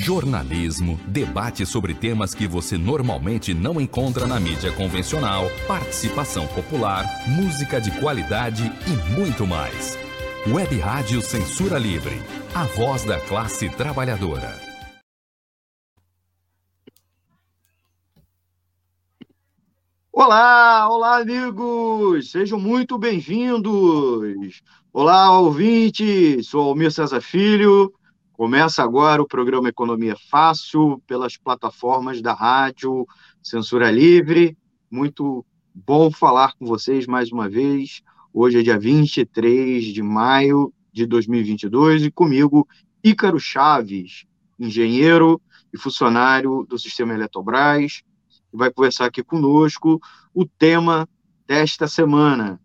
Jornalismo, 0.00 0.98
debate 1.06 1.66
sobre 1.66 1.92
temas 1.92 2.34
que 2.34 2.46
você 2.48 2.78
normalmente 2.78 3.52
não 3.52 3.78
encontra 3.78 4.26
na 4.26 4.40
mídia 4.40 4.72
convencional, 4.72 5.44
participação 5.68 6.46
popular, 6.46 7.04
música 7.28 7.78
de 7.78 7.90
qualidade 8.00 8.72
e 8.86 9.14
muito 9.14 9.46
mais. 9.46 9.98
Web 10.48 10.78
Rádio 10.78 11.20
Censura 11.20 11.78
Livre, 11.78 12.18
a 12.54 12.64
voz 12.64 13.04
da 13.04 13.20
classe 13.20 13.68
trabalhadora. 13.68 14.58
Olá, 20.10 20.88
olá, 20.88 21.18
amigos! 21.18 22.30
Sejam 22.30 22.58
muito 22.58 22.96
bem-vindos! 22.96 24.62
Olá, 24.94 25.38
ouvintes! 25.38 26.48
Sou 26.48 26.70
Almir 26.70 26.90
César 26.90 27.20
Filho. 27.20 27.92
Começa 28.40 28.82
agora 28.82 29.20
o 29.20 29.28
programa 29.28 29.68
Economia 29.68 30.16
Fácil 30.30 30.98
pelas 31.06 31.36
plataformas 31.36 32.22
da 32.22 32.32
rádio 32.32 33.06
Censura 33.42 33.90
Livre. 33.90 34.56
Muito 34.90 35.44
bom 35.74 36.10
falar 36.10 36.54
com 36.54 36.64
vocês 36.64 37.06
mais 37.06 37.30
uma 37.30 37.50
vez. 37.50 38.00
Hoje 38.32 38.58
é 38.58 38.62
dia 38.62 38.78
23 38.78 39.84
de 39.84 40.02
maio 40.02 40.72
de 40.90 41.04
2022 41.04 42.06
e 42.06 42.10
comigo 42.10 42.66
Ícaro 43.04 43.38
Chaves, 43.38 44.24
engenheiro 44.58 45.38
e 45.70 45.76
funcionário 45.76 46.64
do 46.66 46.78
sistema 46.78 47.12
Eletrobras, 47.12 48.02
vai 48.50 48.72
conversar 48.72 49.04
aqui 49.04 49.22
conosco 49.22 50.00
o 50.32 50.46
tema 50.46 51.06
desta 51.46 51.86
semana. 51.86 52.58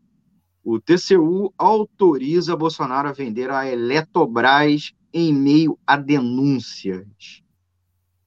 O 0.64 0.80
TCU 0.80 1.54
autoriza 1.58 2.56
Bolsonaro 2.56 3.10
a 3.10 3.12
vender 3.12 3.52
a 3.52 3.70
Eletrobras 3.70 4.94
em 5.16 5.34
meio 5.34 5.80
a 5.88 5.96
denúncias. 5.96 7.42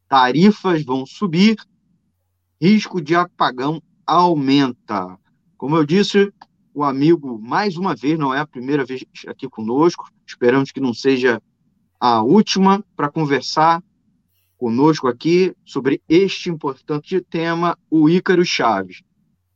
Tarifas 0.09 0.83
vão 0.83 1.05
subir, 1.05 1.59
risco 2.59 2.99
de 2.99 3.15
apagão 3.15 3.83
aumenta. 4.07 5.19
Como 5.59 5.77
eu 5.77 5.85
disse, 5.85 6.33
o 6.73 6.83
amigo, 6.83 7.39
mais 7.39 7.77
uma 7.77 7.95
vez, 7.95 8.19
não 8.19 8.33
é 8.33 8.41
a 8.41 8.47
primeira 8.47 8.87
vez 8.87 9.05
aqui 9.27 9.47
conosco, 9.51 10.09
esperamos 10.27 10.73
que 10.73 10.81
não 10.81 10.95
seja 10.95 11.43
a 12.01 12.23
última, 12.23 12.83
para 12.97 13.11
conversar 13.11 13.83
conosco 14.57 15.09
aqui 15.09 15.55
sobre 15.67 16.01
este 16.09 16.49
importante 16.49 17.21
tema, 17.21 17.77
o 17.91 18.09
Ícaro 18.09 18.47
Chaves. 18.47 19.03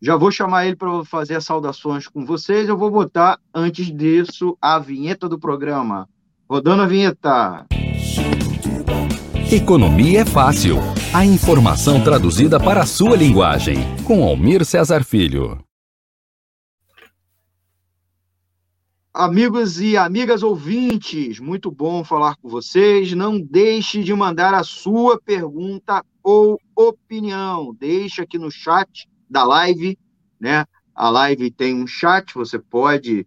Já 0.02 0.16
vou 0.16 0.30
chamar 0.30 0.66
ele 0.66 0.76
para 0.76 1.02
fazer 1.06 1.36
as 1.36 1.46
saudações 1.46 2.06
com 2.08 2.26
vocês. 2.26 2.68
Eu 2.68 2.76
vou 2.76 2.90
botar, 2.90 3.40
antes 3.54 3.86
disso, 3.86 4.58
a 4.60 4.78
vinheta 4.78 5.28
do 5.28 5.38
programa. 5.38 6.08
Rodando 6.52 6.82
a 6.82 6.86
vinheta. 6.86 7.66
Economia 9.50 10.20
é 10.20 10.24
fácil. 10.26 10.76
A 11.10 11.24
informação 11.24 12.04
traduzida 12.04 12.60
para 12.60 12.82
a 12.82 12.86
sua 12.86 13.16
linguagem. 13.16 13.76
Com 14.06 14.22
Almir 14.22 14.62
Cesar 14.62 15.02
Filho. 15.02 15.64
Amigos 19.14 19.80
e 19.80 19.96
amigas 19.96 20.42
ouvintes, 20.42 21.40
muito 21.40 21.70
bom 21.70 22.04
falar 22.04 22.36
com 22.36 22.50
vocês. 22.50 23.14
Não 23.14 23.40
deixe 23.40 24.02
de 24.02 24.12
mandar 24.12 24.52
a 24.52 24.62
sua 24.62 25.18
pergunta 25.18 26.04
ou 26.22 26.60
opinião. 26.76 27.74
Deixe 27.80 28.20
aqui 28.20 28.36
no 28.36 28.50
chat 28.50 29.08
da 29.26 29.42
live, 29.42 29.98
né? 30.38 30.66
A 30.94 31.08
live 31.08 31.50
tem 31.50 31.74
um 31.74 31.86
chat, 31.86 32.34
você 32.34 32.58
pode 32.58 33.26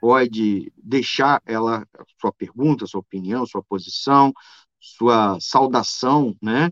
pode 0.00 0.72
deixar 0.76 1.42
ela 1.44 1.86
sua 2.20 2.32
pergunta, 2.32 2.86
sua 2.86 3.00
opinião, 3.00 3.46
sua 3.46 3.62
posição, 3.62 4.32
sua 4.78 5.38
saudação, 5.40 6.36
né? 6.42 6.70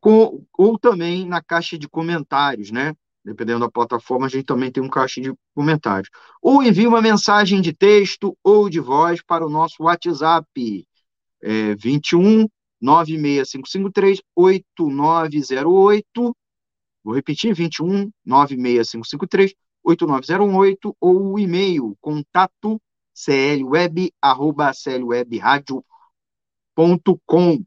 Com, 0.00 0.44
ou 0.56 0.78
também 0.78 1.26
na 1.26 1.42
caixa 1.42 1.78
de 1.78 1.88
comentários, 1.88 2.70
né? 2.70 2.94
Dependendo 3.24 3.60
da 3.60 3.70
plataforma, 3.70 4.26
a 4.26 4.28
gente 4.28 4.44
também 4.44 4.70
tem 4.70 4.82
um 4.82 4.88
caixa 4.88 5.20
de 5.20 5.34
comentários. 5.54 6.08
Ou 6.40 6.62
envie 6.62 6.86
uma 6.86 7.02
mensagem 7.02 7.60
de 7.60 7.72
texto 7.72 8.36
ou 8.44 8.68
de 8.68 8.78
voz 8.78 9.20
para 9.22 9.44
o 9.44 9.50
nosso 9.50 9.82
WhatsApp, 9.82 10.86
é, 11.42 11.74
21 11.74 12.46
96553 12.80 14.20
8908. 14.36 16.36
Vou 17.02 17.14
repetir, 17.14 17.54
21 17.54 18.10
96553 18.24 19.54
8908 19.88 20.94
ou 21.00 21.32
o 21.32 21.38
e-mail 21.38 21.96
contato 21.98 22.78
clweb, 23.14 24.12
arroba 24.20 24.70
clwebradio.com. 24.74 27.64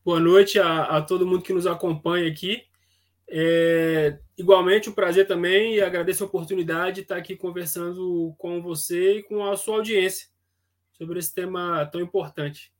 Boa 0.05 0.19
noite 0.19 0.59
a, 0.59 0.83
a 0.83 1.01
todo 1.01 1.25
mundo 1.25 1.41
que 1.41 1.53
nos 1.53 1.67
acompanha 1.67 2.31
aqui. 2.31 2.68
É, 3.31 4.17
igualmente, 4.37 4.89
um 4.89 4.93
prazer 4.93 5.27
também 5.27 5.75
e 5.75 5.81
agradeço 5.81 6.23
a 6.23 6.27
oportunidade 6.27 6.95
de 6.95 7.01
estar 7.01 7.17
aqui 7.17 7.35
conversando 7.35 8.33
com 8.37 8.61
você 8.61 9.19
e 9.19 9.23
com 9.23 9.45
a 9.45 9.55
sua 9.55 9.75
audiência 9.75 10.27
sobre 10.93 11.19
esse 11.19 11.33
tema 11.33 11.85
tão 11.85 12.01
importante. 12.01 12.73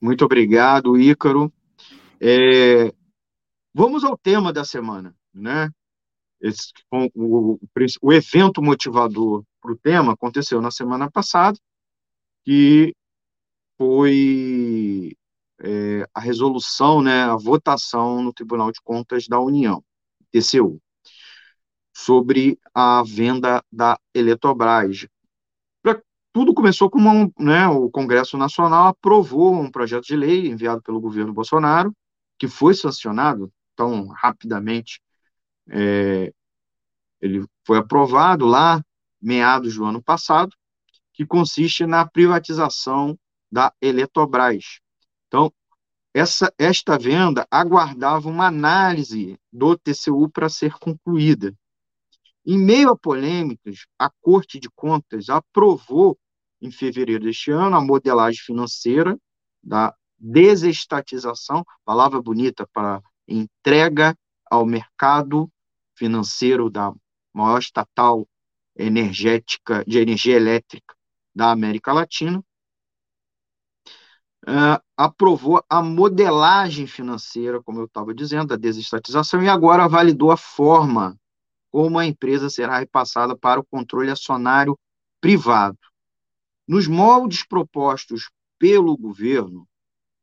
Muito 0.00 0.24
obrigado, 0.24 0.98
Ícaro. 0.98 1.52
É, 2.20 2.92
vamos 3.72 4.04
ao 4.04 4.16
tema 4.16 4.52
da 4.52 4.64
semana, 4.64 5.16
né? 5.32 5.70
Esse, 6.40 6.72
o, 6.90 7.56
o, 7.56 7.60
o 8.02 8.12
evento 8.12 8.62
motivador 8.62 9.44
para 9.60 9.72
o 9.72 9.78
tema 9.78 10.12
aconteceu 10.12 10.60
na 10.60 10.70
semana 10.70 11.10
passada, 11.10 11.58
que 12.44 12.94
foi 13.78 15.16
é, 15.64 16.06
a 16.14 16.20
resolução, 16.20 17.02
né, 17.02 17.24
a 17.24 17.36
votação 17.36 18.22
no 18.22 18.32
Tribunal 18.32 18.70
de 18.70 18.80
Contas 18.82 19.26
da 19.26 19.40
União, 19.40 19.82
TCU, 20.30 20.80
sobre 21.92 22.58
a 22.74 23.02
venda 23.04 23.62
da 23.72 23.98
Eletrobras, 24.14 25.06
tudo 26.34 26.52
começou 26.52 26.90
com 26.90 26.98
uma, 26.98 27.30
né, 27.38 27.68
o 27.68 27.88
Congresso 27.88 28.36
Nacional 28.36 28.88
aprovou 28.88 29.54
um 29.54 29.70
projeto 29.70 30.02
de 30.04 30.16
lei 30.16 30.48
enviado 30.48 30.82
pelo 30.82 31.00
governo 31.00 31.32
Bolsonaro, 31.32 31.94
que 32.36 32.48
foi 32.48 32.74
sancionado 32.74 33.52
tão 33.76 34.08
rapidamente. 34.08 35.00
É, 35.70 36.32
ele 37.20 37.46
foi 37.64 37.78
aprovado 37.78 38.46
lá, 38.46 38.84
meados 39.22 39.76
do 39.76 39.84
ano 39.84 40.02
passado, 40.02 40.50
que 41.12 41.24
consiste 41.24 41.86
na 41.86 42.04
privatização 42.04 43.16
da 43.50 43.72
Eletrobras. 43.80 44.80
Então, 45.34 45.52
essa, 46.14 46.54
esta 46.56 46.96
venda 46.96 47.44
aguardava 47.50 48.28
uma 48.28 48.46
análise 48.46 49.36
do 49.52 49.76
TCU 49.76 50.28
para 50.28 50.48
ser 50.48 50.74
concluída. 50.74 51.52
Em 52.46 52.56
meio 52.56 52.90
a 52.90 52.96
polêmicas, 52.96 53.84
a 53.98 54.08
Corte 54.20 54.60
de 54.60 54.70
Contas 54.70 55.28
aprovou 55.28 56.16
em 56.62 56.70
fevereiro 56.70 57.24
deste 57.24 57.50
ano, 57.50 57.74
a 57.74 57.80
modelagem 57.80 58.40
financeira 58.44 59.18
da 59.60 59.92
desestatização, 60.16 61.64
palavra 61.84 62.22
bonita 62.22 62.64
para 62.72 63.02
entrega 63.26 64.16
ao 64.48 64.64
mercado 64.64 65.50
financeiro 65.96 66.70
da 66.70 66.94
maior 67.32 67.58
estatal 67.58 68.24
energética 68.76 69.84
de 69.84 69.98
energia 69.98 70.36
elétrica 70.36 70.94
da 71.34 71.50
América 71.50 71.92
Latina, 71.92 72.40
uh, 74.44 74.82
aprovou 74.96 75.62
a 75.68 75.82
modelagem 75.82 76.86
financeira, 76.86 77.62
como 77.62 77.80
eu 77.80 77.86
estava 77.86 78.14
dizendo, 78.14 78.48
da 78.48 78.56
desestatização, 78.56 79.42
e 79.42 79.48
agora 79.48 79.88
validou 79.88 80.30
a 80.30 80.36
forma 80.36 81.18
como 81.70 81.98
a 81.98 82.06
empresa 82.06 82.48
será 82.48 82.78
repassada 82.78 83.36
para 83.36 83.58
o 83.58 83.64
controle 83.64 84.10
acionário 84.10 84.78
privado. 85.20 85.78
Nos 86.68 86.86
moldes 86.86 87.44
propostos 87.44 88.30
pelo 88.58 88.96
governo, 88.96 89.66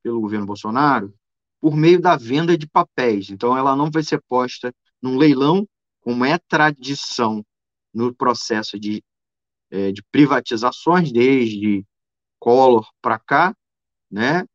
pelo 0.02 0.22
governo 0.22 0.46
Bolsonaro, 0.46 1.14
por 1.60 1.76
meio 1.76 2.02
da 2.02 2.16
venda 2.16 2.58
de 2.58 2.68
papéis. 2.68 3.30
Então, 3.30 3.58
ela 3.58 3.76
não 3.76 3.92
vai 3.92 4.02
ser 4.02 4.22
posta 4.28 4.74
num 5.02 5.18
leilão, 5.18 5.68
como 6.00 6.26
é 6.26 6.38
tradição 6.38 7.46
no 7.94 8.16
processo 8.16 8.80
de, 8.80 9.04
é, 9.70 9.92
de 9.92 10.02
privatizações, 10.12 11.12
desde 11.12 11.86
Collor 12.40 12.90
para 13.02 13.20
cá, 13.20 13.56
né? 14.12 14.46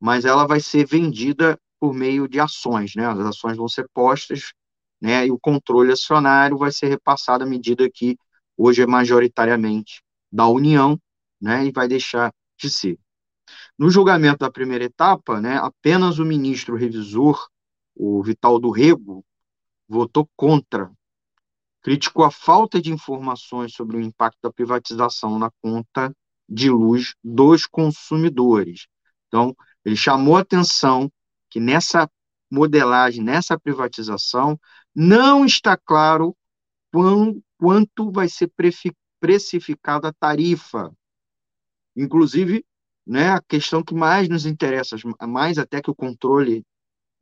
Mas 0.00 0.24
ela 0.24 0.46
vai 0.46 0.60
ser 0.60 0.86
vendida 0.86 1.58
por 1.80 1.94
meio 1.94 2.28
de 2.28 2.40
ações, 2.40 2.94
né? 2.96 3.06
As 3.06 3.18
ações 3.20 3.56
vão 3.56 3.68
ser 3.68 3.88
postas, 3.92 4.52
né? 5.00 5.26
E 5.26 5.30
o 5.30 5.38
controle 5.38 5.92
acionário 5.92 6.56
vai 6.58 6.72
ser 6.72 6.88
repassado 6.88 7.44
à 7.44 7.46
medida 7.46 7.88
que 7.90 8.16
hoje 8.56 8.82
é 8.82 8.86
majoritariamente 8.86 10.02
da 10.30 10.46
União, 10.48 10.98
né? 11.40 11.66
E 11.66 11.72
vai 11.72 11.88
deixar 11.88 12.32
de 12.58 12.70
ser. 12.70 12.98
No 13.78 13.90
julgamento 13.90 14.38
da 14.38 14.50
primeira 14.50 14.84
etapa, 14.84 15.40
né? 15.40 15.56
Apenas 15.58 16.18
o 16.18 16.24
ministro 16.24 16.76
revisor, 16.76 17.48
o 17.94 18.22
Vital 18.22 18.58
do 18.58 18.70
Rego, 18.70 19.24
votou 19.88 20.28
contra 20.36 20.90
criticou 21.88 22.24
a 22.24 22.30
falta 22.30 22.82
de 22.82 22.92
informações 22.92 23.72
sobre 23.72 23.96
o 23.96 24.00
impacto 24.00 24.38
da 24.42 24.52
privatização 24.52 25.38
na 25.38 25.50
conta 25.62 26.14
de 26.48 26.70
luz 26.70 27.14
dos 27.22 27.66
consumidores. 27.66 28.86
Então, 29.26 29.54
ele 29.84 29.96
chamou 29.96 30.36
a 30.36 30.40
atenção 30.40 31.10
que 31.50 31.60
nessa 31.60 32.10
modelagem, 32.50 33.22
nessa 33.22 33.58
privatização, 33.58 34.58
não 34.94 35.44
está 35.44 35.76
claro 35.76 36.34
quão, 36.90 37.42
quanto 37.58 38.10
vai 38.10 38.28
ser 38.28 38.50
precificada 39.20 40.08
a 40.08 40.12
tarifa. 40.12 40.92
Inclusive, 41.94 42.64
né, 43.06 43.30
a 43.30 43.42
questão 43.42 43.82
que 43.82 43.94
mais 43.94 44.28
nos 44.28 44.46
interessa, 44.46 44.96
mais 45.26 45.58
até 45.58 45.80
que 45.80 45.90
o 45.90 45.94
controle 45.94 46.64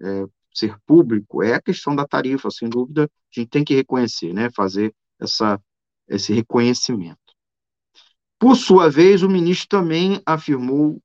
é, 0.00 0.24
ser 0.54 0.78
público, 0.86 1.42
é 1.42 1.54
a 1.54 1.62
questão 1.62 1.94
da 1.94 2.06
tarifa, 2.06 2.50
sem 2.50 2.68
dúvida, 2.68 3.04
a 3.04 3.40
gente 3.40 3.48
tem 3.48 3.64
que 3.64 3.74
reconhecer, 3.74 4.32
né, 4.32 4.50
fazer 4.50 4.94
essa, 5.20 5.60
esse 6.08 6.32
reconhecimento. 6.32 7.25
Por 8.38 8.56
sua 8.56 8.90
vez, 8.90 9.22
o 9.22 9.28
ministro 9.28 9.68
também 9.68 10.20
afirmou 10.26 11.00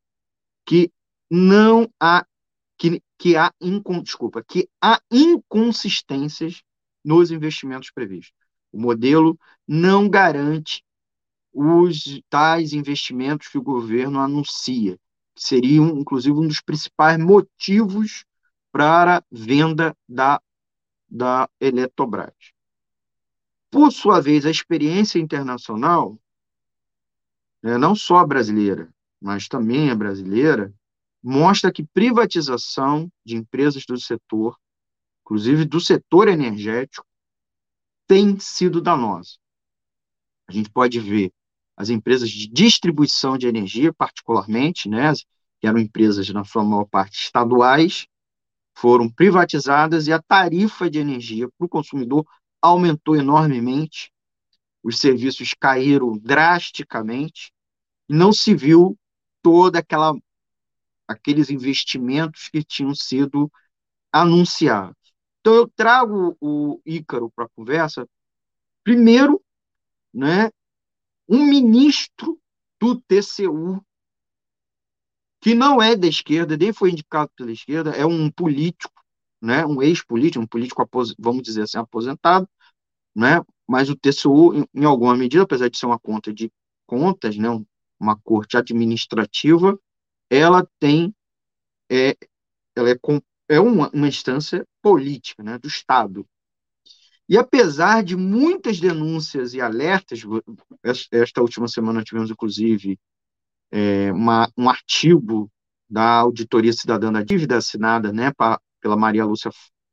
que 0.65 0.91
não 1.29 1.89
há 1.99 2.25
que, 2.77 3.01
que 3.17 3.37
há 3.37 3.53
desculpa, 4.03 4.43
que 4.43 4.67
há 4.81 4.99
inconsistências 5.11 6.63
nos 7.03 7.31
investimentos 7.31 7.91
previstos. 7.91 8.33
O 8.71 8.79
modelo 8.79 9.37
não 9.67 10.09
garante 10.09 10.83
os 11.53 12.21
tais 12.29 12.73
investimentos 12.73 13.47
que 13.47 13.57
o 13.57 13.63
governo 13.63 14.19
anuncia, 14.19 14.97
que 15.35 15.43
seriam, 15.43 15.89
inclusive, 15.99 16.37
um 16.37 16.47
dos 16.47 16.61
principais 16.61 17.19
motivos 17.19 18.25
para 18.71 19.17
a 19.17 19.23
venda 19.29 19.95
da, 20.07 20.41
da 21.09 21.49
Eletrobras. 21.59 22.33
Por 23.69 23.91
sua 23.91 24.21
vez, 24.21 24.45
a 24.45 24.51
experiência 24.51 25.19
internacional 25.19 26.17
né, 27.61 27.77
não 27.77 27.95
só 27.95 28.17
a 28.17 28.27
brasileira, 28.27 28.89
mas 29.21 29.47
também 29.47 29.89
a 29.89 29.95
brasileira, 29.95 30.73
mostra 31.23 31.71
que 31.71 31.83
privatização 31.83 33.11
de 33.23 33.35
empresas 33.35 33.85
do 33.85 33.99
setor, 33.99 34.57
inclusive 35.23 35.65
do 35.65 35.79
setor 35.79 36.27
energético, 36.27 37.05
tem 38.07 38.39
sido 38.39 38.81
danosa. 38.81 39.37
A 40.47 40.51
gente 40.51 40.69
pode 40.69 40.99
ver 40.99 41.31
as 41.77 41.89
empresas 41.89 42.29
de 42.29 42.47
distribuição 42.47 43.37
de 43.37 43.47
energia, 43.47 43.93
particularmente, 43.93 44.89
né, 44.89 45.13
que 45.59 45.67
eram 45.67 45.79
empresas, 45.79 46.27
na 46.29 46.43
sua 46.43 46.63
maior 46.63 46.85
parte, 46.85 47.23
estaduais, 47.25 48.07
foram 48.75 49.09
privatizadas 49.09 50.07
e 50.07 50.13
a 50.13 50.21
tarifa 50.21 50.89
de 50.89 50.99
energia 50.99 51.47
para 51.57 51.65
o 51.65 51.69
consumidor 51.69 52.25
aumentou 52.61 53.15
enormemente, 53.15 54.11
os 54.83 54.99
serviços 54.99 55.53
caíram 55.53 56.17
drasticamente 56.17 57.51
não 58.07 58.33
se 58.33 58.53
viu 58.53 58.97
toda 59.41 59.79
aquela 59.79 60.13
aqueles 61.07 61.49
investimentos 61.49 62.47
que 62.49 62.63
tinham 62.63 62.95
sido 62.95 63.51
anunciados. 64.11 64.95
Então 65.39 65.55
eu 65.55 65.67
trago 65.67 66.37
o 66.39 66.79
Ícaro 66.85 67.29
para 67.31 67.45
a 67.45 67.49
conversa, 67.49 68.07
primeiro, 68.83 69.41
né, 70.13 70.49
um 71.27 71.45
ministro 71.45 72.39
do 72.79 72.99
TCU 73.01 73.83
que 75.41 75.55
não 75.55 75.81
é 75.81 75.95
da 75.95 76.07
esquerda, 76.07 76.55
nem 76.55 76.71
foi 76.71 76.91
indicado 76.91 77.31
pela 77.35 77.51
esquerda, 77.51 77.91
é 77.91 78.05
um 78.05 78.29
político, 78.29 79.03
né, 79.41 79.65
um 79.65 79.81
ex-político, 79.81 80.43
um 80.43 80.47
político, 80.47 80.87
vamos 81.17 81.41
dizer 81.41 81.63
assim, 81.63 81.79
aposentado, 81.79 82.47
né, 83.15 83.41
mas 83.71 83.89
o 83.89 83.95
TCU, 83.95 84.67
em, 84.75 84.83
alguma 84.83 85.15
medida, 85.15 85.43
apesar 85.43 85.69
de 85.69 85.77
ser 85.77 85.85
uma 85.85 85.97
conta 85.97 86.33
de 86.33 86.51
contas, 86.85 87.37
né, 87.37 87.47
uma 87.97 88.19
corte 88.19 88.57
administrativa, 88.57 89.79
ela 90.29 90.67
tem, 90.77 91.15
é, 91.89 92.17
ela 92.75 92.91
é, 92.91 92.95
é 93.47 93.61
uma, 93.61 93.89
uma 93.91 94.09
instância 94.09 94.67
política, 94.81 95.41
né, 95.41 95.57
do 95.57 95.69
Estado. 95.69 96.27
E 97.29 97.37
apesar 97.37 98.03
de 98.03 98.17
muitas 98.17 98.77
denúncias 98.77 99.53
e 99.53 99.61
alertas, 99.61 100.19
esta 101.09 101.41
última 101.41 101.69
semana 101.69 102.03
tivemos, 102.03 102.29
inclusive, 102.29 102.99
é, 103.71 104.11
uma, 104.11 104.51
um 104.57 104.69
artigo 104.69 105.49
da 105.89 106.15
Auditoria 106.15 106.73
Cidadã 106.73 107.09
da 107.09 107.23
Dívida, 107.23 107.55
assinada 107.55 108.11
né, 108.11 108.33
pra, 108.33 108.59
pela 108.81 108.97
Maria 108.97 109.23
Lúcia 109.23 109.49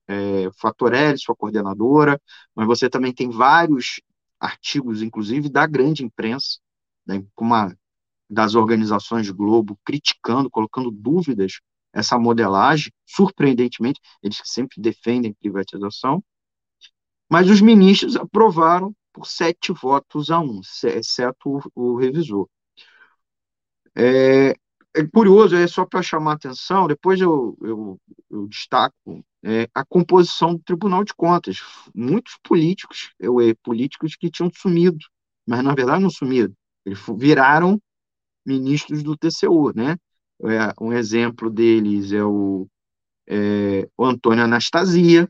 é, 0.08 0.50
Fatorelli, 0.58 1.18
sua 1.18 1.36
coordenadora, 1.36 2.20
mas 2.54 2.66
você 2.66 2.88
também 2.88 3.12
tem 3.12 3.30
vários 3.30 4.00
artigos, 4.40 5.02
inclusive 5.02 5.48
da 5.48 5.66
grande 5.66 6.04
imprensa, 6.04 6.58
né, 7.06 7.22
uma 7.38 7.76
das 8.30 8.54
organizações 8.54 9.30
Globo, 9.30 9.78
criticando, 9.84 10.50
colocando 10.50 10.90
dúvidas 10.90 11.60
essa 11.92 12.18
modelagem, 12.18 12.92
surpreendentemente, 13.06 14.00
eles 14.22 14.40
sempre 14.44 14.80
defendem 14.80 15.32
privatização, 15.32 16.22
mas 17.30 17.48
os 17.50 17.60
ministros 17.60 18.16
aprovaram 18.16 18.94
por 19.12 19.26
sete 19.26 19.72
votos 19.72 20.30
a 20.30 20.38
um, 20.40 20.60
exceto 20.84 21.60
o, 21.74 21.94
o 21.94 21.96
revisor. 21.96 22.48
É, 23.96 24.50
é 24.94 25.06
curioso, 25.12 25.56
é 25.56 25.66
só 25.66 25.84
para 25.84 26.02
chamar 26.02 26.34
atenção, 26.34 26.86
depois 26.86 27.20
eu, 27.20 27.56
eu, 27.62 28.00
eu 28.30 28.46
destaco 28.46 29.24
é, 29.44 29.68
a 29.74 29.84
composição 29.84 30.54
do 30.54 30.62
Tribunal 30.62 31.04
de 31.04 31.14
Contas. 31.14 31.62
Muitos 31.94 32.38
políticos, 32.42 33.12
eu, 33.18 33.36
políticos 33.62 34.16
que 34.16 34.30
tinham 34.30 34.50
sumido, 34.54 34.98
mas 35.46 35.62
na 35.62 35.74
verdade 35.74 36.02
não 36.02 36.10
sumido, 36.10 36.54
eles 36.84 36.98
viraram 37.16 37.80
ministros 38.44 39.02
do 39.02 39.16
TCU, 39.16 39.72
né? 39.74 39.96
É, 40.42 40.72
um 40.80 40.92
exemplo 40.92 41.50
deles 41.50 42.12
é 42.12 42.24
o, 42.24 42.68
é, 43.26 43.88
o 43.96 44.04
Antônio 44.04 44.44
Anastasia, 44.44 45.28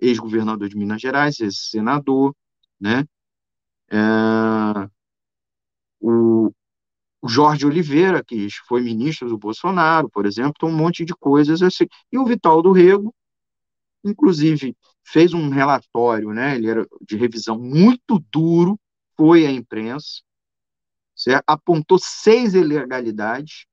ex-governador 0.00 0.68
de 0.68 0.76
Minas 0.76 1.00
Gerais, 1.00 1.40
ex-senador, 1.40 2.34
né? 2.80 3.04
É, 3.90 3.98
o, 6.00 6.52
o 7.22 7.28
Jorge 7.28 7.66
Oliveira, 7.66 8.22
que 8.22 8.48
foi 8.66 8.82
ministro 8.82 9.28
do 9.28 9.38
Bolsonaro, 9.38 10.10
por 10.10 10.26
exemplo, 10.26 10.52
então 10.56 10.68
um 10.68 10.76
monte 10.76 11.04
de 11.04 11.14
coisas 11.14 11.62
assim. 11.62 11.86
E 12.12 12.18
o 12.18 12.26
Vital 12.26 12.60
do 12.60 12.72
Rego, 12.72 13.14
inclusive, 14.04 14.76
fez 15.02 15.32
um 15.32 15.48
relatório, 15.48 16.32
né? 16.32 16.56
Ele 16.56 16.68
era 16.68 16.86
de 17.06 17.16
revisão 17.16 17.58
muito 17.58 18.18
duro, 18.30 18.78
foi 19.16 19.46
à 19.46 19.50
imprensa, 19.50 20.22
certo? 21.14 21.44
apontou 21.46 21.98
seis 21.98 22.54
ilegalidades, 22.54 23.66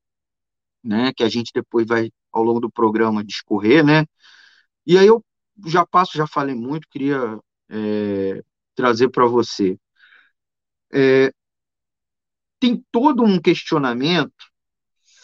né? 0.84 1.12
Que 1.14 1.24
a 1.24 1.30
gente 1.30 1.52
depois 1.54 1.88
vai, 1.88 2.12
ao 2.32 2.44
longo 2.44 2.60
do 2.60 2.72
programa, 2.72 3.24
discorrer, 3.24 3.86
né? 3.86 4.06
E 4.86 4.98
aí 4.98 5.08
eu 5.08 5.24
já 5.68 5.86
passo, 5.86 6.18
já 6.18 6.28
falei 6.28 6.56
muito, 6.56 6.88
queria 6.90 7.40
é, 7.70 8.44
trazer 8.76 9.10
para 9.10 9.26
você. 9.26 9.78
É, 10.94 11.32
tem 12.60 12.84
todo 12.92 13.24
um 13.24 13.40
questionamento 13.42 14.52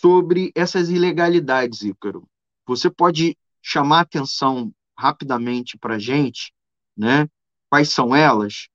sobre 0.02 0.52
essas 0.56 0.90
ilegalidades, 0.90 1.82
Ícaro. 1.82 2.28
Você 2.66 2.90
pode 2.90 3.38
chamar 3.62 4.02
atenção 4.02 4.72
rapidamente 4.98 5.78
para 5.78 5.96
a 5.96 6.00
gente, 6.00 6.54
né? 6.96 7.28
Quais 7.70 7.90
são 7.90 8.16
elas? 8.16 8.68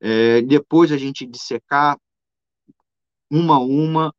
É, 0.00 0.42
depois 0.42 0.90
a 0.92 0.98
gente 0.98 1.26
dissecar 1.26 1.98
uma 3.30 3.56
a 3.56 3.60
uma, 3.60 4.14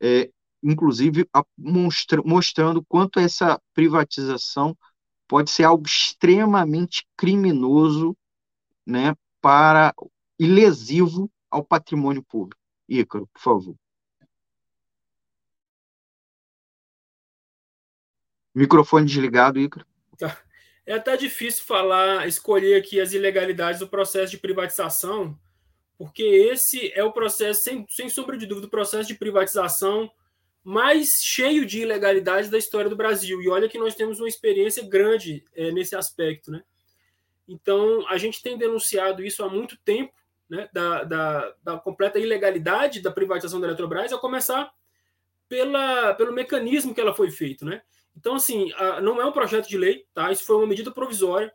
é, 0.00 0.30
inclusive 0.62 1.28
a, 1.32 1.44
mostra, 1.56 2.22
mostrando 2.24 2.84
quanto 2.84 3.20
essa 3.20 3.60
privatização 3.74 4.76
pode 5.26 5.50
ser 5.50 5.64
algo 5.64 5.86
extremamente 5.86 7.06
criminoso, 7.16 8.16
né, 8.86 9.14
para 9.40 9.94
e 10.38 10.46
lesivo 10.46 11.30
ao 11.50 11.62
patrimônio 11.62 12.22
público. 12.22 12.60
Ícaro, 12.88 13.26
por 13.28 13.40
favor. 13.40 13.76
Microfone 18.54 19.06
desligado, 19.06 19.60
Ícaro. 19.60 19.86
É 20.88 20.94
até 20.94 21.18
difícil 21.18 21.64
falar, 21.64 22.26
escolher 22.26 22.74
aqui 22.74 22.98
as 22.98 23.12
ilegalidades 23.12 23.78
do 23.78 23.86
processo 23.86 24.30
de 24.30 24.38
privatização, 24.38 25.38
porque 25.98 26.22
esse 26.22 26.90
é 26.94 27.04
o 27.04 27.12
processo, 27.12 27.62
sem, 27.62 27.84
sem 27.90 28.08
sombra 28.08 28.38
de 28.38 28.46
dúvida, 28.46 28.68
o 28.68 28.70
processo 28.70 29.06
de 29.06 29.14
privatização 29.14 30.10
mais 30.64 31.22
cheio 31.22 31.66
de 31.66 31.82
ilegalidades 31.82 32.48
da 32.48 32.56
história 32.56 32.88
do 32.88 32.96
Brasil. 32.96 33.42
E 33.42 33.50
olha 33.50 33.68
que 33.68 33.76
nós 33.76 33.94
temos 33.94 34.18
uma 34.18 34.30
experiência 34.30 34.82
grande 34.82 35.44
é, 35.54 35.70
nesse 35.70 35.94
aspecto, 35.94 36.50
né? 36.50 36.62
Então, 37.46 38.08
a 38.08 38.16
gente 38.16 38.40
tem 38.40 38.56
denunciado 38.56 39.22
isso 39.22 39.44
há 39.44 39.48
muito 39.50 39.76
tempo, 39.84 40.14
né, 40.48 40.70
da, 40.72 41.04
da, 41.04 41.54
da, 41.62 41.76
completa 41.76 42.18
ilegalidade 42.18 43.02
da 43.02 43.10
privatização 43.10 43.60
da 43.60 43.66
Eletrobras, 43.66 44.10
a 44.10 44.16
começar 44.16 44.72
pela, 45.50 46.14
pelo 46.14 46.32
mecanismo 46.32 46.94
que 46.94 47.00
ela 47.00 47.14
foi 47.14 47.30
feita. 47.30 47.66
Né? 47.66 47.82
Então, 48.18 48.34
assim, 48.34 48.72
não 49.00 49.20
é 49.22 49.24
um 49.24 49.30
projeto 49.30 49.68
de 49.68 49.78
lei, 49.78 50.04
tá? 50.12 50.32
isso 50.32 50.44
foi 50.44 50.56
uma 50.56 50.66
medida 50.66 50.90
provisória, 50.90 51.54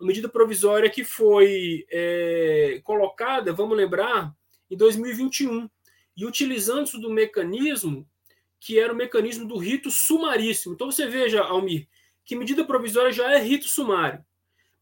uma 0.00 0.06
medida 0.06 0.26
provisória 0.26 0.88
que 0.88 1.04
foi 1.04 1.84
é, 1.90 2.80
colocada, 2.82 3.52
vamos 3.52 3.76
lembrar, 3.76 4.34
em 4.70 4.76
2021, 4.76 5.68
e 6.16 6.24
utilizando-se 6.24 6.98
do 6.98 7.10
mecanismo 7.10 8.08
que 8.60 8.78
era 8.78 8.92
o 8.92 8.96
mecanismo 8.96 9.46
do 9.46 9.56
rito 9.56 9.90
sumaríssimo. 9.90 10.74
Então, 10.74 10.90
você 10.90 11.06
veja, 11.06 11.42
Almir, 11.42 11.86
que 12.24 12.34
medida 12.34 12.64
provisória 12.64 13.12
já 13.12 13.30
é 13.32 13.38
rito 13.38 13.68
sumário. 13.68 14.24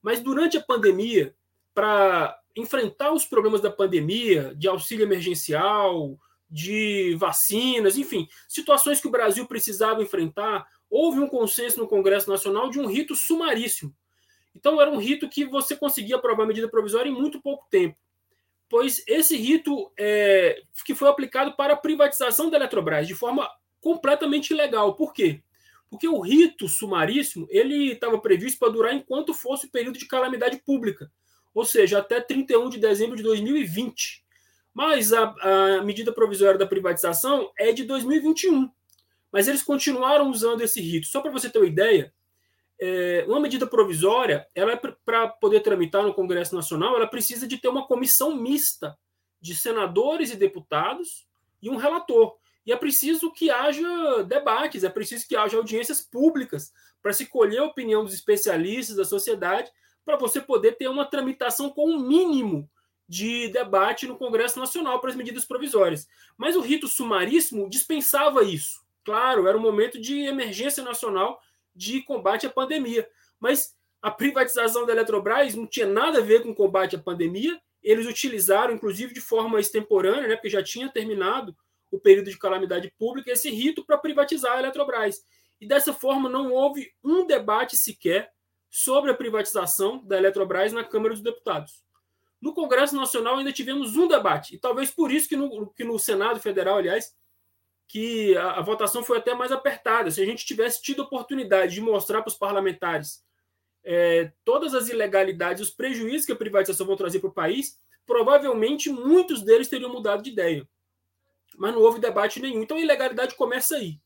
Mas 0.01 0.21
durante 0.21 0.57
a 0.57 0.63
pandemia, 0.63 1.35
para 1.75 2.39
enfrentar 2.57 3.13
os 3.13 3.27
problemas 3.27 3.61
da 3.61 3.71
pandemia, 3.71 4.55
de 4.57 4.67
auxílio 4.67 5.05
emergencial, 5.05 6.19
de 6.49 7.15
vacinas, 7.17 7.99
enfim, 7.99 8.27
situações 8.49 9.01
que 9.01 9.09
o 9.09 9.11
Brasil 9.11 9.47
precisava 9.47 10.03
enfrentar, 10.03 10.67
houve 10.91 11.21
um 11.21 11.29
consenso 11.29 11.79
no 11.79 11.89
Congresso 11.89 12.29
Nacional 12.29 12.71
de 12.71 12.79
um 12.79 12.87
rito 12.87 13.15
sumaríssimo. 13.15 13.95
Então, 14.55 14.81
era 14.81 14.91
um 14.91 14.99
rito 14.99 15.29
que 15.29 15.45
você 15.45 15.77
conseguia 15.77 16.17
aprovar 16.17 16.45
a 16.45 16.47
medida 16.47 16.69
provisória 16.69 17.11
em 17.11 17.15
muito 17.15 17.41
pouco 17.41 17.67
tempo. 17.71 17.97
Pois 18.69 19.03
esse 19.07 19.37
rito 19.37 19.93
é, 19.99 20.61
que 20.85 20.95
foi 20.95 21.09
aplicado 21.09 21.53
para 21.55 21.75
a 21.75 21.77
privatização 21.77 22.51
da 22.51 22.57
Eletrobras 22.57 23.07
de 23.07 23.15
forma 23.15 23.49
completamente 23.81 24.51
ilegal. 24.51 24.95
Por 24.95 25.13
quê? 25.13 25.41
Porque 25.89 26.09
o 26.09 26.21
rito 26.21 26.69
sumaríssimo 26.69 27.47
ele 27.49 27.93
estava 27.93 28.19
previsto 28.19 28.59
para 28.59 28.73
durar 28.73 28.95
enquanto 28.95 29.33
fosse 29.33 29.67
o 29.67 29.71
período 29.71 29.99
de 29.99 30.07
calamidade 30.07 30.57
pública, 30.59 31.11
ou 31.55 31.65
seja, 31.65 31.99
até 31.99 32.21
31 32.21 32.69
de 32.69 32.79
dezembro 32.79 33.17
de 33.17 33.23
2020. 33.23 34.25
Mas 34.75 35.13
a, 35.13 35.35
a 35.79 35.85
medida 35.85 36.13
provisória 36.13 36.59
da 36.59 36.67
privatização 36.67 37.53
é 37.57 37.73
de 37.73 37.85
2021. 37.85 38.69
Mas 39.37 39.49
eles 39.49 39.63
continuaram 39.63 40.31
usando 40.31 40.63
esse 40.63 40.81
rito. 40.81 41.09
Só 41.09 41.21
para 41.21 41.31
você 41.31 41.51
ter 41.51 41.59
uma 41.59 41.67
ideia, 41.67 42.11
é, 42.81 43.23
uma 43.29 43.39
medida 43.39 43.67
provisória, 43.67 44.49
ela 44.55 44.73
é 44.73 44.77
para 44.77 45.29
poder 45.29 45.61
tramitar 45.61 46.03
no 46.03 46.15
Congresso 46.15 46.55
Nacional, 46.55 46.97
ela 46.97 47.07
precisa 47.07 47.47
de 47.47 47.59
ter 47.59 47.69
uma 47.69 47.87
comissão 47.87 48.35
mista 48.35 48.97
de 49.39 49.55
senadores 49.55 50.31
e 50.31 50.37
deputados 50.37 51.29
e 51.61 51.69
um 51.69 51.77
relator. 51.77 52.39
E 52.65 52.73
é 52.73 52.77
preciso 52.77 53.31
que 53.31 53.51
haja 53.51 54.23
debates, 54.23 54.85
é 54.85 54.89
preciso 54.89 55.29
que 55.29 55.37
haja 55.37 55.59
audiências 55.59 56.01
públicas 56.01 56.73
para 57.03 57.13
se 57.13 57.27
colher 57.27 57.59
a 57.59 57.67
opinião 57.67 58.07
dos 58.07 58.15
especialistas 58.15 58.97
da 58.97 59.05
sociedade, 59.05 59.71
para 60.03 60.17
você 60.17 60.41
poder 60.41 60.79
ter 60.79 60.89
uma 60.89 61.05
tramitação 61.05 61.69
com 61.69 61.91
um 61.91 62.01
mínimo 62.01 62.71
de 63.07 63.49
debate 63.49 64.07
no 64.07 64.17
Congresso 64.17 64.59
Nacional 64.59 64.99
para 64.99 65.11
as 65.11 65.17
medidas 65.17 65.45
provisórias. 65.45 66.09
Mas 66.39 66.57
o 66.57 66.63
rito 66.63 66.89
sumaríssimo 66.89 67.69
dispensava 67.69 68.43
isso. 68.43 68.86
Claro, 69.07 69.47
era 69.47 69.57
um 69.57 69.61
momento 69.61 70.01
de 70.01 70.23
emergência 70.23 70.83
nacional 70.83 71.41
de 71.73 72.03
combate 72.03 72.45
à 72.45 72.51
pandemia. 72.51 73.09
Mas 73.39 73.73
a 74.03 74.11
privatização 74.11 74.85
da 74.85 74.93
Eletrobras 74.93 75.55
não 75.55 75.65
tinha 75.65 75.87
nada 75.87 76.19
a 76.19 76.23
ver 76.23 76.43
com 76.43 76.53
combate 76.53 76.97
à 76.97 76.99
pandemia. 76.99 77.57
Eles 77.81 78.05
utilizaram, 78.05 78.75
inclusive, 78.75 79.15
de 79.15 79.21
forma 79.21 79.61
extemporânea, 79.61 80.27
né, 80.27 80.35
porque 80.35 80.51
já 80.51 80.61
tinha 80.61 80.89
terminado 80.89 81.57
o 81.89 82.01
período 82.01 82.29
de 82.29 82.37
calamidade 82.37 82.93
pública, 82.99 83.31
esse 83.31 83.49
rito 83.49 83.87
para 83.87 83.97
privatizar 83.97 84.57
a 84.57 84.59
Eletrobras. 84.59 85.23
E 85.61 85.69
dessa 85.69 85.93
forma 85.93 86.29
não 86.29 86.53
houve 86.53 86.93
um 87.05 87.25
debate 87.25 87.77
sequer 87.77 88.33
sobre 88.69 89.13
a 89.13 89.15
privatização 89.15 90.05
da 90.05 90.17
Eletrobras 90.17 90.73
na 90.73 90.83
Câmara 90.83 91.15
dos 91.15 91.23
Deputados. 91.23 91.85
No 92.43 92.53
Congresso 92.53 92.97
Nacional 92.97 93.37
ainda 93.37 93.53
tivemos 93.53 93.97
um 93.97 94.09
debate, 94.09 94.57
e 94.57 94.59
talvez 94.59 94.91
por 94.91 95.13
isso 95.13 95.29
que 95.29 95.37
no, 95.37 95.73
que 95.73 95.85
no 95.85 95.97
Senado 95.97 96.41
Federal, 96.41 96.79
aliás, 96.79 97.15
que 97.89 98.37
a, 98.37 98.53
a 98.53 98.63
votação 98.63 99.03
foi 99.03 99.19
até 99.19 99.35
mais 99.35 99.53
apertada. 99.53 100.11
Se 100.11 100.21
a 100.21 100.27
gente 100.27 100.45
tivesse 100.45 100.83
tido 100.83 101.03
oportunidade 101.03 101.75
de 101.75 101.81
mostrar 101.81 102.23
para 102.23 102.31
os 102.31 102.37
parlamentares 102.37 103.25
é, 103.85 104.33
todas 104.45 104.75
as 104.75 104.89
ilegalidades, 104.89 105.63
os 105.63 105.71
prejuízos 105.71 106.27
que 106.27 106.33
a 106.33 106.37
privatização 106.37 106.87
vai 106.87 106.97
trazer 106.97 107.21
para 107.21 107.31
o 107.31 107.35
país, 107.35 107.79
provavelmente 108.05 108.91
muitos 108.91 109.43
deles 109.43 109.69
teriam 109.69 109.93
mudado 109.93 110.23
de 110.23 110.31
ideia 110.31 110.67
mas 111.57 111.75
não 111.75 111.81
houve 111.81 111.99
debate 111.99 112.41
nenhum. 112.41 112.63
Então 112.63 112.77
a 112.77 112.81
ilegalidade 112.81 113.35
começa 113.35 113.77
aí. 113.77 113.99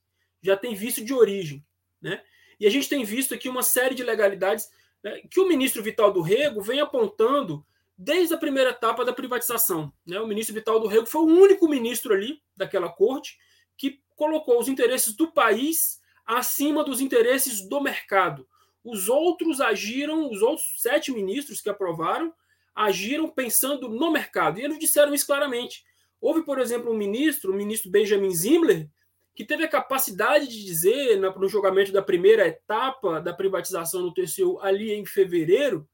Já 0.43 0.57
tem 0.57 0.75
vício 0.75 1.05
de 1.05 1.13
origem. 1.13 1.65
Né? 2.01 2.23
E 2.59 2.67
a 2.67 2.71
gente 2.71 2.89
tem 2.89 3.05
visto 3.05 3.35
aqui 3.35 3.49
uma 3.49 3.63
série 3.63 3.95
de 3.95 4.03
ilegalidades 4.03 4.71
né, 5.03 5.21
que 5.31 5.41
o 5.41 5.49
ministro 5.49 5.83
Vital 5.83 6.13
do 6.13 6.23
Rego 6.23 6.61
vem 6.61 6.81
apontando 6.81 7.65
desde 7.97 8.35
a 8.35 8.39
primeira 8.39 8.71
etapa 8.71 9.05
da 9.05 9.13
privatização. 9.13 9.93
Né? 10.07 10.19
O 10.21 10.27
ministro 10.27 10.55
Vital 10.55 10.81
do 10.81 10.87
Rego 10.87 11.07
foi 11.07 11.23
o 11.23 11.27
único 11.27 11.69
ministro 11.69 12.15
ali 12.15 12.41
daquela 12.57 12.89
corte 12.89 13.39
que 13.81 13.99
colocou 14.15 14.61
os 14.61 14.69
interesses 14.69 15.17
do 15.17 15.33
país 15.33 15.99
acima 16.27 16.85
dos 16.85 17.01
interesses 17.01 17.67
do 17.67 17.81
mercado. 17.81 18.47
Os 18.85 19.09
outros 19.09 19.59
agiram, 19.59 20.31
os 20.31 20.43
outros 20.43 20.67
sete 20.77 21.11
ministros 21.11 21.63
que 21.63 21.71
aprovaram, 21.71 22.31
agiram 22.75 23.27
pensando 23.27 23.89
no 23.89 24.13
mercado. 24.13 24.61
E 24.61 24.63
eles 24.63 24.79
disseram 24.79 25.15
isso 25.15 25.27
claramente. 25.27 25.83
Houve, 26.21 26.43
por 26.43 26.59
exemplo, 26.59 26.93
um 26.93 26.97
ministro, 26.97 27.53
o 27.53 27.57
ministro 27.57 27.91
Benjamin 27.91 28.35
Zimler, 28.35 28.87
que 29.35 29.47
teve 29.47 29.65
a 29.65 29.69
capacidade 29.69 30.47
de 30.47 30.63
dizer, 30.63 31.19
no 31.19 31.49
julgamento 31.49 31.91
da 31.91 32.03
primeira 32.03 32.47
etapa 32.47 33.19
da 33.19 33.33
privatização 33.33 34.03
no 34.03 34.13
TCU, 34.13 34.61
ali 34.61 34.93
em 34.93 35.07
fevereiro, 35.07 35.89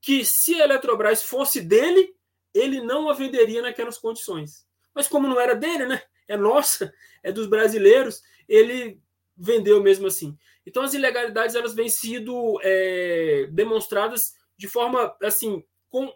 que 0.00 0.24
se 0.24 0.54
a 0.54 0.64
Eletrobras 0.64 1.22
fosse 1.22 1.60
dele, 1.60 2.14
ele 2.54 2.80
não 2.80 3.10
a 3.10 3.12
venderia 3.12 3.60
naquelas 3.60 3.98
condições. 3.98 4.66
Mas 4.94 5.06
como 5.06 5.28
não 5.28 5.38
era 5.38 5.54
dele, 5.54 5.84
né? 5.84 6.00
É 6.28 6.36
nossa, 6.36 6.92
é 7.22 7.30
dos 7.30 7.46
brasileiros, 7.46 8.22
ele 8.48 9.00
vendeu 9.36 9.82
mesmo 9.82 10.06
assim. 10.06 10.36
Então 10.64 10.82
as 10.82 10.94
ilegalidades 10.94 11.54
elas 11.54 11.74
vêm 11.74 11.88
sido 11.88 12.58
é, 12.62 13.48
demonstradas 13.52 14.34
de 14.56 14.66
forma 14.66 15.16
assim 15.22 15.64
com 15.88 16.12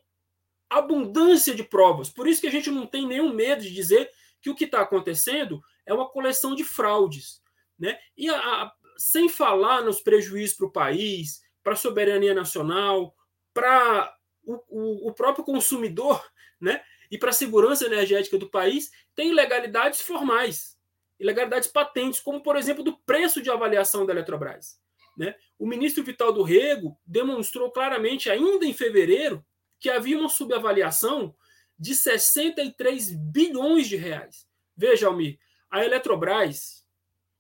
abundância 0.69 1.55
de 1.55 1.63
provas. 1.63 2.11
Por 2.11 2.27
isso 2.27 2.41
que 2.41 2.47
a 2.47 2.51
gente 2.51 2.71
não 2.71 2.87
tem 2.87 3.07
nenhum 3.07 3.33
medo 3.33 3.63
de 3.63 3.73
dizer 3.73 4.11
que 4.41 4.51
o 4.51 4.55
que 4.55 4.65
está 4.65 4.81
acontecendo 4.81 5.61
é 5.85 5.93
uma 5.93 6.09
coleção 6.09 6.55
de 6.55 6.65
fraudes. 6.65 7.43
Né? 7.79 7.99
E 8.17 8.29
a, 8.29 8.37
a, 8.37 8.73
sem 8.97 9.29
falar 9.29 9.83
nos 9.83 10.01
prejuízos 10.01 10.57
para 10.57 10.67
o 10.67 10.73
país, 10.73 11.43
para 11.63 11.75
a 11.75 11.77
soberania 11.77 12.35
nacional, 12.35 13.15
para 13.53 14.15
o, 14.45 14.55
o, 14.69 15.09
o, 15.09 15.13
próprio 15.13 15.45
consumidor 15.45 16.23
né? 16.61 16.83
E 17.11 17.19
para 17.19 17.31
a 17.31 17.35
segurança 17.35 17.87
energética 17.87 18.39
do 18.39 18.49
país, 18.49 18.91
tem 19.15 19.31
ilegalidades 19.31 20.01
formais, 20.01 20.79
ilegalidades 21.19 21.69
patentes, 21.69 22.21
como, 22.21 22.41
por 22.41 22.57
exemplo, 22.57 22.85
do 22.85 22.97
preço 22.99 23.43
de 23.43 23.51
avaliação 23.51 24.07
da 24.07 24.13
Eletrobras. 24.13 24.81
Né? 25.17 25.35
O 25.59 25.67
ministro 25.67 26.05
Vital 26.05 26.33
do 26.33 26.43
Rego 26.43 26.97
demonstrou 27.05 27.71
claramente, 27.71 28.31
ainda 28.31 28.65
em 28.65 28.73
fevereiro, 28.73 29.45
que 29.79 29.91
havia 29.91 30.19
uma 30.19 30.29
subavaliação 30.29 31.35
de 31.79 31.95
63 31.95 33.11
bilhões 33.15 33.89
de 33.89 33.97
reais. 33.97 34.47
Veja, 34.77 35.09
Almir, 35.09 35.39
a 35.71 35.85
Eletrobras, 35.85 36.87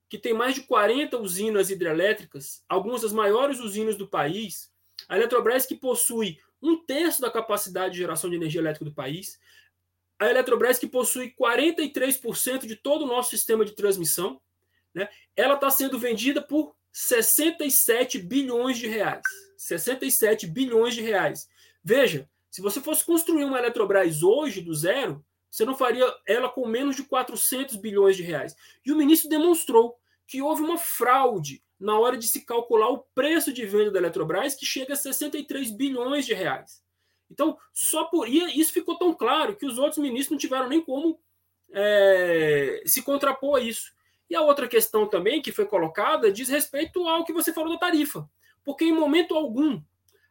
que 0.09 0.19
tem 0.19 0.35
mais 0.35 0.55
de 0.55 0.63
40 0.63 1.19
usinas 1.19 1.71
hidrelétricas, 1.71 2.65
algumas 2.69 3.03
das 3.03 3.13
maiores 3.13 3.61
usinas 3.61 3.97
do 3.97 4.09
país, 4.09 4.73
a 5.09 5.17
Eletrobras 5.17 5.67
que 5.67 5.75
possui 5.75 6.39
um 6.63 6.77
terço 6.77 7.21
da 7.21 7.31
capacidade 7.31 7.93
de 7.93 7.99
geração 7.99 8.29
de 8.29 8.37
energia 8.37 8.61
elétrica 8.61 8.85
do 8.85 8.95
país, 8.95 9.41
a 10.19 10.29
Eletrobras 10.29 10.79
que 10.79 10.87
possui 10.87 11.35
43% 11.39 12.67
de 12.67 12.77
todo 12.77 13.05
o 13.05 13.07
nosso 13.07 13.31
sistema 13.31 13.65
de 13.65 13.73
transmissão, 13.73 14.41
né, 14.93 15.09
ela 15.35 15.55
está 15.55 15.71
sendo 15.71 15.99
vendida 15.99 16.43
por 16.43 16.75
67 16.93 18.19
bilhões 18.19 18.79
de 18.79 18.87
reais. 18.87 19.23
67 19.57 20.47
bilhões 20.47 20.95
de 20.95 21.03
reais. 21.03 21.49
Veja, 21.83 22.29
se 22.51 22.61
você 22.61 22.81
fosse 22.81 23.05
construir 23.05 23.45
uma 23.45 23.59
Eletrobras 23.59 24.23
hoje 24.23 24.61
do 24.61 24.75
zero, 24.75 25.25
você 25.51 25.65
não 25.65 25.77
faria 25.77 26.07
ela 26.27 26.49
com 26.49 26.67
menos 26.67 26.97
de 26.97 27.03
400 27.03 27.77
bilhões 27.77 28.17
de 28.17 28.23
reais. 28.23 28.57
E 28.85 28.93
o 28.93 28.97
ministro 28.97 29.29
demonstrou 29.29 30.00
que 30.31 30.41
houve 30.41 30.63
uma 30.63 30.79
fraude 30.79 31.61
na 31.79 31.99
hora 31.99 32.17
de 32.17 32.29
se 32.29 32.45
calcular 32.45 32.89
o 32.89 33.05
preço 33.13 33.53
de 33.53 33.67
venda 33.67 33.91
da 33.91 33.99
Eletrobras, 33.99 34.55
que 34.55 34.65
chega 34.65 34.93
a 34.93 34.97
63 34.97 35.73
bilhões 35.73 36.25
de 36.25 36.33
reais. 36.33 36.81
Então, 37.29 37.59
só 37.75 38.05
por 38.05 38.29
isso 38.29 38.73
ficou 38.73 38.97
tão 38.97 39.13
claro 39.13 39.57
que 39.57 39.67
os 39.67 39.77
outros 39.77 39.99
ministros 39.99 40.31
não 40.31 40.39
tiveram 40.39 40.69
nem 40.69 40.81
como 40.81 41.19
é, 41.73 42.81
se 42.87 43.03
contrapor 43.03 43.59
a 43.59 43.61
isso. 43.61 43.93
E 44.29 44.37
a 44.37 44.41
outra 44.41 44.69
questão 44.69 45.05
também 45.05 45.43
que 45.43 45.51
foi 45.51 45.67
colocada 45.67 46.31
diz 46.31 46.49
respeito 46.49 47.09
ao 47.09 47.25
que 47.25 47.33
você 47.33 47.53
falou 47.53 47.73
da 47.73 47.79
tarifa. 47.79 48.29
Porque 48.63 48.85
em 48.85 48.93
momento 48.93 49.35
algum 49.35 49.83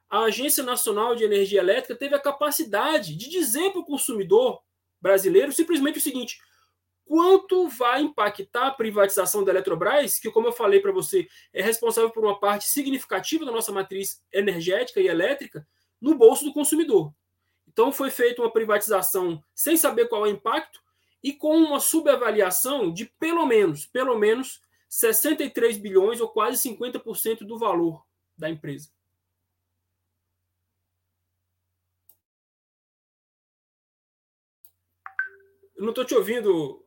a 0.10 0.24
Agência 0.24 0.64
Nacional 0.64 1.14
de 1.14 1.26
Energia 1.26 1.60
Elétrica 1.60 1.94
teve 1.94 2.16
a 2.16 2.20
capacidade 2.20 3.18
de 3.18 3.30
dizer 3.30 3.72
para 3.72 3.82
o 3.82 3.86
consumidor 3.86 4.62
brasileiro 5.02 5.52
simplesmente 5.52 6.00
o 6.00 6.02
seguinte: 6.02 6.40
quanto 7.10 7.68
vai 7.68 8.04
impactar 8.04 8.68
a 8.68 8.72
privatização 8.72 9.44
da 9.44 9.52
Eletrobras, 9.52 10.20
que, 10.20 10.30
como 10.30 10.48
eu 10.48 10.52
falei 10.52 10.80
para 10.80 10.92
você, 10.92 11.28
é 11.52 11.60
responsável 11.60 12.12
por 12.12 12.24
uma 12.24 12.40
parte 12.40 12.68
significativa 12.68 13.44
da 13.44 13.52
nossa 13.52 13.72
matriz 13.72 14.24
energética 14.32 15.02
e 15.02 15.08
elétrica, 15.08 15.68
no 16.00 16.14
bolso 16.14 16.46
do 16.46 16.54
consumidor. 16.54 17.12
Então, 17.68 17.92
foi 17.92 18.12
feita 18.12 18.44
uma 18.44 18.54
privatização 18.54 19.44
sem 19.56 19.76
saber 19.76 20.08
qual 20.08 20.24
é 20.24 20.30
o 20.30 20.32
impacto 20.32 20.80
e 21.24 21.34
com 21.34 21.58
uma 21.58 21.80
subavaliação 21.80 22.94
de 22.94 23.06
pelo 23.20 23.44
menos, 23.44 23.88
pelo 23.88 24.16
menos 24.16 24.62
63 24.88 25.80
bilhões 25.80 26.22
ou 26.22 26.30
quase 26.30 26.70
50% 26.70 27.40
do 27.40 27.58
valor 27.58 28.06
da 28.38 28.48
empresa. 28.48 28.92
Eu 35.80 35.84
não 35.84 35.92
estou 35.92 36.04
te 36.04 36.14
ouvindo, 36.14 36.86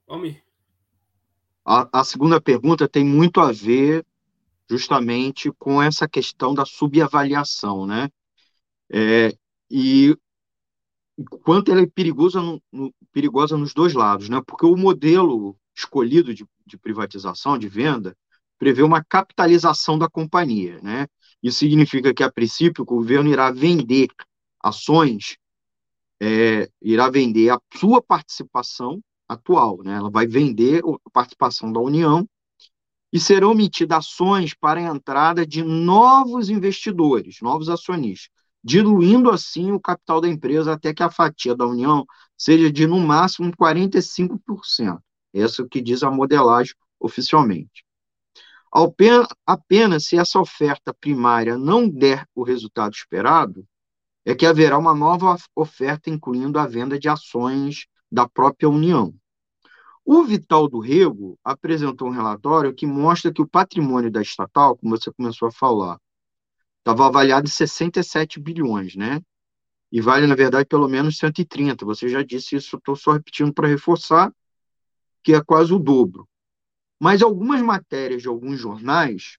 A, 1.65 2.01
a, 2.01 2.05
segunda 2.05 2.41
pergunta 2.41 2.89
tem 2.89 3.05
muito 3.05 3.41
a 3.41 3.53
ver 3.53 4.05
justamente 4.69 5.51
com 5.53 5.81
essa 5.81 6.09
questão 6.09 6.55
da 6.55 6.65
subavaliação, 6.65 7.87
né? 7.87 8.11
É, 8.91 9.33
e 9.71 10.17
quanto 11.43 11.71
ela 11.71 11.83
é 11.83 11.87
perigosa, 11.87 12.43
no, 12.43 12.61
no, 12.71 12.93
perigosa 13.13 13.57
nos 13.57 13.73
dois 13.73 13.95
lados, 13.95 14.29
né? 14.29 14.43
Porque 14.47 14.67
o 14.67 14.77
modelo 14.77 15.57
escolhido 15.75 16.35
de, 16.35 16.45
de 16.67 16.77
privatização, 16.77 17.57
de 17.57 17.69
venda, 17.69 18.17
prevê 18.59 18.83
uma 18.83 19.05
capitalização 19.05 19.99
da 19.99 20.09
companhia, 20.09 20.81
né? 20.83 21.07
Isso 21.43 21.61
significa 21.61 22.13
que, 22.13 22.23
a 22.23 22.31
princípio, 22.31 22.83
o 22.83 22.87
governo 22.87 23.31
irá 23.31 23.51
vender 23.51 24.09
ações 24.61 25.37
é, 26.23 26.71
irá 26.81 27.11
vender 27.11 27.51
a 27.51 27.59
sua 27.77 28.01
participação 28.01 29.03
atual, 29.29 29.83
né? 29.83 29.95
ela 29.95 30.11
vai 30.11 30.27
vender 30.27 30.83
a 31.07 31.11
participação 31.11 31.73
da 31.73 31.81
União 31.81 32.29
e 33.13 33.21
serão 33.21 33.53
emitidas 33.53 33.99
ações 33.99 34.55
para 34.55 34.81
a 34.81 34.95
entrada 34.95 35.47
de 35.47 35.63
novos 35.63 36.49
investidores, 36.49 37.39
novos 37.43 37.69
acionistas, 37.69 38.31
diluindo 38.65 39.31
assim 39.31 39.73
o 39.73 39.81
capital 39.81 40.21
da 40.21 40.29
empresa 40.29 40.73
até 40.73 40.95
que 40.95 41.03
a 41.03 41.11
fatia 41.11 41.55
da 41.55 41.67
União 41.67 42.07
seja 42.37 42.73
de 42.73 42.87
no 42.87 42.99
máximo 42.99 43.53
45%. 43.53 44.99
Essa 45.35 45.63
é 45.63 45.65
o 45.65 45.69
que 45.69 45.81
diz 45.81 46.03
a 46.03 46.11
modelagem 46.11 46.75
oficialmente. 46.99 47.85
Apenas 49.47 50.07
se 50.07 50.17
essa 50.17 50.41
oferta 50.41 50.95
primária 50.95 51.59
não 51.59 51.87
der 51.87 52.27
o 52.35 52.43
resultado 52.43 52.95
esperado, 52.95 53.67
é 54.25 54.35
que 54.35 54.47
haverá 54.47 54.79
uma 54.79 54.95
nova 54.95 55.37
oferta, 55.55 56.09
incluindo 56.09 56.59
a 56.59 56.67
venda 56.67 56.99
de 56.99 57.09
ações 57.09 57.87
da 58.11 58.27
própria 58.29 58.69
União. 58.69 59.13
O 60.05 60.25
Vital 60.25 60.69
do 60.69 60.81
Rego 60.81 61.39
apresentou 61.45 62.09
um 62.09 62.13
relatório 62.13 62.75
que 62.75 62.87
mostra 62.87 63.33
que 63.33 63.41
o 63.41 63.47
patrimônio 63.47 64.11
da 64.11 64.21
estatal, 64.21 64.77
como 64.77 64.97
você 64.97 65.13
começou 65.13 65.49
a 65.49 65.53
falar, 65.53 65.99
estava 66.79 67.07
avaliado 67.07 67.47
em 67.47 67.51
67 67.51 68.41
bilhões, 68.41 68.97
né? 68.97 69.21
E 69.91 70.01
vale, 70.01 70.27
na 70.27 70.35
verdade, 70.35 70.67
pelo 70.67 70.89
menos 70.89 71.19
130. 71.19 71.85
Você 71.85 72.09
já 72.09 72.23
disse 72.23 72.57
isso, 72.57 72.77
estou 72.77 72.97
só 72.97 73.13
repetindo 73.13 73.53
para 73.53 73.69
reforçar, 73.69 74.33
que 75.23 75.35
é 75.35 75.43
quase 75.43 75.73
o 75.73 75.79
dobro. 75.79 76.29
Mas 76.99 77.23
algumas 77.23 77.61
matérias 77.63 78.23
de 78.23 78.29
alguns 78.29 78.59
jornais, 78.59 79.37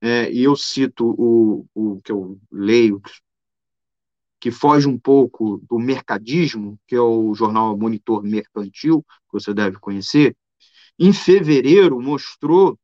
é, 0.00 0.30
e 0.32 0.42
eu 0.42 0.56
cito 0.56 1.14
o, 1.18 1.66
o 1.74 2.00
que 2.00 2.10
eu 2.10 2.40
leio 2.50 3.00
que 4.44 4.50
foge 4.50 4.86
um 4.86 4.98
pouco 4.98 5.58
do 5.66 5.78
mercadismo, 5.78 6.78
que 6.86 6.94
é 6.94 7.00
o 7.00 7.34
jornal 7.34 7.74
Monitor 7.78 8.22
Mercantil, 8.22 9.02
que 9.02 9.32
você 9.32 9.54
deve 9.54 9.78
conhecer, 9.78 10.36
em 10.98 11.14
fevereiro 11.14 11.98
mostrou 11.98 12.78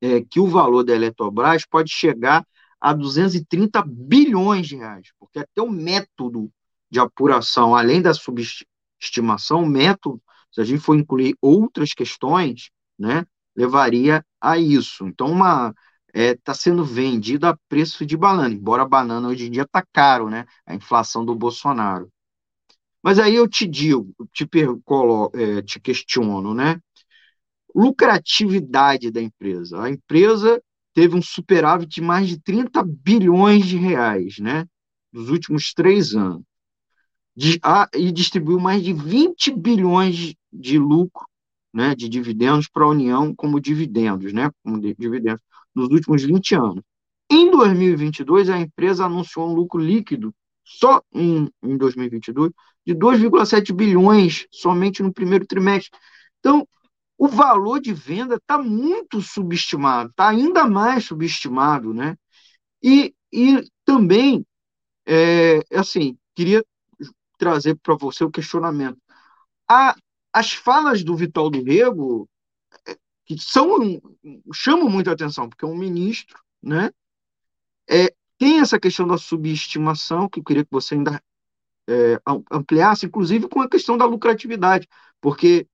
é, 0.00 0.22
que 0.22 0.40
o 0.40 0.48
valor 0.48 0.82
da 0.82 0.92
Eletrobras 0.92 1.64
pode 1.64 1.92
chegar 1.92 2.44
a 2.80 2.92
230 2.92 3.80
bilhões 3.86 4.66
de 4.66 4.74
reais, 4.74 5.12
porque 5.20 5.38
até 5.38 5.62
o 5.62 5.70
método 5.70 6.50
de 6.90 6.98
apuração, 6.98 7.76
além 7.76 8.02
da 8.02 8.12
subestimação, 8.12 9.62
o 9.62 9.70
método, 9.70 10.20
se 10.50 10.60
a 10.60 10.64
gente 10.64 10.80
for 10.80 10.96
incluir 10.96 11.36
outras 11.40 11.94
questões, 11.94 12.70
né, 12.98 13.24
levaria 13.54 14.26
a 14.40 14.58
isso. 14.58 15.06
Então, 15.06 15.28
uma 15.30 15.72
está 16.12 16.20
é, 16.20 16.34
tá 16.34 16.54
sendo 16.54 16.84
vendida 16.84 17.50
a 17.50 17.58
preço 17.68 18.04
de 18.04 18.16
banana, 18.16 18.54
embora 18.54 18.82
a 18.82 18.88
banana 18.88 19.28
hoje 19.28 19.46
em 19.46 19.50
dia 19.50 19.62
está 19.62 19.84
caro, 19.92 20.28
né? 20.28 20.44
A 20.66 20.74
inflação 20.74 21.24
do 21.24 21.34
Bolsonaro. 21.34 22.10
Mas 23.02 23.18
aí 23.18 23.34
eu 23.34 23.48
te 23.48 23.66
digo, 23.66 24.12
te, 24.32 24.46
colo, 24.84 25.30
é, 25.34 25.62
te 25.62 25.80
questiono, 25.80 26.52
né? 26.52 26.78
Lucratividade 27.74 29.10
da 29.10 29.22
empresa. 29.22 29.80
A 29.80 29.88
empresa 29.90 30.60
teve 30.92 31.16
um 31.16 31.22
superávit 31.22 31.94
de 31.94 32.02
mais 32.02 32.28
de 32.28 32.38
30 32.40 32.82
bilhões 32.84 33.64
de 33.66 33.76
reais, 33.76 34.38
né? 34.38 34.66
Nos 35.12 35.30
últimos 35.30 35.72
três 35.72 36.14
anos. 36.14 36.42
De, 37.34 37.58
a, 37.62 37.88
e 37.94 38.10
distribuiu 38.10 38.58
mais 38.58 38.82
de 38.82 38.92
20 38.92 39.54
bilhões 39.54 40.16
de, 40.16 40.38
de 40.52 40.78
lucro, 40.78 41.24
né? 41.72 41.94
De 41.94 42.08
dividendos 42.08 42.68
para 42.68 42.84
a 42.84 42.88
União 42.88 43.34
como 43.34 43.60
dividendos, 43.60 44.32
né? 44.32 44.50
Como 44.62 44.78
dividendos 44.80 45.40
nos 45.74 45.88
últimos 45.88 46.22
20 46.22 46.54
anos. 46.54 46.82
Em 47.30 47.50
2022, 47.50 48.50
a 48.50 48.58
empresa 48.58 49.06
anunciou 49.06 49.48
um 49.48 49.54
lucro 49.54 49.80
líquido, 49.80 50.34
só 50.64 51.02
em, 51.12 51.48
em 51.62 51.76
2022, 51.76 52.50
de 52.86 52.94
2,7 52.94 53.72
bilhões, 53.72 54.46
somente 54.50 55.02
no 55.02 55.12
primeiro 55.12 55.46
trimestre. 55.46 55.98
Então, 56.40 56.66
o 57.16 57.28
valor 57.28 57.80
de 57.80 57.92
venda 57.92 58.36
está 58.36 58.58
muito 58.58 59.20
subestimado, 59.20 60.10
está 60.10 60.28
ainda 60.28 60.66
mais 60.66 61.04
subestimado, 61.04 61.92
né? 61.92 62.16
E, 62.82 63.14
e 63.32 63.62
também, 63.84 64.44
é, 65.06 65.60
assim, 65.72 66.16
queria 66.34 66.64
trazer 67.38 67.76
para 67.76 67.94
você 67.94 68.24
o 68.24 68.30
questionamento. 68.30 68.98
A, 69.68 69.94
as 70.32 70.52
falas 70.52 71.04
do 71.04 71.14
Vital 71.14 71.50
do 71.50 71.62
Rego 71.62 72.28
que 73.36 73.38
são 73.38 73.78
chamam 74.52 74.90
muita 74.90 75.12
atenção, 75.12 75.48
porque 75.48 75.64
é 75.64 75.68
um 75.68 75.76
ministro, 75.76 76.36
né? 76.60 76.90
É, 77.88 78.12
tem 78.36 78.58
essa 78.58 78.80
questão 78.80 79.06
da 79.06 79.16
subestimação, 79.16 80.28
que 80.28 80.40
eu 80.40 80.44
queria 80.44 80.64
que 80.64 80.70
você 80.72 80.94
ainda 80.94 81.22
é, 81.88 82.20
ampliasse, 82.50 83.06
inclusive 83.06 83.48
com 83.48 83.60
a 83.60 83.68
questão 83.68 83.96
da 83.96 84.04
lucratividade, 84.04 84.88
porque 85.20 85.66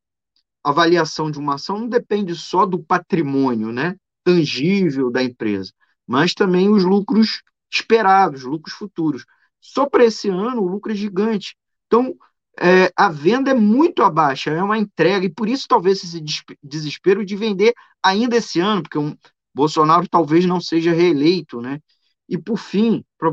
a 0.62 0.68
avaliação 0.68 1.30
de 1.30 1.38
uma 1.38 1.54
ação 1.54 1.80
não 1.80 1.88
depende 1.88 2.34
só 2.34 2.66
do 2.66 2.78
patrimônio 2.78 3.72
né, 3.72 3.96
tangível 4.22 5.10
da 5.10 5.22
empresa, 5.22 5.72
mas 6.06 6.34
também 6.34 6.68
os 6.68 6.84
lucros 6.84 7.42
esperados, 7.70 8.42
lucros 8.42 8.74
futuros. 8.74 9.24
Só 9.60 9.86
para 9.86 10.04
esse 10.04 10.28
ano 10.28 10.60
o 10.60 10.68
lucro 10.68 10.92
é 10.92 10.94
gigante. 10.94 11.56
Então, 11.86 12.14
é, 12.58 12.90
a 12.96 13.10
venda 13.10 13.50
é 13.50 13.54
muito 13.54 14.02
abaixo, 14.02 14.50
é 14.50 14.62
uma 14.62 14.78
entrega, 14.78 15.26
e 15.26 15.30
por 15.30 15.48
isso 15.48 15.66
talvez 15.68 16.02
esse 16.02 16.22
desespero 16.62 17.24
de 17.24 17.36
vender 17.36 17.74
ainda 18.02 18.36
esse 18.36 18.60
ano, 18.60 18.82
porque 18.82 18.98
um 18.98 19.16
Bolsonaro 19.54 20.08
talvez 20.08 20.44
não 20.46 20.60
seja 20.60 20.92
reeleito, 20.92 21.60
né? 21.60 21.80
E 22.28 22.36
por 22.38 22.58
fim, 22.58 23.04
pra, 23.18 23.30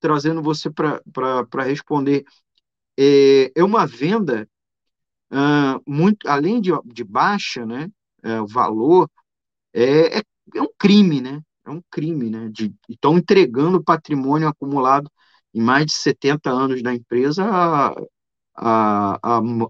trazendo 0.00 0.42
você 0.42 0.70
para 0.70 1.62
responder, 1.64 2.24
é, 2.98 3.52
é, 3.54 3.64
uma 3.64 3.86
venda 3.86 4.48
uh, 5.32 5.80
muito, 5.86 6.28
além 6.28 6.60
de, 6.60 6.70
de 6.86 7.04
baixa, 7.04 7.64
né? 7.66 7.88
É, 8.22 8.40
o 8.40 8.46
valor 8.46 9.10
é, 9.72 10.18
é, 10.18 10.22
é, 10.54 10.62
um 10.62 10.68
crime, 10.78 11.20
né? 11.20 11.40
É 11.64 11.70
um 11.70 11.82
crime, 11.90 12.30
né? 12.30 12.48
De, 12.50 12.74
estão 12.88 13.18
entregando 13.18 13.82
patrimônio 13.82 14.48
acumulado 14.48 15.10
em 15.54 15.60
mais 15.62 15.86
de 15.86 15.92
70 15.92 16.50
anos 16.50 16.82
da 16.82 16.94
empresa 16.94 17.44
a, 17.44 17.94
a, 18.54 19.18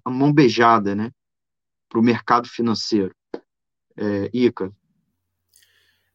a 0.04 0.10
mão 0.10 0.32
beijada 0.32 0.94
né, 0.94 1.10
para 1.88 1.98
o 1.98 2.02
mercado 2.02 2.48
financeiro. 2.48 3.14
É, 3.96 4.30
Ica. 4.32 4.72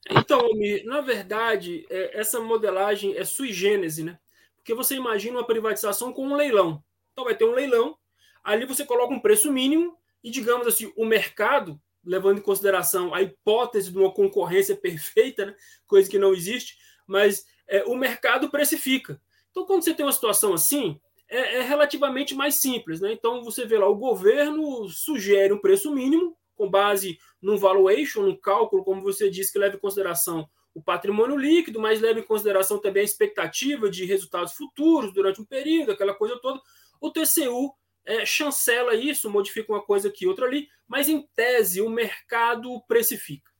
Então, 0.09 0.41
na 0.85 1.01
verdade, 1.01 1.85
é, 1.89 2.19
essa 2.19 2.39
modelagem 2.39 3.17
é 3.17 3.23
sui 3.23 3.51
generis, 3.51 3.97
né? 3.97 4.19
Porque 4.55 4.73
você 4.73 4.95
imagina 4.95 5.37
uma 5.37 5.47
privatização 5.47 6.13
com 6.13 6.27
um 6.27 6.35
leilão. 6.35 6.83
Então 7.11 7.25
vai 7.25 7.35
ter 7.35 7.45
um 7.45 7.53
leilão, 7.53 7.97
ali 8.43 8.65
você 8.65 8.85
coloca 8.85 9.13
um 9.13 9.19
preço 9.19 9.51
mínimo 9.51 9.97
e, 10.23 10.29
digamos 10.29 10.67
assim, 10.67 10.91
o 10.95 11.05
mercado, 11.05 11.79
levando 12.03 12.39
em 12.39 12.41
consideração 12.41 13.13
a 13.13 13.21
hipótese 13.21 13.91
de 13.91 13.97
uma 13.97 14.11
concorrência 14.11 14.75
perfeita, 14.77 15.47
né? 15.47 15.55
coisa 15.87 16.09
que 16.09 16.19
não 16.19 16.33
existe, 16.33 16.77
mas 17.07 17.45
é, 17.67 17.83
o 17.85 17.95
mercado 17.95 18.49
precifica. 18.49 19.19
Então, 19.49 19.65
quando 19.65 19.83
você 19.83 19.93
tem 19.93 20.05
uma 20.05 20.11
situação 20.11 20.53
assim, 20.53 20.99
é, 21.35 21.55
é, 21.57 21.61
relativamente 21.61 22.33
mais 22.33 22.55
simples. 22.55 23.01
Né? 23.01 23.11
Então, 23.11 23.43
você 23.43 23.65
vê 23.65 23.77
lá, 23.77 23.87
o 23.87 23.95
governo 23.95 24.87
sugere 24.89 25.51
um 25.53 25.59
preço 25.59 25.93
mínimo, 25.93 26.37
com 26.55 26.69
base 26.69 27.17
num 27.41 27.57
valuation, 27.57 28.21
num 28.21 28.35
cálculo, 28.35 28.83
como 28.83 29.01
você 29.01 29.29
disse, 29.29 29.51
que 29.51 29.59
leva 29.59 29.75
em 29.75 29.79
consideração 29.79 30.49
o 30.73 30.81
patrimônio 30.81 31.37
líquido, 31.37 31.79
mas 31.79 32.01
leva 32.01 32.19
em 32.19 32.23
consideração 32.23 32.79
também 32.79 33.01
a 33.01 33.05
expectativa 33.05 33.89
de 33.89 34.05
resultados 34.05 34.53
futuros 34.53 35.13
durante 35.13 35.41
um 35.41 35.45
período, 35.45 35.91
aquela 35.91 36.13
coisa 36.13 36.37
toda. 36.41 36.61
O 36.99 37.11
TCU 37.11 37.73
é, 38.05 38.25
chancela 38.25 38.93
isso, 38.93 39.29
modifica 39.29 39.71
uma 39.71 39.81
coisa 39.81 40.07
aqui, 40.07 40.27
outra 40.27 40.45
ali, 40.45 40.67
mas 40.87 41.09
em 41.09 41.27
tese 41.35 41.81
o 41.81 41.89
mercado 41.89 42.81
precifica. 42.87 43.51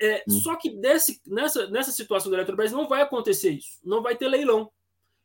É, 0.00 0.24
hum. 0.28 0.40
Só 0.40 0.56
que 0.56 0.70
desse, 0.70 1.20
nessa, 1.26 1.68
nessa 1.68 1.92
situação 1.92 2.30
da 2.30 2.38
Eletrobras 2.38 2.72
não 2.72 2.88
vai 2.88 3.02
acontecer 3.02 3.50
isso, 3.50 3.78
não 3.84 4.02
vai 4.02 4.16
ter 4.16 4.28
leilão. 4.28 4.70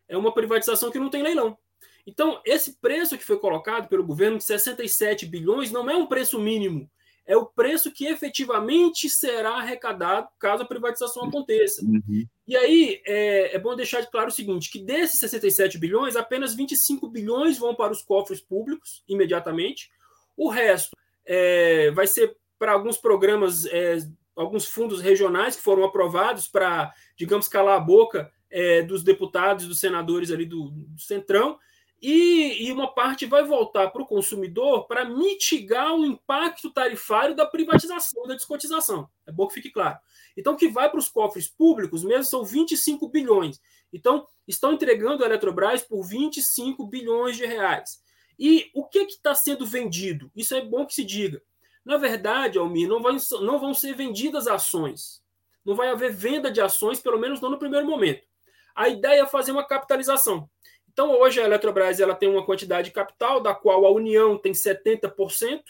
É 0.08 0.18
uma 0.18 0.34
privatização 0.34 0.92
que 0.92 1.00
não 1.00 1.10
tem 1.10 1.24
leilão. 1.24 1.58
Então, 2.06 2.42
esse 2.46 2.80
preço 2.80 3.18
que 3.18 3.24
foi 3.24 3.40
colocado 3.40 3.88
pelo 3.88 4.06
governo 4.06 4.38
de 4.38 4.44
67 4.44 5.26
bilhões 5.26 5.72
não 5.72 5.90
é 5.90 5.96
um 5.96 6.06
preço 6.06 6.40
mínimo, 6.40 6.90
é 7.26 7.38
o 7.38 7.46
preço 7.46 7.92
que 7.92 8.06
efetivamente 8.06 9.10
será 9.10 9.52
arrecadado 9.56 10.28
caso 10.38 10.64
a 10.64 10.68
privatização 10.68 11.24
aconteça. 11.24 11.82
Uhum. 11.84 12.26
E 12.46 12.58
aí 12.58 13.02
é, 13.06 13.56
é, 13.56 13.60
bom 13.60 13.76
deixar 13.76 14.02
de 14.02 14.12
claro 14.12 14.28
o 14.28 14.32
seguinte: 14.32 14.70
que 14.70 14.80
desses 14.80 15.20
67 15.20 15.78
bilhões, 15.78 16.16
apenas 16.16 16.54
25 16.54 17.08
bilhões 17.08 17.58
vão 17.58 17.74
para 17.74 17.94
os 17.94 18.02
cofres 18.02 18.42
públicos 18.42 19.04
imediatamente. 19.08 19.90
O 20.36 20.50
resto 20.50 20.92
é, 21.26 21.92
vai 21.92 22.08
ser 22.08 22.36
para 22.60 22.74
alguns 22.74 22.98
programas, 22.98 23.66
é, 23.68 23.98
alguns 24.36 24.66
fundos 24.66 25.02
regionais 25.02 25.56
que 25.56 25.62
foram 25.62 25.86
aprovados 25.86 26.48
para, 26.48 26.94
digamos, 27.18 27.48
calar 27.48 27.78
a 27.78 27.84
boca 27.84 28.30
é, 28.50 28.82
dos 28.82 29.02
deputados, 29.02 29.66
dos 29.66 29.80
senadores 29.80 30.30
ali 30.30 30.46
do, 30.46 30.72
do 30.72 31.00
Centrão 31.00 31.58
e, 32.06 32.66
e 32.66 32.72
uma 32.74 32.94
parte 32.94 33.26
vai 33.26 33.46
voltar 33.46 33.90
para 33.90 34.02
o 34.02 34.06
consumidor 34.06 34.86
para 34.88 35.06
mitigar 35.06 35.96
o 35.96 36.06
impacto 36.06 36.70
tarifário 36.70 37.34
da 37.34 37.46
privatização, 37.46 38.28
da 38.28 38.34
descotização. 38.34 39.10
É 39.26 39.32
bom 39.32 39.48
que 39.48 39.54
fique 39.54 39.72
claro. 39.72 39.98
Então, 40.36 40.52
o 40.52 40.58
que 40.58 40.68
vai 40.68 40.90
para 40.90 41.00
os 41.00 41.08
cofres 41.08 41.48
públicos 41.48 42.04
mesmo 42.04 42.26
são 42.26 42.44
25 42.44 43.08
bilhões. 43.08 43.62
Então, 43.94 44.28
estão 44.46 44.74
entregando 44.74 45.24
a 45.24 45.28
Eletrobras 45.28 45.82
por 45.82 46.04
25 46.04 46.86
bilhões 46.88 47.38
de 47.38 47.46
reais. 47.46 48.02
E 48.38 48.70
o 48.76 48.84
que 48.84 49.00
está 49.04 49.34
sendo 49.34 49.66
vendido? 49.66 50.30
Isso 50.36 50.54
é 50.54 50.60
bom 50.60 50.86
que 50.86 50.94
se 50.94 51.06
diga. 51.06 51.42
Na 51.86 51.96
verdade, 51.96 52.58
Almir, 52.58 52.86
não, 52.86 53.02
vai, 53.02 53.16
não 53.40 53.58
vão 53.58 53.74
ser 53.74 53.96
vendidas 53.96 54.46
ações. 54.46 55.24
Não 55.64 55.74
vai 55.74 55.88
haver 55.88 56.14
venda 56.14 56.52
de 56.52 56.60
ações, 56.60 57.00
pelo 57.00 57.18
menos 57.18 57.40
não 57.40 57.50
no 57.50 57.60
primeiro 57.60 57.88
momento. 57.88 58.28
A 58.76 58.90
ideia 58.90 59.22
é 59.22 59.26
fazer 59.26 59.54
uma 59.54 59.66
capitalização. 59.66 60.50
Então, 60.94 61.20
hoje 61.20 61.42
a 61.42 61.46
Eletrobras 61.46 62.00
ela 62.00 62.16
tem 62.16 62.30
uma 62.30 62.46
quantidade 62.46 62.90
de 62.90 62.94
capital, 62.94 63.42
da 63.42 63.54
qual 63.54 63.86
a 63.86 63.92
União 63.92 64.38
tem 64.38 64.52
70%, 64.52 65.62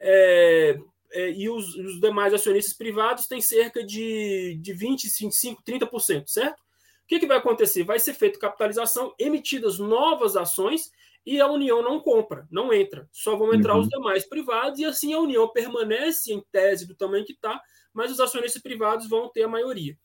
é, 0.00 0.76
é, 1.12 1.30
e 1.30 1.48
os, 1.48 1.74
os, 1.76 2.00
demais 2.00 2.34
acionistas 2.34 2.74
privados 2.74 3.26
têm 3.26 3.40
cerca 3.40 3.82
de, 3.82 4.58
de 4.60 4.72
20, 4.72 5.04
25, 5.04 5.62
30%, 5.62 6.24
certo? 6.26 6.58
O 6.58 7.06
que, 7.06 7.20
que 7.20 7.26
vai 7.26 7.36
acontecer? 7.36 7.84
Vai 7.84 8.00
ser 8.00 8.14
feita 8.14 8.40
capitalização, 8.40 9.14
emitidas 9.18 9.78
novas 9.78 10.36
ações, 10.36 10.90
e 11.24 11.40
a 11.40 11.48
União 11.48 11.82
não 11.82 12.00
compra, 12.00 12.46
não 12.50 12.72
entra. 12.72 13.08
Só 13.12 13.36
vão 13.36 13.54
entrar 13.54 13.74
uhum. 13.74 13.80
os 13.80 13.88
demais 13.88 14.28
privados, 14.28 14.80
e 14.80 14.84
assim 14.84 15.14
a 15.14 15.20
União 15.20 15.48
permanece 15.48 16.32
em 16.32 16.44
tese 16.52 16.86
do 16.86 16.94
tamanho 16.94 17.24
que 17.24 17.32
está, 17.32 17.60
mas 17.92 18.10
os 18.10 18.20
acionistas 18.20 18.60
privados 18.60 19.08
vão 19.08 19.28
ter 19.28 19.44
a 19.44 19.48
maioria. 19.48 19.96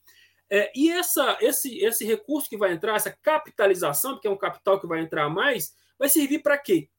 É, 0.54 0.70
e 0.76 0.90
essa, 0.90 1.38
esse, 1.40 1.78
esse 1.78 2.04
recurso 2.04 2.46
que 2.46 2.58
vai 2.58 2.74
entrar, 2.74 2.94
essa 2.94 3.10
capitalização, 3.22 4.12
porque 4.12 4.28
é 4.28 4.30
um 4.30 4.36
capital 4.36 4.78
que 4.78 4.86
vai 4.86 5.00
entrar 5.00 5.30
mais, 5.30 5.74
vai 5.98 6.10
servir 6.10 6.40
para 6.40 6.58
quê? 6.58 6.90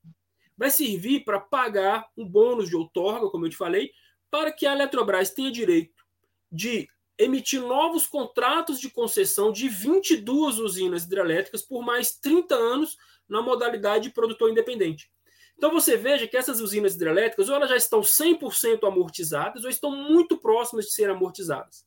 Vai 0.57 0.71
servir 0.71 1.23
para 1.23 1.39
pagar 1.39 2.09
um 2.17 2.27
bônus 2.27 2.67
de 2.67 2.75
outorga, 2.75 3.29
como 3.29 3.45
eu 3.45 3.51
te 3.51 3.55
falei, 3.55 3.91
para 4.31 4.51
que 4.51 4.65
a 4.65 4.73
Eletrobras 4.73 5.29
tenha 5.29 5.51
direito 5.51 6.03
de 6.51 6.87
emitir 7.15 7.61
novos 7.61 8.07
contratos 8.07 8.79
de 8.79 8.89
concessão 8.89 9.51
de 9.51 9.69
22 9.69 10.57
usinas 10.57 11.03
hidrelétricas 11.03 11.61
por 11.61 11.85
mais 11.85 12.17
30 12.17 12.55
anos 12.55 12.97
na 13.29 13.39
modalidade 13.39 14.05
de 14.05 14.15
produtor 14.15 14.49
independente. 14.49 15.11
Então 15.55 15.69
você 15.69 15.95
veja 15.95 16.27
que 16.27 16.35
essas 16.35 16.59
usinas 16.59 16.95
hidrelétricas 16.95 17.49
ou 17.49 17.55
elas 17.55 17.69
já 17.69 17.77
estão 17.77 18.01
100% 18.01 18.87
amortizadas 18.87 19.63
ou 19.63 19.69
estão 19.69 19.91
muito 19.91 20.39
próximas 20.39 20.85
de 20.85 20.93
serem 20.93 21.15
amortizadas. 21.15 21.85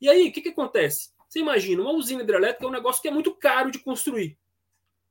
E 0.00 0.08
aí, 0.08 0.28
o 0.28 0.32
que, 0.32 0.40
que 0.40 0.48
acontece? 0.50 1.10
Você 1.28 1.40
imagina, 1.40 1.82
uma 1.82 1.92
usina 1.92 2.22
hidrelétrica 2.22 2.64
é 2.64 2.68
um 2.68 2.72
negócio 2.72 3.02
que 3.02 3.08
é 3.08 3.10
muito 3.10 3.34
caro 3.34 3.70
de 3.70 3.78
construir. 3.78 4.38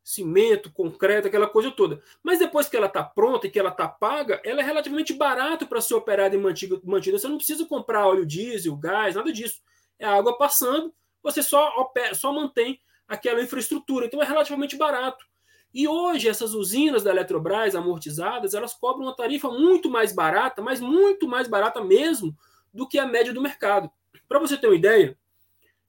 Cimento, 0.04 0.72
concreto, 0.72 1.28
aquela 1.28 1.48
coisa 1.48 1.72
toda. 1.72 2.02
Mas 2.24 2.40
depois 2.40 2.70
que 2.70 2.78
ela 2.78 2.86
está 2.88 3.04
pronta 3.04 3.48
e 3.48 3.50
que 3.50 3.60
ela 3.60 3.72
está 3.72 3.88
paga, 3.88 4.40
ela 4.44 4.62
é 4.62 4.64
relativamente 4.64 5.14
barato 5.14 5.66
para 5.66 5.82
ser 5.82 5.96
operada 5.96 6.36
e 6.36 6.40
mantida. 6.40 6.80
Você 7.18 7.28
não 7.28 7.38
precisa 7.38 7.66
comprar 7.66 8.08
óleo 8.08 8.26
diesel, 8.26 8.76
gás, 8.76 9.16
nada 9.16 9.32
disso. 9.32 9.62
É 9.98 10.06
água 10.06 10.38
passando, 10.38 10.94
você 11.24 11.42
só, 11.42 11.70
opera, 11.78 12.14
só 12.14 12.32
mantém 12.32 12.80
aquela 13.08 13.42
infraestrutura. 13.42 14.06
Então 14.06 14.22
é 14.22 14.26
relativamente 14.26 14.76
barato. 14.76 15.26
E 15.74 15.88
hoje 15.88 16.30
essas 16.30 16.54
usinas 16.54 17.04
da 17.04 17.12
Eletrobras 17.12 17.76
amortizadas, 17.76 18.54
elas 18.54 18.74
cobram 18.74 19.08
uma 19.08 19.16
tarifa 19.16 19.50
muito 19.50 19.90
mais 19.90 20.14
barata, 20.14 20.62
mas 20.62 20.80
muito 20.80 21.28
mais 21.28 21.48
barata 21.48 21.84
mesmo 21.84 22.36
do 22.74 22.88
que 22.88 22.98
a 22.98 23.06
média 23.06 23.34
do 23.34 23.42
mercado. 23.42 23.92
Para 24.28 24.40
você 24.40 24.58
ter 24.58 24.68
uma 24.68 24.76
ideia, 24.76 25.18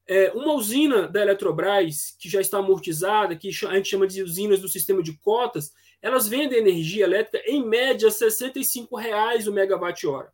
é, 0.07 0.31
uma 0.33 0.53
usina 0.53 1.09
da 1.09 1.21
Eletrobras, 1.21 2.15
que 2.19 2.29
já 2.29 2.41
está 2.41 2.59
amortizada, 2.59 3.35
que 3.37 3.49
a 3.49 3.75
gente 3.75 3.89
chama 3.89 4.07
de 4.07 4.23
usinas 4.23 4.61
do 4.61 4.69
sistema 4.69 5.03
de 5.03 5.19
cotas, 5.19 5.73
elas 6.01 6.29
vendem 6.29 6.59
energia 6.59 7.05
elétrica 7.05 7.43
em 7.51 7.65
média 7.65 8.09
R$ 8.09 8.15
65,00 8.15 9.49
o 9.49 9.53
megawatt-hora. 9.53 10.33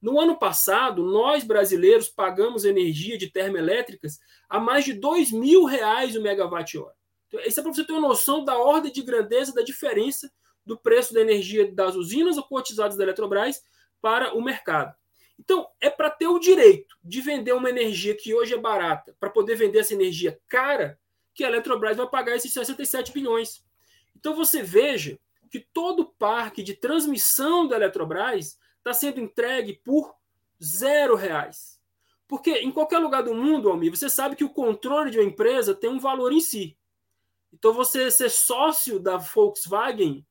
No 0.00 0.20
ano 0.20 0.38
passado, 0.38 1.02
nós 1.02 1.42
brasileiros 1.42 2.08
pagamos 2.08 2.64
energia 2.64 3.18
de 3.18 3.28
termoelétricas 3.28 4.20
a 4.48 4.60
mais 4.60 4.84
de 4.84 4.92
R$ 4.92 5.00
2.000 5.00 6.16
o 6.16 6.22
megawatt-hora. 6.22 6.94
Então, 7.26 7.40
isso 7.40 7.58
é 7.58 7.62
para 7.62 7.72
você 7.72 7.84
ter 7.84 7.92
uma 7.92 8.08
noção 8.08 8.44
da 8.44 8.56
ordem 8.56 8.92
de 8.92 9.02
grandeza 9.02 9.52
da 9.52 9.62
diferença 9.62 10.30
do 10.64 10.78
preço 10.78 11.12
da 11.12 11.20
energia 11.20 11.70
das 11.72 11.96
usinas 11.96 12.36
ou 12.36 12.44
cotizadas 12.44 12.96
da 12.96 13.02
Eletrobras 13.02 13.60
para 14.00 14.34
o 14.36 14.42
mercado. 14.42 14.94
Então, 15.38 15.68
é 15.80 15.88
para 15.88 16.10
ter 16.10 16.26
o 16.26 16.38
direito 16.38 16.96
de 17.02 17.20
vender 17.20 17.52
uma 17.52 17.70
energia 17.70 18.14
que 18.14 18.34
hoje 18.34 18.54
é 18.54 18.58
barata, 18.58 19.16
para 19.20 19.30
poder 19.30 19.54
vender 19.54 19.78
essa 19.78 19.94
energia 19.94 20.38
cara, 20.48 20.98
que 21.32 21.44
a 21.44 21.48
Eletrobras 21.48 21.96
vai 21.96 22.08
pagar 22.08 22.36
esses 22.36 22.52
67 22.52 23.12
bilhões. 23.12 23.64
Então, 24.16 24.34
você 24.34 24.62
veja 24.62 25.18
que 25.50 25.60
todo 25.60 26.00
o 26.00 26.06
parque 26.06 26.62
de 26.62 26.74
transmissão 26.74 27.66
da 27.66 27.76
Eletrobras 27.76 28.58
está 28.78 28.92
sendo 28.92 29.20
entregue 29.20 29.80
por 29.84 30.14
zero 30.62 31.14
reais. 31.14 31.78
Porque 32.26 32.50
em 32.58 32.70
qualquer 32.70 32.98
lugar 32.98 33.22
do 33.22 33.34
mundo, 33.34 33.70
Almir, 33.70 33.96
você 33.96 34.10
sabe 34.10 34.36
que 34.36 34.44
o 34.44 34.52
controle 34.52 35.10
de 35.10 35.18
uma 35.18 35.26
empresa 35.26 35.74
tem 35.74 35.88
um 35.88 36.00
valor 36.00 36.32
em 36.32 36.40
si. 36.40 36.76
Então, 37.52 37.72
você 37.72 38.10
ser 38.10 38.30
sócio 38.30 39.00
da 39.00 39.16
Volkswagen 39.16 40.26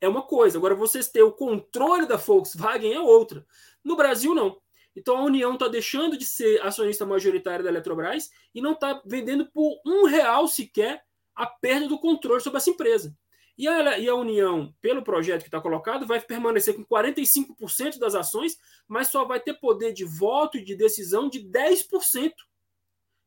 é 0.00 0.08
uma 0.08 0.22
coisa, 0.22 0.56
agora 0.56 0.74
você 0.74 1.02
ter 1.04 1.22
o 1.22 1.32
controle 1.32 2.06
da 2.06 2.16
Volkswagen 2.16 2.92
é 2.92 3.00
outra. 3.00 3.46
No 3.84 3.96
Brasil, 3.96 4.34
não. 4.34 4.60
Então 4.94 5.16
a 5.16 5.22
União 5.22 5.54
está 5.54 5.68
deixando 5.68 6.16
de 6.16 6.24
ser 6.24 6.60
acionista 6.62 7.06
majoritária 7.06 7.62
da 7.62 7.70
Eletrobras 7.70 8.30
e 8.54 8.60
não 8.60 8.72
está 8.72 9.00
vendendo 9.06 9.46
por 9.50 9.80
um 9.86 10.04
real 10.04 10.48
sequer 10.48 11.04
a 11.34 11.46
perda 11.46 11.88
do 11.88 11.98
controle 11.98 12.40
sobre 12.40 12.58
essa 12.58 12.70
empresa. 12.70 13.16
E 13.56 13.68
a, 13.68 13.98
e 13.98 14.08
a 14.08 14.14
União, 14.14 14.74
pelo 14.80 15.02
projeto 15.02 15.42
que 15.42 15.48
está 15.48 15.60
colocado, 15.60 16.06
vai 16.06 16.20
permanecer 16.20 16.74
com 16.74 16.84
45% 16.84 17.98
das 17.98 18.14
ações, 18.14 18.56
mas 18.88 19.08
só 19.08 19.24
vai 19.24 19.38
ter 19.38 19.54
poder 19.54 19.92
de 19.92 20.04
voto 20.04 20.56
e 20.56 20.64
de 20.64 20.74
decisão 20.74 21.28
de 21.28 21.40
10%. 21.40 22.32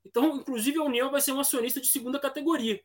Então, 0.04 0.36
inclusive, 0.38 0.80
a 0.80 0.84
União 0.84 1.12
vai 1.12 1.22
ser 1.22 1.32
um 1.34 1.40
acionista 1.40 1.80
de 1.80 1.88
segunda 1.88 2.20
categoria. 2.20 2.82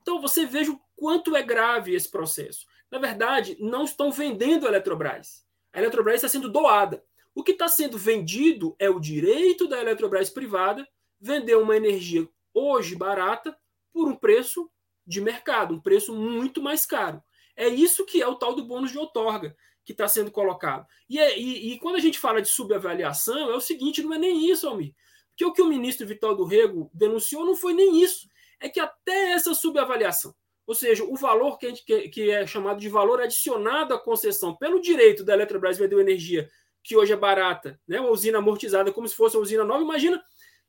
Então, 0.00 0.20
você 0.20 0.46
veja 0.46 0.72
o 0.72 0.80
quanto 0.96 1.36
é 1.36 1.42
grave 1.42 1.94
esse 1.94 2.10
processo. 2.10 2.66
Na 2.90 2.98
verdade, 2.98 3.56
não 3.60 3.84
estão 3.84 4.10
vendendo 4.10 4.66
a 4.66 4.70
Eletrobras 4.70 5.45
a 5.76 5.78
Eletrobras 5.78 6.16
está 6.16 6.28
sendo 6.28 6.48
doada. 6.48 7.04
O 7.34 7.42
que 7.42 7.52
está 7.52 7.68
sendo 7.68 7.98
vendido 7.98 8.74
é 8.78 8.88
o 8.88 8.98
direito 8.98 9.68
da 9.68 9.78
Eletrobras 9.78 10.30
privada 10.30 10.88
vender 11.20 11.54
uma 11.56 11.76
energia 11.76 12.26
hoje 12.54 12.96
barata 12.96 13.54
por 13.92 14.08
um 14.08 14.16
preço 14.16 14.70
de 15.06 15.20
mercado, 15.20 15.74
um 15.74 15.80
preço 15.80 16.14
muito 16.14 16.62
mais 16.62 16.86
caro. 16.86 17.22
É 17.54 17.68
isso 17.68 18.06
que 18.06 18.22
é 18.22 18.26
o 18.26 18.36
tal 18.36 18.54
do 18.54 18.64
bônus 18.64 18.90
de 18.90 18.98
outorga 18.98 19.54
que 19.84 19.92
está 19.92 20.08
sendo 20.08 20.30
colocado. 20.30 20.86
E, 21.10 21.18
é, 21.18 21.38
e, 21.38 21.74
e, 21.74 21.78
quando 21.78 21.96
a 21.96 22.00
gente 22.00 22.18
fala 22.18 22.40
de 22.40 22.48
subavaliação, 22.48 23.50
é 23.50 23.54
o 23.54 23.60
seguinte: 23.60 24.02
não 24.02 24.14
é 24.14 24.18
nem 24.18 24.50
isso, 24.50 24.66
Almir. 24.66 24.94
Porque 25.28 25.44
o 25.44 25.52
que 25.52 25.60
o 25.60 25.68
ministro 25.68 26.06
Vital 26.06 26.34
do 26.34 26.44
Rego 26.44 26.90
denunciou 26.94 27.44
não 27.44 27.54
foi 27.54 27.74
nem 27.74 28.02
isso. 28.02 28.30
É 28.58 28.70
que 28.70 28.80
até 28.80 29.32
essa 29.32 29.52
subavaliação, 29.52 30.34
ou 30.66 30.74
seja, 30.74 31.04
o 31.04 31.14
valor 31.14 31.58
que, 31.58 31.68
gente, 31.68 31.84
que, 31.84 32.08
que 32.08 32.30
é 32.30 32.46
chamado 32.46 32.80
de 32.80 32.88
valor 32.88 33.20
adicionado 33.20 33.94
à 33.94 33.98
concessão 33.98 34.54
pelo 34.56 34.80
direito 34.80 35.22
da 35.22 35.34
Eletrobras 35.34 35.78
vender 35.78 35.98
energia, 36.00 36.50
que 36.82 36.96
hoje 36.96 37.12
é 37.12 37.16
barata, 37.16 37.80
né? 37.86 38.00
uma 38.00 38.10
usina 38.10 38.38
amortizada 38.38 38.92
como 38.92 39.06
se 39.06 39.14
fosse 39.14 39.36
uma 39.36 39.42
usina 39.42 39.64
nova. 39.64 39.82
Imagina, 39.82 40.22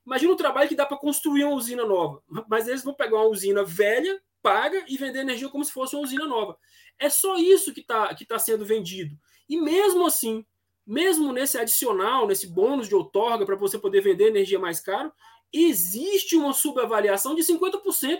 imagina 0.05 0.33
o 0.33 0.35
trabalho 0.35 0.69
que 0.69 0.75
dá 0.75 0.85
para 0.85 0.97
construir 0.97 1.43
uma 1.43 1.55
usina 1.55 1.85
nova. 1.85 2.21
Mas 2.47 2.67
eles 2.67 2.83
vão 2.83 2.93
pegar 2.93 3.17
uma 3.17 3.27
usina 3.27 3.63
velha, 3.63 4.21
paga 4.41 4.85
e 4.87 4.97
vender 4.97 5.19
energia 5.19 5.49
como 5.49 5.65
se 5.65 5.71
fosse 5.71 5.95
uma 5.95 6.03
usina 6.03 6.25
nova. 6.25 6.57
É 6.99 7.09
só 7.09 7.35
isso 7.37 7.73
que 7.73 7.81
está 7.81 8.13
que 8.13 8.25
tá 8.25 8.37
sendo 8.37 8.65
vendido. 8.65 9.17
E 9.49 9.57
mesmo 9.57 10.05
assim, 10.05 10.45
mesmo 10.85 11.31
nesse 11.33 11.57
adicional, 11.57 12.27
nesse 12.27 12.47
bônus 12.47 12.87
de 12.87 12.95
outorga 12.95 13.45
para 13.45 13.55
você 13.55 13.77
poder 13.77 14.01
vender 14.01 14.27
energia 14.27 14.59
mais 14.59 14.79
caro, 14.79 15.11
existe 15.51 16.35
uma 16.35 16.53
subavaliação 16.53 17.35
de 17.35 17.41
50%. 17.43 18.19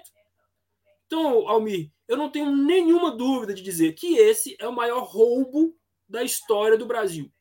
Então, 1.08 1.48
Almir, 1.48 1.90
eu 2.08 2.16
não 2.16 2.30
tenho 2.30 2.56
nenhuma 2.56 3.12
dúvida 3.12 3.54
de 3.54 3.62
dizer 3.62 3.94
que 3.94 4.18
esse 4.18 4.56
é 4.60 4.68
o 4.68 4.76
maior 4.76 5.04
roubo 5.04 5.76
da 6.08 6.24
história 6.24 6.78
do 6.78 6.86
Brasil. 6.86 7.32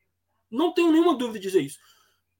Não 0.50 0.72
tenho 0.72 0.92
nenhuma 0.92 1.16
dúvida 1.16 1.38
de 1.38 1.48
dizer 1.48 1.60
isso. 1.62 1.78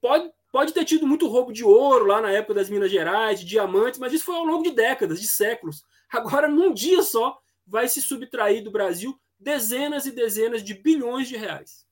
Pode, 0.01 0.31
pode 0.53 0.73
ter 0.73 0.85
tido 0.85 1.07
muito 1.07 1.29
roubo 1.29 1.53
de 1.53 1.65
ouro 1.65 2.07
lá 2.07 2.21
na 2.21 2.31
época 2.31 2.55
das 2.55 2.71
Minas 2.71 2.91
Gerais, 2.91 3.41
de 3.41 3.47
diamantes, 3.47 3.99
mas 3.99 4.13
isso 4.13 4.25
foi 4.25 4.37
ao 4.37 4.45
longo 4.45 4.63
de 4.63 4.71
décadas, 4.71 5.21
de 5.21 5.27
séculos. 5.27 5.83
Agora, 6.11 6.49
num 6.49 6.73
dia 6.73 7.03
só, 7.03 7.37
vai 7.67 7.89
se 7.89 8.01
subtrair 8.01 8.63
do 8.63 8.71
Brasil 8.71 9.19
dezenas 9.39 10.07
e 10.07 10.13
dezenas 10.13 10.63
de 10.63 10.75
bilhões 10.75 11.29
de 11.29 11.37
reais. 11.37 11.85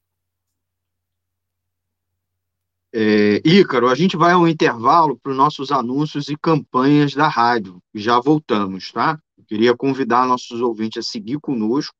É, 2.96 3.42
Ícaro, 3.44 3.88
a 3.88 3.94
gente 3.96 4.16
vai 4.16 4.32
ao 4.32 4.46
intervalo 4.46 5.18
para 5.18 5.32
os 5.32 5.36
nossos 5.36 5.72
anúncios 5.72 6.28
e 6.28 6.36
campanhas 6.36 7.12
da 7.12 7.26
rádio. 7.26 7.82
Já 7.92 8.20
voltamos, 8.20 8.92
tá? 8.92 9.20
Queria 9.54 9.76
convidar 9.76 10.26
nossos 10.26 10.60
ouvintes 10.60 11.06
a 11.06 11.08
seguir 11.08 11.38
conosco, 11.38 11.94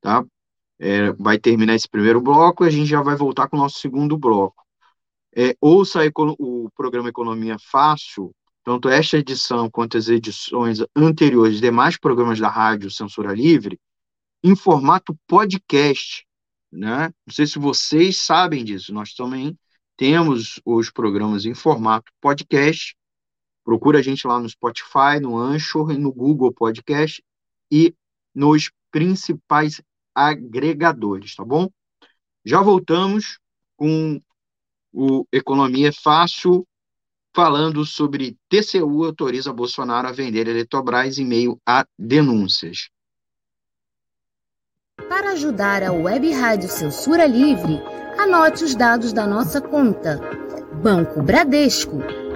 tá? 0.00 0.24
É, 0.80 1.12
vai 1.12 1.38
terminar 1.38 1.76
esse 1.76 1.88
primeiro 1.88 2.20
bloco 2.20 2.64
e 2.64 2.66
a 2.66 2.70
gente 2.70 2.88
já 2.88 3.00
vai 3.00 3.14
voltar 3.14 3.46
com 3.46 3.56
o 3.56 3.60
nosso 3.60 3.78
segundo 3.78 4.18
bloco. 4.18 4.64
É, 5.32 5.54
ouça 5.60 6.00
o 6.40 6.68
programa 6.74 7.08
Economia 7.08 7.56
Fácil, 7.70 8.32
tanto 8.64 8.88
esta 8.88 9.16
edição 9.16 9.70
quanto 9.70 9.96
as 9.96 10.08
edições 10.08 10.80
anteriores 10.96 11.54
de 11.54 11.60
demais 11.60 11.96
programas 11.96 12.40
da 12.40 12.48
rádio 12.48 12.90
Censura 12.90 13.32
Livre, 13.32 13.78
em 14.42 14.56
formato 14.56 15.16
podcast. 15.28 16.26
Né? 16.72 17.14
Não 17.24 17.32
sei 17.32 17.46
se 17.46 17.60
vocês 17.60 18.16
sabem 18.16 18.64
disso, 18.64 18.92
nós 18.92 19.14
também 19.14 19.56
temos 19.96 20.60
os 20.64 20.90
programas 20.90 21.44
em 21.44 21.54
formato 21.54 22.10
podcast. 22.20 22.96
Procura 23.68 23.98
a 23.98 24.02
gente 24.02 24.26
lá 24.26 24.40
no 24.40 24.48
Spotify, 24.48 25.20
no 25.20 25.36
Anchor 25.36 25.92
no 25.98 26.10
Google 26.10 26.50
Podcast 26.50 27.22
e 27.70 27.94
nos 28.34 28.70
principais 28.90 29.82
agregadores, 30.14 31.34
tá 31.34 31.44
bom? 31.44 31.68
Já 32.42 32.62
voltamos 32.62 33.38
com 33.76 34.22
o 34.90 35.26
Economia 35.30 35.92
Fácil, 35.92 36.66
falando 37.34 37.84
sobre 37.84 38.38
TCU 38.48 39.04
autoriza 39.04 39.52
Bolsonaro 39.52 40.08
a 40.08 40.12
vender 40.12 40.48
Eletrobras 40.48 41.18
em 41.18 41.26
meio 41.26 41.60
a 41.66 41.84
denúncias. 41.98 42.88
Para 45.10 45.32
ajudar 45.32 45.82
a 45.82 45.92
Web 45.92 46.32
Rádio 46.32 46.70
Censura 46.70 47.26
Livre, 47.26 47.82
Anote 48.18 48.64
os 48.64 48.74
dados 48.74 49.12
da 49.12 49.26
nossa 49.26 49.60
conta. 49.60 50.18
Banco 50.82 51.22
Bradesco, 51.22 51.98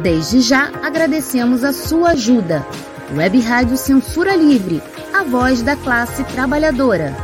Desde 0.00 0.40
já 0.40 0.70
agradecemos 0.82 1.62
a 1.62 1.72
sua 1.72 2.10
ajuda. 2.10 2.66
Web 3.14 3.40
Rádio 3.40 3.76
Censura 3.76 4.34
Livre, 4.34 4.82
a 5.12 5.22
voz 5.22 5.60
da 5.60 5.76
classe 5.76 6.24
trabalhadora. 6.24 7.14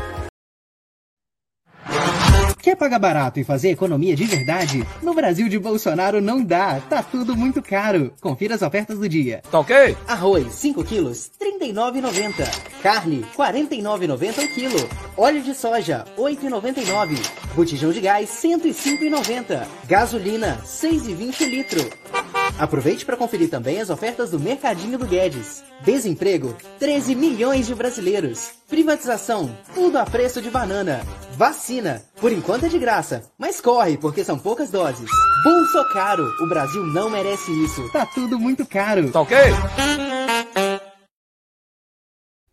Quer 2.61 2.77
pagar 2.77 2.99
barato 2.99 3.41
e 3.41 3.45
fazer 3.45 3.71
economia 3.71 4.15
de 4.15 4.25
verdade? 4.25 4.87
No 5.03 5.15
Brasil 5.15 5.49
de 5.49 5.59
Bolsonaro 5.59 6.21
não 6.21 6.45
dá, 6.45 6.79
tá 6.81 7.03
tudo 7.03 7.35
muito 7.35 7.63
caro. 7.63 8.13
Confira 8.21 8.57
as 8.57 8.61
ofertas 8.61 8.99
do 8.99 9.09
dia. 9.09 9.41
Tá 9.51 9.61
ok? 9.61 9.97
Arroz, 10.07 10.53
5 10.53 10.85
quilos, 10.85 11.31
R$ 11.41 11.51
39,90. 11.59 12.47
Carne, 12.83 13.25
R$ 13.39 13.53
49,90 13.55 14.45
o 14.45 14.49
quilo. 14.49 14.89
Óleo 15.17 15.41
de 15.41 15.55
soja, 15.55 16.05
R$ 16.19 16.23
8,99. 16.25 17.17
Botijão 17.55 17.91
de 17.91 18.01
gás, 18.03 18.43
R$ 18.45 18.59
105,90. 18.59 19.67
Gasolina, 19.89 20.57
R$ 20.57 20.67
6,20 20.67 21.49
litro. 21.49 22.38
Aproveite 22.59 23.05
para 23.05 23.17
conferir 23.17 23.51
também 23.51 23.81
as 23.81 23.91
ofertas 23.91 24.31
do 24.31 24.39
Mercadinho 24.39 24.99
do 24.99 25.07
Guedes. 25.07 25.63
Desemprego, 25.85 26.57
13 26.79 27.15
milhões 27.15 27.67
de 27.67 27.75
brasileiros. 27.75 28.51
Privatização, 28.69 29.57
tudo 29.75 29.99
a 29.99 30.05
preço 30.05 30.41
de 30.41 30.51
banana. 30.51 31.03
Vacina, 31.37 32.03
por 32.21 32.33
enquanto 32.33 32.67
é 32.67 32.69
de 32.69 32.79
graça, 32.79 33.25
mas 33.39 33.61
corre 33.61 33.97
porque 33.97 34.25
são 34.25 34.39
poucas 34.39 34.71
doses. 34.71 35.11
Bolso 35.45 35.85
caro, 35.93 36.25
o 36.41 36.49
Brasil 36.49 36.85
não 36.85 37.11
merece 37.11 37.51
isso. 37.65 37.89
Tá 37.93 38.07
tudo 38.07 38.39
muito 38.39 38.67
caro. 38.67 39.11
Tá 39.11 39.21
ok? 39.21 39.37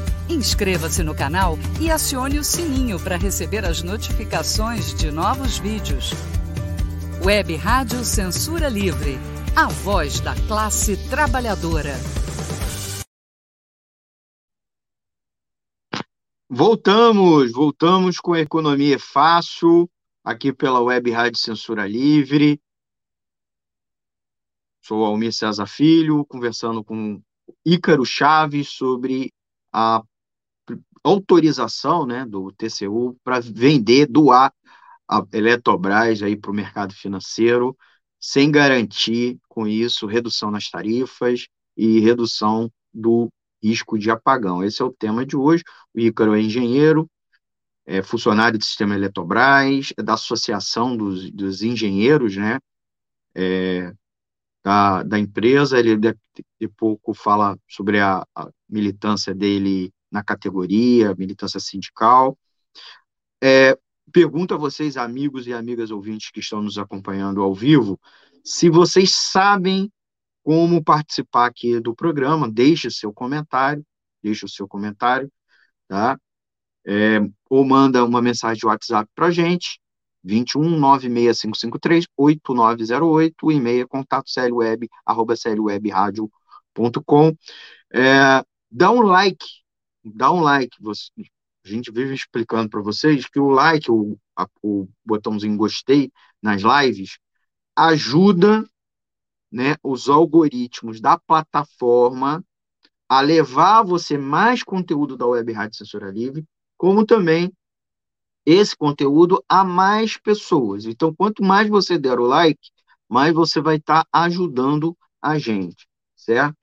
Inscreva-se 0.29 1.03
no 1.03 1.13
canal 1.13 1.57
e 1.79 1.89
acione 1.89 2.39
o 2.39 2.43
sininho 2.43 2.99
para 2.99 3.17
receber 3.17 3.65
as 3.65 3.81
notificações 3.81 4.93
de 4.93 5.11
novos 5.11 5.57
vídeos. 5.57 6.11
Web 7.23 7.55
Rádio 7.55 8.03
Censura 8.03 8.69
Livre. 8.69 9.17
A 9.55 9.67
voz 9.67 10.19
da 10.21 10.33
classe 10.47 10.97
trabalhadora. 11.09 11.93
Voltamos, 16.49 17.51
voltamos 17.51 18.19
com 18.19 18.35
Economia 18.35 18.97
Fácil 18.99 19.89
aqui 20.23 20.51
pela 20.53 20.81
Web 20.81 21.11
Rádio 21.11 21.39
Censura 21.39 21.87
Livre. 21.87 22.61
Sou 24.81 25.05
Almir 25.05 25.33
César 25.33 25.67
Filho, 25.67 26.25
conversando 26.25 26.83
com 26.83 27.21
Ícaro 27.65 28.05
Chaves 28.05 28.69
sobre 28.69 29.31
a 29.71 30.03
autorização 31.03 32.05
né, 32.05 32.25
do 32.25 32.51
TCU 32.51 33.17
para 33.23 33.39
vender, 33.39 34.07
doar 34.07 34.53
a 35.09 35.25
Eletrobras 35.33 36.19
para 36.41 36.51
o 36.51 36.53
mercado 36.53 36.93
financeiro, 36.93 37.77
sem 38.19 38.51
garantir 38.51 39.39
com 39.49 39.67
isso 39.67 40.05
redução 40.05 40.51
nas 40.51 40.69
tarifas 40.69 41.47
e 41.75 41.99
redução 41.99 42.71
do 42.93 43.29
risco 43.61 43.97
de 43.97 44.09
apagão. 44.09 44.63
Esse 44.63 44.81
é 44.81 44.85
o 44.85 44.93
tema 44.93 45.25
de 45.25 45.35
hoje. 45.35 45.63
O 45.93 45.99
Ícaro 45.99 46.33
é 46.33 46.41
engenheiro, 46.41 47.09
é 47.85 48.01
funcionário 48.01 48.57
do 48.57 48.65
sistema 48.65 48.95
Eletrobras, 48.95 49.93
é 49.97 50.03
da 50.03 50.13
Associação 50.13 50.95
dos, 50.95 51.31
dos 51.31 51.61
Engenheiros, 51.61 52.37
né? 52.37 52.59
É, 53.33 53.93
da, 54.63 55.03
da 55.03 55.17
empresa, 55.19 55.79
ele 55.79 55.97
de, 55.97 56.15
de 56.59 56.67
pouco 56.67 57.13
fala 57.13 57.57
sobre 57.67 57.99
a, 57.99 58.25
a, 58.35 58.49
militância 58.69 59.33
dele 59.33 59.91
na 60.11 60.23
categoria, 60.23 61.15
militância 61.15 61.59
sindical. 61.59 62.37
É, 63.41 63.77
pergunto 64.11 64.53
a 64.53 64.57
vocês, 64.57 64.97
amigos 64.97 65.47
e 65.47 65.53
amigas 65.53 65.91
ouvintes 65.91 66.31
que 66.31 66.39
estão 66.39 66.61
nos 66.61 66.77
acompanhando 66.77 67.41
ao 67.41 67.53
vivo, 67.53 67.99
se 68.43 68.69
vocês 68.69 69.13
sabem 69.15 69.91
como 70.43 70.83
participar 70.83 71.45
aqui 71.45 71.79
do 71.79 71.95
programa, 71.95 72.49
deixe 72.49 72.89
seu 72.89 73.13
comentário, 73.13 73.85
deixe 74.21 74.45
o 74.45 74.49
seu 74.49 74.67
comentário, 74.67 75.31
tá? 75.87 76.19
É, 76.85 77.19
ou 77.49 77.63
manda 77.63 78.03
uma 78.03 78.21
mensagem 78.21 78.59
de 78.59 78.65
WhatsApp 78.65 79.09
para 79.13 79.27
a 79.27 79.31
gente, 79.31 79.79
21 80.23 80.79
96553 80.79 82.05
8908, 82.17 83.35
o 83.43 83.51
e-mail 83.51 83.83
é 83.83 83.87
contato 83.87 84.31
clweb, 84.33 84.89
arroba 85.05 85.35
clwebradio.com. 85.35 87.35
É, 87.93 88.43
dá 88.69 88.91
um 88.91 89.01
like, 89.01 89.60
dá 90.03 90.31
um 90.31 90.41
like, 90.41 90.75
você, 90.79 91.09
a 91.65 91.67
gente 91.67 91.91
vive 91.91 92.13
explicando 92.13 92.69
para 92.69 92.81
vocês 92.81 93.27
que 93.27 93.39
o 93.39 93.49
like, 93.49 93.89
o, 93.91 94.17
a, 94.35 94.47
o 94.61 94.87
botãozinho 95.05 95.57
gostei 95.57 96.11
nas 96.41 96.61
lives, 96.61 97.19
ajuda 97.75 98.65
né, 99.51 99.75
os 99.83 100.09
algoritmos 100.09 100.99
da 101.01 101.17
plataforma 101.17 102.43
a 103.07 103.19
levar 103.19 103.83
você 103.83 104.17
mais 104.17 104.63
conteúdo 104.63 105.17
da 105.17 105.27
Web 105.27 105.51
Rádio 105.51 105.77
Censura 105.77 106.09
Livre, 106.09 106.45
como 106.77 107.05
também 107.05 107.51
esse 108.45 108.75
conteúdo 108.75 109.43
a 109.47 109.63
mais 109.63 110.17
pessoas. 110.17 110.85
Então, 110.85 111.13
quanto 111.13 111.43
mais 111.43 111.67
você 111.67 111.97
der 111.99 112.19
o 112.19 112.25
like, 112.25 112.71
mais 113.07 113.33
você 113.33 113.61
vai 113.61 113.75
estar 113.75 114.05
tá 114.05 114.23
ajudando 114.23 114.97
a 115.21 115.37
gente, 115.37 115.87
certo? 116.15 116.57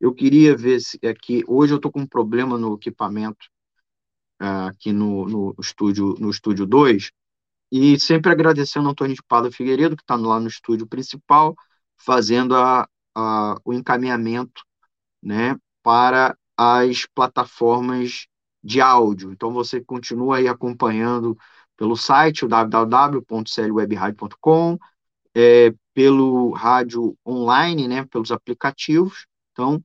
Eu 0.00 0.14
queria 0.14 0.56
ver 0.56 0.80
se 0.80 0.98
aqui, 1.06 1.42
hoje 1.46 1.72
eu 1.72 1.76
estou 1.76 1.90
com 1.90 2.00
um 2.00 2.06
problema 2.06 2.58
no 2.58 2.74
equipamento 2.74 3.46
uh, 4.42 4.68
aqui 4.68 4.92
no, 4.92 5.26
no, 5.26 5.54
estúdio 5.58 6.14
no 6.18 6.30
estúdio 6.30 6.66
2, 6.66 7.10
e 7.72 7.98
sempre 7.98 8.30
agradecendo 8.30 8.86
ao 8.86 8.92
Antônio 8.92 9.16
de 9.16 9.22
Pada 9.22 9.50
Figueiredo, 9.50 9.96
que 9.96 10.02
está 10.02 10.16
lá 10.16 10.38
no 10.38 10.48
estúdio 10.48 10.86
principal, 10.86 11.56
fazendo 11.96 12.54
a, 12.54 12.86
a, 13.14 13.56
o 13.64 13.72
encaminhamento 13.72 14.62
né, 15.22 15.56
para 15.82 16.36
as 16.56 17.06
plataformas 17.06 18.26
de 18.62 18.80
áudio. 18.80 19.32
Então 19.32 19.52
você 19.52 19.80
continua 19.80 20.36
aí 20.38 20.46
acompanhando 20.48 21.36
pelo 21.76 21.96
site, 21.96 22.46
www.clwebradio.com, 22.46 24.78
é, 25.34 25.74
pelo 25.92 26.52
rádio 26.52 27.18
online, 27.26 27.88
né, 27.88 28.04
pelos 28.06 28.30
aplicativos. 28.30 29.26
Então, 29.54 29.82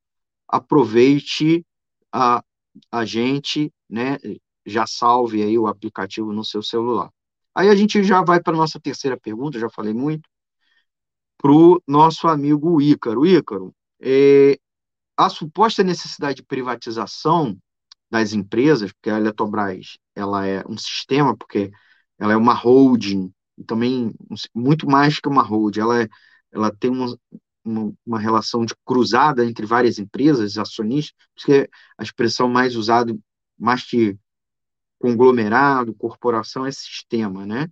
aproveite 0.47 1.65
a, 2.11 2.43
a 2.91 3.05
gente, 3.05 3.71
né, 3.89 4.17
já 4.65 4.87
salve 4.87 5.43
aí 5.43 5.57
o 5.57 5.67
aplicativo 5.67 6.33
no 6.33 6.43
seu 6.43 6.63
celular. 6.63 7.11
Aí 7.55 7.69
a 7.69 7.75
gente 7.75 8.03
já 8.03 8.23
vai 8.23 8.41
para 8.41 8.53
a 8.53 8.57
nossa 8.57 8.79
terceira 8.79 9.17
pergunta, 9.17 9.59
já 9.59 9.69
falei 9.69 9.93
muito, 9.93 10.27
para 11.37 11.51
o 11.51 11.81
nosso 11.87 12.27
amigo 12.27 12.81
Ícaro. 12.81 13.25
Ícaro, 13.25 13.73
é, 14.01 14.59
a 15.17 15.29
suposta 15.29 15.83
necessidade 15.83 16.37
de 16.37 16.43
privatização 16.43 17.57
das 18.09 18.33
empresas, 18.33 18.91
porque 18.91 19.09
a 19.09 19.17
Eletrobras 19.17 19.97
ela 20.15 20.47
é 20.47 20.63
um 20.67 20.77
sistema, 20.77 21.35
porque 21.37 21.71
ela 22.17 22.33
é 22.33 22.37
uma 22.37 22.53
holding, 22.53 23.31
também 23.67 24.13
muito 24.53 24.87
mais 24.89 25.19
que 25.19 25.29
uma 25.29 25.43
holding, 25.43 25.81
ela, 25.81 26.03
é, 26.03 26.09
ela 26.51 26.75
tem 26.75 26.89
uma, 26.91 27.15
uma, 27.69 27.93
uma, 28.05 28.19
relação 28.19 28.65
de 28.65 28.73
cruzada 28.85 29.45
entre 29.45 29.65
várias 29.65 29.99
empresas, 29.99 30.57
acionistas, 30.57 31.15
porque 31.35 31.69
a 31.97 32.03
expressão 32.03 32.49
mais 32.49 32.75
usada, 32.75 33.15
mais 33.57 33.83
que 33.83 34.17
conglomerado, 34.99 35.93
corporação, 35.95 36.65
é 36.65 36.71
sistema, 36.71 37.45
né? 37.45 37.67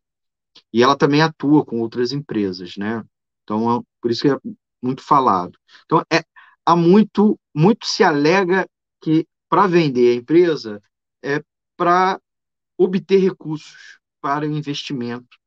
E 0.71 0.81
ela 0.81 0.97
também 0.97 1.21
atua 1.21 1.65
com 1.65 1.79
outras 1.81 2.12
empresas, 2.12 2.77
né? 2.77 3.03
Então, 3.43 3.86
por 4.01 4.12
isso 4.12 4.21
que 4.21 4.29
é 4.29 4.38
muito 4.81 5.01
falado. 5.01 5.57
Então, 5.86 6.03
é, 6.12 6.23
há 6.65 6.75
muito, 6.75 7.39
muito 7.53 7.86
se 7.86 8.03
alega 8.03 8.67
que 9.01 9.27
para 9.49 9.67
vender 9.67 10.12
a 10.12 10.15
empresa 10.15 10.81
é 11.23 11.41
para 11.75 12.19
obter 12.77 13.17
recursos 13.17 13.99
para 14.21 14.45
investimento, 14.45 15.38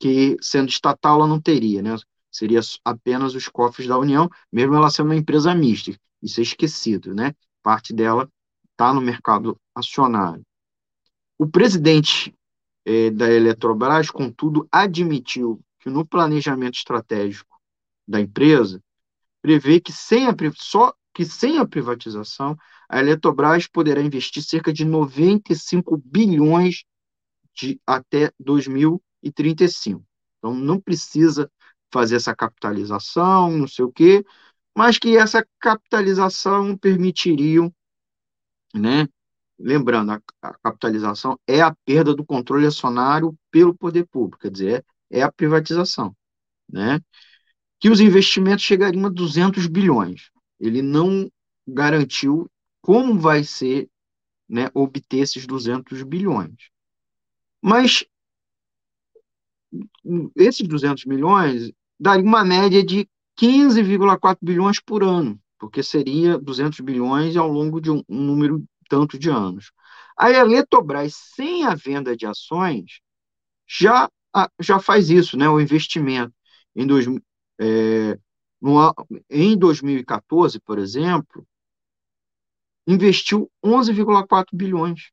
que 0.00 0.36
sendo 0.40 0.68
estatal 0.68 1.18
ela 1.18 1.28
não 1.28 1.40
teria, 1.40 1.82
né? 1.82 1.96
Seria 2.30 2.60
apenas 2.84 3.34
os 3.34 3.48
cofres 3.48 3.88
da 3.88 3.98
União, 3.98 4.28
mesmo 4.52 4.74
ela 4.74 4.90
sendo 4.90 5.06
uma 5.06 5.16
empresa 5.16 5.54
mista. 5.54 5.98
Isso 6.22 6.40
é 6.40 6.42
esquecido, 6.42 7.14
né? 7.14 7.34
Parte 7.62 7.92
dela 7.92 8.30
está 8.72 8.92
no 8.92 9.00
mercado 9.00 9.58
acionário. 9.74 10.44
O 11.38 11.46
presidente 11.46 12.34
eh, 12.84 13.10
da 13.10 13.30
Eletrobras, 13.30 14.10
contudo, 14.10 14.68
admitiu 14.70 15.60
que 15.80 15.88
no 15.88 16.06
planejamento 16.06 16.74
estratégico 16.74 17.58
da 18.06 18.20
empresa 18.20 18.82
prevê 19.40 19.80
que 19.80 19.92
sem 19.92 20.26
a, 20.26 20.34
só 20.54 20.92
que 21.14 21.24
sem 21.24 21.58
a 21.58 21.66
privatização 21.66 22.56
a 22.88 23.00
Eletrobras 23.00 23.66
poderá 23.66 24.00
investir 24.00 24.42
cerca 24.42 24.72
de 24.72 24.84
95 24.84 25.96
bilhões 26.04 26.84
de, 27.54 27.80
até 27.86 28.32
2035. 28.38 30.04
Então, 30.38 30.54
não 30.54 30.80
precisa 30.80 31.50
fazer 31.92 32.16
essa 32.16 32.34
capitalização, 32.34 33.50
não 33.50 33.68
sei 33.68 33.84
o 33.84 33.92
quê, 33.92 34.24
mas 34.76 34.98
que 34.98 35.16
essa 35.16 35.46
capitalização 35.60 36.76
permitiria, 36.76 37.70
né? 38.74 39.08
Lembrando, 39.58 40.12
a, 40.12 40.20
a 40.42 40.54
capitalização 40.54 41.38
é 41.46 41.60
a 41.60 41.74
perda 41.84 42.14
do 42.14 42.24
controle 42.24 42.66
acionário 42.66 43.36
pelo 43.50 43.74
poder 43.74 44.06
público, 44.06 44.42
quer 44.42 44.50
dizer, 44.50 44.84
é, 45.10 45.20
é 45.20 45.22
a 45.22 45.32
privatização, 45.32 46.14
né? 46.70 47.00
Que 47.80 47.90
os 47.90 48.00
investimentos 48.00 48.64
chegariam 48.64 49.06
a 49.06 49.10
200 49.10 49.66
bilhões. 49.66 50.30
Ele 50.60 50.82
não 50.82 51.30
garantiu 51.66 52.50
como 52.80 53.18
vai 53.18 53.44
ser 53.44 53.88
né, 54.48 54.68
obter 54.74 55.18
esses 55.18 55.46
200 55.46 56.02
bilhões. 56.02 56.70
Mas 57.62 58.04
esses 60.36 60.66
200 60.66 61.04
milhões 61.04 61.70
daria 61.98 62.24
uma 62.24 62.44
média 62.44 62.84
de 62.84 63.08
15,4 63.38 64.38
bilhões 64.42 64.80
por 64.80 65.02
ano, 65.02 65.40
porque 65.58 65.82
seria 65.82 66.38
200 66.38 66.80
bilhões 66.80 67.36
ao 67.36 67.48
longo 67.48 67.80
de 67.80 67.90
um, 67.90 68.02
um 68.08 68.22
número 68.22 68.64
tanto 68.88 69.18
de 69.18 69.30
anos. 69.30 69.72
A 70.16 70.30
Eletrobras, 70.30 71.14
sem 71.14 71.64
a 71.64 71.74
venda 71.74 72.16
de 72.16 72.26
ações, 72.26 73.00
já, 73.66 74.10
já 74.60 74.80
faz 74.80 75.10
isso, 75.10 75.36
né, 75.36 75.48
o 75.48 75.60
investimento. 75.60 76.34
Em, 76.74 76.86
dois, 76.86 77.06
é, 77.60 78.18
no, 78.60 78.94
em 79.30 79.56
2014, 79.56 80.60
por 80.60 80.78
exemplo, 80.78 81.46
investiu 82.86 83.50
11,4 83.64 84.46
bilhões. 84.52 85.10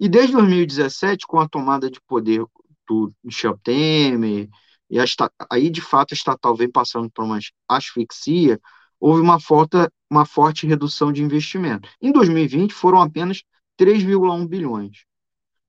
E 0.00 0.08
desde 0.08 0.32
2017, 0.32 1.26
com 1.26 1.38
a 1.38 1.48
tomada 1.48 1.90
de 1.90 2.00
poder 2.02 2.44
do 2.88 3.12
Michel 3.22 3.58
Temer, 3.58 4.48
e 4.90 4.98
a, 4.98 5.04
aí 5.50 5.70
de 5.70 5.80
fato 5.80 6.12
a 6.12 6.16
estatal 6.16 6.54
vem 6.54 6.70
passando 6.70 7.10
por 7.10 7.24
uma 7.24 7.38
asfixia, 7.68 8.60
houve 9.00 9.20
uma, 9.20 9.40
forte, 9.40 9.76
uma 10.10 10.24
forte 10.24 10.66
redução 10.66 11.12
de 11.12 11.22
investimento. 11.22 11.88
Em 12.00 12.12
2020 12.12 12.72
foram 12.72 13.00
apenas 13.00 13.42
3,1 13.78 14.46
bilhões. 14.46 15.04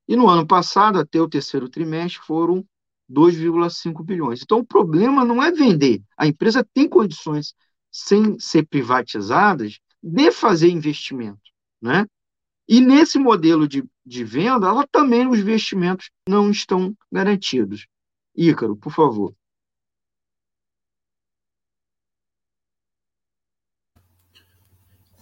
E 0.07 0.15
no 0.15 0.29
ano 0.29 0.47
passado, 0.47 0.99
até 0.99 1.19
o 1.19 1.27
terceiro 1.27 1.67
trimestre, 1.67 2.25
foram 2.25 2.65
2,5 3.09 4.03
bilhões. 4.03 4.41
Então, 4.41 4.59
o 4.59 4.65
problema 4.65 5.25
não 5.25 5.43
é 5.43 5.51
vender. 5.51 6.01
A 6.17 6.25
empresa 6.25 6.65
tem 6.73 6.87
condições, 6.87 7.53
sem 7.91 8.39
ser 8.39 8.65
privatizadas, 8.67 9.79
de 10.01 10.31
fazer 10.31 10.69
investimento, 10.69 11.51
né? 11.81 12.05
E 12.69 12.81
nesse 12.81 13.17
modelo 13.17 13.67
de, 13.67 13.83
de 14.05 14.23
venda, 14.23 14.67
ela 14.67 14.85
também 14.91 15.27
os 15.27 15.39
investimentos 15.39 16.09
não 16.27 16.51
estão 16.51 16.95
garantidos. 17.11 17.87
Ícaro, 18.37 18.75
por 18.77 18.93
favor. 18.93 19.33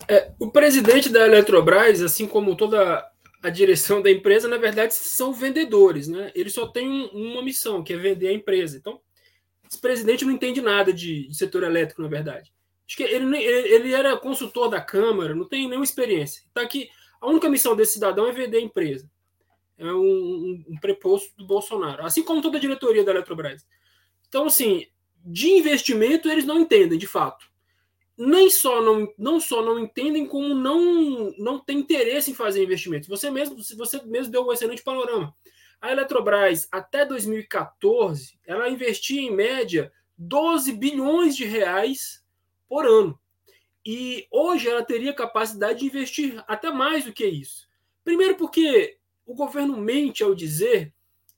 É, 0.08 0.32
o 0.40 0.52
presidente 0.52 1.10
da 1.10 1.26
Eletrobras, 1.26 2.02
assim 2.02 2.28
como 2.28 2.56
toda 2.56 3.10
a 3.42 3.50
direção 3.50 4.02
da 4.02 4.12
empresa, 4.12 4.48
na 4.48 4.58
verdade, 4.58 4.94
são 4.94 5.34
vendedores, 5.34 6.08
né? 6.08 6.32
Ele 6.36 6.50
só 6.50 6.68
tem 6.68 6.88
um, 6.88 7.34
uma 7.34 7.42
missão, 7.42 7.84
que 7.84 7.94
é 7.94 7.98
vender 7.98 8.28
a 8.28 8.34
empresa. 8.34 8.78
Então, 8.78 9.00
esse 9.70 9.80
presidente 9.80 10.26
não 10.26 10.34
entende 10.34 10.62
nada 10.62 10.94
de, 10.94 11.28
de 11.28 11.36
setor 11.36 11.64
elétrico, 11.64 12.02
na 12.02 12.08
verdade. 12.08 12.54
Acho 12.88 12.98
que 12.98 13.04
ele, 13.04 13.38
ele, 13.38 13.94
era 13.94 14.18
consultor 14.18 14.70
da 14.70 14.80
Câmara, 14.80 15.34
não 15.34 15.48
tem 15.48 15.68
nenhuma 15.68 15.84
experiência. 15.84 16.44
Tá 16.54 16.62
aqui, 16.62 16.90
a 17.20 17.28
única 17.28 17.50
missão 17.50 17.76
desse 17.76 17.94
cidadão 17.94 18.28
é 18.28 18.32
vender 18.32 18.58
a 18.58 18.62
empresa. 18.62 19.10
É 19.78 19.86
um, 19.86 19.98
um, 19.98 20.66
um 20.70 20.78
preposto 20.78 21.36
do 21.36 21.46
Bolsonaro, 21.46 22.06
assim 22.06 22.24
como 22.24 22.42
toda 22.42 22.58
a 22.58 22.62
diretoria 22.62 23.04
da 23.04 23.12
Eletrobras. 23.12 23.68
Então, 24.28 24.46
assim, 24.46 24.88
de 25.26 25.50
investimento 25.50 26.30
eles 26.30 26.46
não 26.46 26.60
entendem, 26.60 26.98
de 26.98 27.08
fato. 27.08 27.46
Nem 28.18 28.50
só 28.50 28.82
não, 28.82 29.14
não 29.18 29.40
só 29.40 29.62
não 29.62 29.78
entendem, 29.78 30.26
como 30.26 30.56
não 30.56 31.34
não 31.38 31.60
tem 31.60 31.80
interesse 31.80 32.32
em 32.32 32.36
fazer 32.36 32.64
investimentos. 32.64 33.10
Você 33.10 33.30
mesmo, 33.30 33.58
você 33.76 34.02
mesmo 34.04 34.32
deu 34.32 34.46
um 34.46 34.54
excelente 34.54 34.84
panorama. 34.84 35.36
A 35.82 35.92
Eletrobras, 35.92 36.68
até 36.72 37.06
2014, 37.06 38.40
ela 38.46 38.70
investia 38.70 39.22
em 39.22 39.36
média 39.36 39.92
12 40.18 40.72
bilhões 40.72 41.36
de 41.36 41.44
reais 41.44 42.24
por 42.68 42.86
ano. 42.86 43.20
E 43.86 44.26
hoje 44.32 44.68
ela 44.68 44.84
teria 44.84 45.14
capacidade 45.14 45.80
de 45.80 45.86
investir 45.86 46.44
até 46.48 46.72
mais 46.72 47.06
do 47.06 47.14
que 47.14 47.26
isso. 47.26 47.68
Primeiro, 48.04 48.36
porque 48.36 48.98
o 49.26 49.34
governo 49.34 49.78
mente 49.78 50.24
ao 50.24 50.36
dizer 50.36 50.94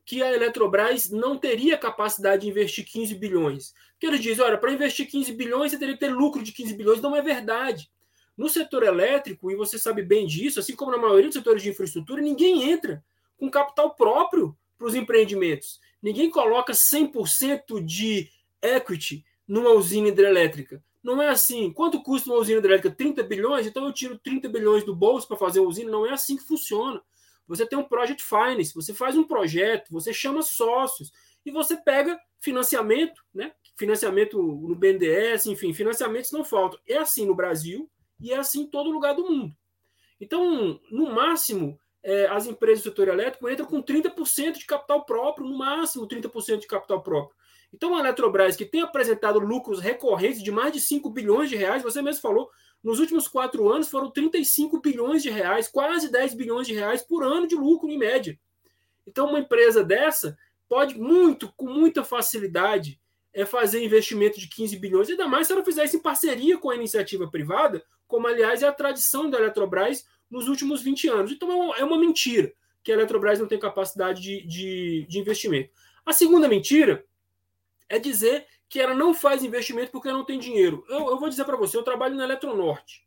que 0.05 0.23
a 0.23 0.33
Eletrobras 0.33 1.09
não 1.09 1.38
teria 1.38 1.77
capacidade 1.77 2.43
de 2.43 2.49
investir 2.49 2.85
15 2.85 3.15
bilhões. 3.15 3.73
Porque 3.91 4.07
eles 4.07 4.21
dizem, 4.21 4.43
olha, 4.43 4.57
para 4.57 4.71
investir 4.71 5.09
15 5.09 5.33
bilhões 5.33 5.71
você 5.71 5.77
teria 5.77 5.95
que 5.95 5.99
ter 5.99 6.13
lucro 6.13 6.41
de 6.41 6.51
15 6.51 6.73
bilhões. 6.75 7.01
Não 7.01 7.15
é 7.15 7.21
verdade. 7.21 7.89
No 8.38 8.47
setor 8.47 8.83
elétrico, 8.83 9.51
e 9.51 9.55
você 9.55 9.79
sabe 9.79 10.03
bem 10.03 10.27
disso, 10.27 10.59
assim 10.59 10.75
como 10.75 10.91
na 10.91 10.97
maioria 10.97 11.25
dos 11.25 11.33
setores 11.33 11.63
de 11.63 11.69
infraestrutura, 11.69 12.21
ninguém 12.21 12.69
entra 12.69 13.03
com 13.38 13.49
capital 13.49 13.95
próprio 13.95 14.55
para 14.77 14.88
os 14.88 14.95
empreendimentos. 14.95 15.79
Ninguém 16.01 16.29
coloca 16.29 16.71
100% 16.71 17.83
de 17.83 18.29
equity 18.61 19.25
numa 19.47 19.71
usina 19.71 20.09
hidrelétrica. 20.09 20.83
Não 21.03 21.21
é 21.21 21.29
assim. 21.29 21.71
Quanto 21.71 22.01
custa 22.03 22.29
uma 22.29 22.39
usina 22.39 22.59
hidrelétrica? 22.59 22.95
30 22.95 23.23
bilhões? 23.23 23.65
Então 23.65 23.85
eu 23.85 23.93
tiro 23.93 24.17
30 24.17 24.47
bilhões 24.49 24.83
do 24.83 24.95
bolso 24.95 25.27
para 25.27 25.38
fazer 25.38 25.59
a 25.59 25.63
usina. 25.63 25.89
Não 25.89 26.05
é 26.05 26.11
assim 26.11 26.38
que 26.38 26.43
funciona. 26.43 27.01
Você 27.48 27.66
tem 27.66 27.78
um 27.78 27.84
project 27.84 28.24
finance, 28.24 28.74
você 28.74 28.93
faz 28.93 29.18
um 29.18 29.24
projeto, 29.24 29.91
você 29.91 30.14
chama 30.14 30.41
sócios 30.41 31.12
e 31.45 31.52
você 31.52 31.78
pega 31.78 32.20
financiamento, 32.39 33.24
né? 33.34 33.54
Financiamento 33.78 34.41
no 34.41 34.76
BNDES, 34.76 35.45
enfim, 35.45 35.74
financiamentos 35.74 36.32
não 36.32 36.43
faltam. 36.43 36.80
É 36.88 36.98
assim 36.98 37.26
no 37.26 37.36
Brasil 37.36 37.89
e 38.20 38.32
é 38.32 38.38
assim 38.38 38.62
em 38.62 38.68
todo 38.68 38.91
lugar 38.91 39.14
do 39.14 39.30
mundo. 39.30 39.56
Então, 40.20 40.80
no 40.91 41.14
máximo, 41.14 41.80
é, 42.04 42.26
as 42.28 42.48
empresas 42.48 42.84
do 42.84 42.89
setor 42.89 43.08
elétrico 43.08 43.50
entram 43.50 43.66
com 43.66 43.82
30% 43.82 44.58
de 44.58 44.66
capital 44.66 45.06
próprio, 45.06 45.48
no 45.48 45.58
máximo 45.58 46.08
30% 46.08 46.60
de 46.60 46.68
capital 46.68 47.02
próprio. 47.02 47.36
Então, 47.74 47.95
a 47.95 48.00
Eletrobras, 48.00 48.56
que 48.56 48.66
tem 48.66 48.82
apresentado 48.82 49.39
lucros 49.39 49.80
recorrentes 49.80 50.41
de 50.41 50.52
mais 50.52 50.74
de 50.74 50.80
5 50.80 51.10
bilhões 51.10 51.50
de 51.50 51.56
reais, 51.56 51.84
você 51.84 52.02
mesmo 52.02 52.22
falou, 52.22 52.50
nos 52.88 53.01
últimos 53.01 53.27
quatro 53.27 53.67
anos 53.69 53.89
foram 53.89 54.09
35 54.09 54.79
bilhões 54.79 55.21
de 55.21 55.29
reais, 55.29 55.67
quase 55.67 56.09
10 56.09 56.35
bilhões 56.35 56.65
de 56.65 56.73
reais 56.73 57.01
por 57.01 57.21
ano 57.21 57.45
de 57.45 57.53
lucro, 57.53 57.89
em 57.89 57.97
média. 57.97 58.39
Então, 59.05 59.27
uma 59.27 59.39
empresa 59.39 59.83
dessa 59.83 60.38
pode 60.69 60.97
muito, 60.97 61.51
com 61.57 61.65
muita 61.65 62.01
facilidade, 62.01 62.97
é 63.33 63.45
fazer 63.45 63.83
investimento 63.83 64.39
de 64.39 64.47
15 64.47 64.77
bilhões, 64.77 65.09
ainda 65.09 65.27
mais 65.27 65.47
se 65.47 65.53
ela 65.53 65.65
fizesse 65.65 65.97
em 65.97 66.01
parceria 66.01 66.57
com 66.57 66.69
a 66.69 66.75
iniciativa 66.75 67.29
privada, 67.29 67.83
como, 68.07 68.25
aliás, 68.25 68.63
é 68.63 68.67
a 68.69 68.71
tradição 68.71 69.29
da 69.29 69.38
Eletrobras 69.38 70.05
nos 70.31 70.47
últimos 70.47 70.81
20 70.81 71.09
anos. 71.09 71.31
Então, 71.33 71.75
é 71.75 71.83
uma 71.83 71.97
é 71.97 71.99
mentira 71.99 72.53
que 72.81 72.89
a 72.89 72.95
Eletrobras 72.95 73.38
não 73.38 73.49
tem 73.49 73.59
capacidade 73.59 74.21
de, 74.21 74.47
de, 74.47 75.05
de 75.09 75.19
investimento. 75.19 75.73
A 76.05 76.13
segunda 76.13 76.47
mentira 76.47 77.05
é 77.89 77.99
dizer 77.99 78.47
que 78.70 78.80
ela 78.80 78.93
não 78.93 79.13
faz 79.13 79.43
investimento 79.43 79.91
porque 79.91 80.11
não 80.11 80.26
tem 80.26 80.39
dinheiro. 80.39 80.84
Eu, 80.89 81.09
eu 81.09 81.20
vou 81.20 81.30
dizer 81.30 81.45
para 81.45 81.57
você, 81.57 81.78
eu 81.78 81.84
trabalho 81.84 82.15
na 82.15 82.24
Eletronorte. 82.24 83.05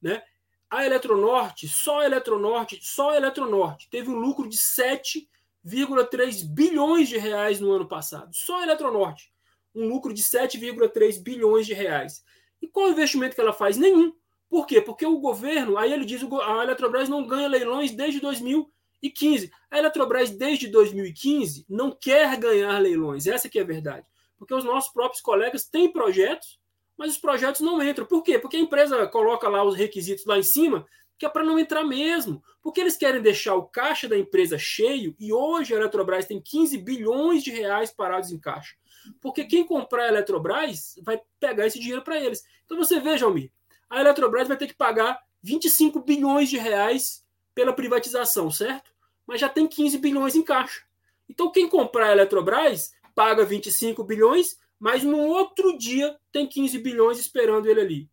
Né? 0.00 0.22
A 0.70 0.84
Eletronorte, 0.84 1.68
só 1.68 2.00
a 2.00 2.06
Eletronorte, 2.06 2.78
só 2.82 3.10
a 3.10 3.16
Eletronorte 3.16 3.88
teve 3.90 4.10
um 4.10 4.18
lucro 4.18 4.48
de 4.48 4.56
7,3 4.56 6.46
bilhões 6.46 7.08
de 7.08 7.18
reais 7.18 7.60
no 7.60 7.72
ano 7.72 7.86
passado. 7.86 8.30
Só 8.32 8.60
a 8.60 8.62
Eletronorte. 8.62 9.32
Um 9.74 9.86
lucro 9.86 10.12
de 10.14 10.22
7,3 10.22 11.22
bilhões 11.22 11.66
de 11.66 11.74
reais. 11.74 12.24
E 12.60 12.66
qual 12.66 12.90
investimento 12.90 13.34
que 13.34 13.40
ela 13.40 13.52
faz? 13.52 13.76
Nenhum. 13.76 14.12
Por 14.48 14.66
quê? 14.66 14.80
Porque 14.80 15.04
o 15.04 15.20
governo, 15.20 15.76
aí 15.76 15.92
ele 15.92 16.06
diz, 16.06 16.22
a 16.22 16.62
Eletrobras 16.62 17.08
não 17.08 17.26
ganha 17.26 17.46
leilões 17.46 17.92
desde 17.92 18.18
2015. 18.20 19.50
A 19.70 19.78
Eletrobras, 19.78 20.30
desde 20.30 20.68
2015, 20.68 21.66
não 21.68 21.90
quer 21.90 22.34
ganhar 22.38 22.78
leilões. 22.78 23.26
Essa 23.26 23.48
que 23.48 23.58
é 23.58 23.62
a 23.62 23.66
verdade 23.66 24.06
porque 24.38 24.54
os 24.54 24.64
nossos 24.64 24.92
próprios 24.92 25.20
colegas 25.20 25.64
têm 25.64 25.92
projetos, 25.92 26.58
mas 26.96 27.12
os 27.12 27.18
projetos 27.18 27.60
não 27.60 27.82
entram. 27.82 28.06
Por 28.06 28.22
quê? 28.22 28.38
Porque 28.38 28.56
a 28.56 28.60
empresa 28.60 29.06
coloca 29.08 29.48
lá 29.48 29.62
os 29.62 29.76
requisitos 29.76 30.24
lá 30.24 30.38
em 30.38 30.42
cima, 30.42 30.86
que 31.18 31.26
é 31.26 31.28
para 31.28 31.44
não 31.44 31.58
entrar 31.58 31.84
mesmo. 31.84 32.42
Porque 32.62 32.80
eles 32.80 32.96
querem 32.96 33.20
deixar 33.20 33.54
o 33.54 33.66
caixa 33.66 34.08
da 34.08 34.18
empresa 34.18 34.58
cheio, 34.58 35.14
e 35.18 35.32
hoje 35.32 35.74
a 35.74 35.76
Eletrobras 35.76 36.26
tem 36.26 36.40
15 36.40 36.78
bilhões 36.78 37.42
de 37.42 37.50
reais 37.50 37.90
parados 37.90 38.30
em 38.30 38.38
caixa. 38.38 38.76
Porque 39.20 39.44
quem 39.44 39.64
comprar 39.64 40.04
a 40.04 40.08
Eletrobras 40.08 40.98
vai 41.02 41.20
pegar 41.40 41.66
esse 41.66 41.78
dinheiro 41.78 42.02
para 42.02 42.18
eles. 42.18 42.44
Então 42.64 42.76
você 42.76 43.00
veja, 43.00 43.26
Almir, 43.26 43.50
a 43.88 44.00
Eletrobras 44.00 44.48
vai 44.48 44.56
ter 44.56 44.66
que 44.66 44.74
pagar 44.74 45.20
25 45.42 46.00
bilhões 46.00 46.50
de 46.50 46.58
reais 46.58 47.24
pela 47.54 47.72
privatização, 47.72 48.50
certo? 48.50 48.92
Mas 49.26 49.40
já 49.40 49.48
tem 49.48 49.66
15 49.66 49.98
bilhões 49.98 50.34
em 50.34 50.42
caixa. 50.42 50.82
Então 51.28 51.50
quem 51.50 51.68
comprar 51.68 52.08
a 52.08 52.12
Eletrobras 52.12 52.92
paga 53.18 53.44
25 53.44 54.04
bilhões, 54.04 54.56
mas 54.78 55.02
no 55.02 55.18
outro 55.18 55.76
dia 55.76 56.16
tem 56.30 56.46
15 56.46 56.78
bilhões 56.78 57.18
esperando 57.18 57.66
ele 57.66 57.80
ali. 57.80 58.10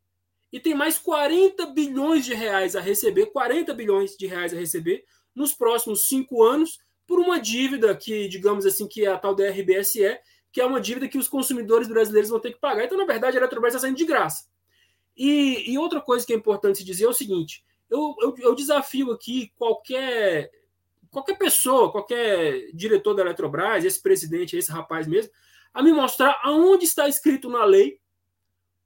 E 0.52 0.60
tem 0.60 0.74
mais 0.74 0.98
40 0.98 1.68
bilhões 1.68 2.26
de 2.26 2.34
reais 2.34 2.76
a 2.76 2.82
receber, 2.82 3.28
40 3.28 3.72
bilhões 3.76 4.18
de 4.18 4.26
reais 4.26 4.52
a 4.52 4.58
receber 4.58 5.06
nos 5.36 5.54
próximos 5.54 6.08
cinco 6.08 6.42
anos 6.42 6.80
por 7.06 7.20
uma 7.20 7.40
dívida 7.40 7.96
que, 7.96 8.28
digamos 8.28 8.66
assim, 8.66 8.88
que 8.88 9.06
é 9.06 9.10
a 9.10 9.18
tal 9.20 9.36
da 9.36 9.48
RBSE, 9.48 10.18
que 10.52 10.60
é 10.60 10.66
uma 10.66 10.82
dívida 10.82 11.08
que 11.08 11.20
os 11.20 11.28
consumidores 11.28 11.88
brasileiros 11.88 12.32
vão 12.32 12.40
ter 12.40 12.54
que 12.54 12.60
pagar. 12.60 12.86
Então, 12.86 12.98
na 12.98 13.06
verdade, 13.06 13.38
a 13.38 13.40
Eletrobras 13.40 13.76
está 13.76 13.86
saindo 13.86 13.98
de 13.98 14.06
graça. 14.06 14.48
E, 15.16 15.72
e, 15.72 15.78
outra 15.78 16.02
coisa 16.02 16.26
que 16.26 16.34
é 16.34 16.36
importante 16.36 16.84
dizer 16.84 17.06
é 17.06 17.10
o 17.10 17.14
seguinte: 17.14 17.64
eu, 17.92 18.16
eu, 18.22 18.36
eu 18.40 18.56
desafio 18.56 19.12
aqui 19.12 19.52
qualquer 19.56 20.50
qualquer 21.16 21.38
pessoa, 21.38 21.90
qualquer 21.90 22.70
diretor 22.74 23.14
da 23.14 23.22
Eletrobras, 23.22 23.86
esse 23.86 24.02
presidente, 24.02 24.58
esse 24.58 24.70
rapaz 24.70 25.08
mesmo, 25.08 25.32
a 25.74 25.82
me 25.82 25.94
mostrar 25.94 26.42
aonde 26.44 26.84
está 26.84 27.08
escrito 27.08 27.50
na 27.50 27.64
lei 27.64 28.02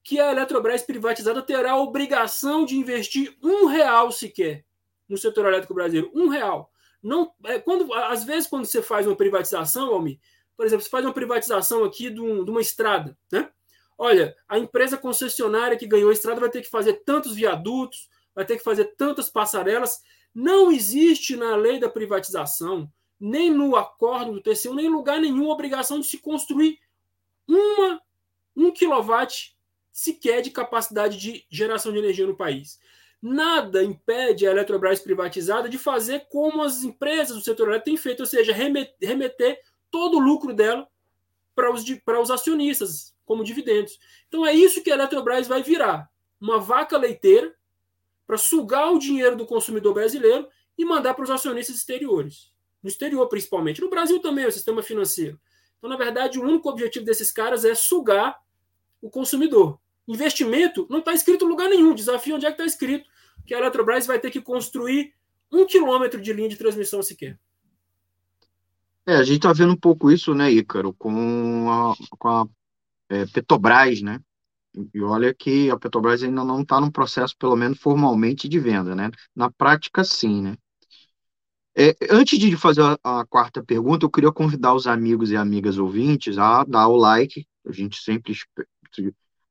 que 0.04 0.20
a 0.20 0.32
Eletrobras 0.32 0.84
privatizada 0.84 1.42
terá 1.42 1.72
a 1.72 1.82
obrigação 1.82 2.66
de 2.66 2.76
investir 2.78 3.36
um 3.42 3.66
real 3.66 4.12
sequer 4.12 4.64
no 5.08 5.18
setor 5.18 5.48
elétrico 5.48 5.74
brasileiro. 5.74 6.12
Um 6.14 6.28
real. 6.28 6.72
Não, 7.02 7.34
é, 7.46 7.58
quando, 7.58 7.92
às 7.96 8.24
vezes, 8.24 8.48
quando 8.48 8.66
você 8.66 8.84
faz 8.84 9.08
uma 9.08 9.16
privatização, 9.16 9.92
Almi, 9.92 10.22
por 10.56 10.68
exemplo, 10.68 10.84
você 10.84 10.90
faz 10.90 11.04
uma 11.04 11.14
privatização 11.14 11.84
aqui 11.84 12.12
de, 12.12 12.22
um, 12.22 12.46
de 12.46 12.52
uma 12.52 12.62
estrada, 12.62 13.18
né? 13.32 13.50
Olha, 13.98 14.36
a 14.48 14.60
empresa 14.60 14.98
concessionária 14.98 15.78
que 15.78 15.88
ganhou 15.88 16.12
a 16.12 16.14
estrada 16.14 16.40
vai 16.40 16.50
ter 16.50 16.62
que 16.62 16.70
fazer 16.70 17.02
tantos 17.04 17.34
viadutos, 17.34 18.08
vai 18.36 18.46
ter 18.46 18.58
que 18.58 18.64
fazer 18.64 18.96
tantas 18.96 19.30
passarelas. 19.30 20.02
Não 20.34 20.72
existe 20.72 21.36
na 21.36 21.56
lei 21.56 21.80
da 21.80 21.90
privatização, 21.90 22.92
nem 23.20 23.52
no 23.52 23.76
acordo 23.76 24.34
do 24.34 24.42
TCU, 24.42 24.74
nem 24.74 24.86
em 24.86 24.90
lugar 24.90 25.20
nenhum, 25.20 25.50
obrigação 25.50 26.00
de 26.00 26.08
se 26.08 26.20
construir 26.20 26.80
uma, 27.48 28.02
um 28.56 28.72
quilowatt 28.72 29.58
sequer 29.92 30.42
de 30.42 30.52
capacidade 30.52 31.18
de 31.18 31.46
geração 31.50 31.92
de 31.92 32.00
energia 32.00 32.26
no 32.26 32.38
país. 32.38 32.80
Nada 33.22 33.84
impede 33.84 34.48
a 34.48 34.52
Eletrobras 34.52 35.02
privatizada 35.02 35.68
de 35.68 35.78
fazer 35.78 36.28
como 36.30 36.62
as 36.62 36.84
empresas 36.84 37.36
do 37.36 37.44
setor 37.44 37.68
elétrico 37.68 37.86
têm 37.86 37.98
feito, 37.98 38.22
ou 38.22 38.26
seja, 38.26 38.54
remeter 38.54 39.60
todo 39.92 40.18
o 40.18 40.22
lucro 40.22 40.54
dela 40.54 40.88
para 41.54 41.74
os, 41.74 41.84
para 42.06 42.22
os 42.22 42.32
acionistas, 42.32 43.14
como 43.26 43.44
dividendos. 43.44 44.00
Então 44.30 44.46
é 44.46 44.54
isso 44.54 44.82
que 44.82 44.90
a 44.90 44.94
Eletrobras 44.94 45.48
vai 45.48 45.62
virar: 45.62 46.10
uma 46.40 46.60
vaca 46.60 46.98
leiteira 46.98 47.54
para 48.30 48.38
sugar 48.38 48.94
o 48.94 49.00
dinheiro 49.00 49.36
do 49.36 49.44
consumidor 49.44 49.92
brasileiro 49.92 50.48
e 50.78 50.86
mandar 50.86 51.16
para 51.16 51.24
os 51.24 51.32
acionistas 51.32 51.78
exteriores. 51.78 52.54
No 52.84 52.88
exterior, 52.88 53.28
principalmente. 53.28 53.82
No 53.82 53.90
Brasil 53.90 54.20
também, 54.20 54.46
o 54.46 54.52
sistema 54.52 54.84
financeiro. 54.84 55.40
Então, 55.80 55.90
na 55.90 55.98
verdade, 55.98 56.38
o 56.38 56.44
único 56.44 56.70
objetivo 56.70 57.04
desses 57.04 57.32
caras 57.32 57.66
é 57.66 57.74
sugar 57.74 58.40
o 59.02 59.10
consumidor. 59.10 59.80
Investimento 60.08 60.86
não 60.92 61.00
está 61.00 61.12
escrito 61.12 61.44
em 61.44 61.48
lugar 61.48 61.70
nenhum. 61.70 61.96
Desafio 61.96 62.36
onde 62.36 62.46
é 62.46 62.50
que 62.50 62.62
está 62.62 62.66
escrito 62.68 63.10
que 63.48 63.56
a 63.56 63.58
Eletrobras 63.58 64.06
vai 64.06 64.20
ter 64.20 64.30
que 64.30 64.42
construir 64.42 65.12
um 65.52 65.66
quilômetro 65.66 66.22
de 66.22 66.32
linha 66.32 66.50
de 66.50 66.56
transmissão 66.56 67.02
sequer. 67.02 67.40
É, 69.08 69.16
a 69.16 69.24
gente 69.24 69.38
está 69.38 69.52
vendo 69.54 69.74
um 69.74 69.80
pouco 69.80 70.12
isso, 70.12 70.36
né, 70.36 70.52
Ícaro, 70.52 70.94
com 70.94 71.68
a, 71.68 71.96
com 72.20 72.28
a 72.28 72.48
é, 73.10 73.26
Petrobras, 73.26 74.04
né? 74.04 74.22
E 74.94 75.02
olha 75.02 75.34
que 75.34 75.70
a 75.70 75.78
Petrobras 75.78 76.24
ainda 76.24 76.44
não 76.44 76.62
está 76.62 76.80
num 76.80 76.92
processo, 76.92 77.36
pelo 77.38 77.56
menos 77.56 77.80
formalmente, 77.80 78.48
de 78.48 78.60
venda, 78.60 78.96
né? 78.96 79.10
Na 79.36 79.52
prática, 79.52 80.04
sim, 80.04 80.42
né? 80.42 80.58
É, 81.76 81.96
antes 82.12 82.38
de 82.38 82.56
fazer 82.58 82.82
a, 82.82 83.22
a, 83.22 83.26
quarta 83.26 83.64
pergunta, 83.64 84.06
eu 84.06 84.10
queria 84.10 84.32
convidar 84.32 84.74
os 84.74 84.86
amigos 84.86 85.32
e 85.32 85.36
amigas 85.38 85.78
ouvintes 85.78 86.38
a 86.38 86.64
dar 86.64 86.88
o 86.88 86.96
like. 86.98 87.48
A 87.66 87.72
gente 87.72 88.02
sempre, 88.02 88.34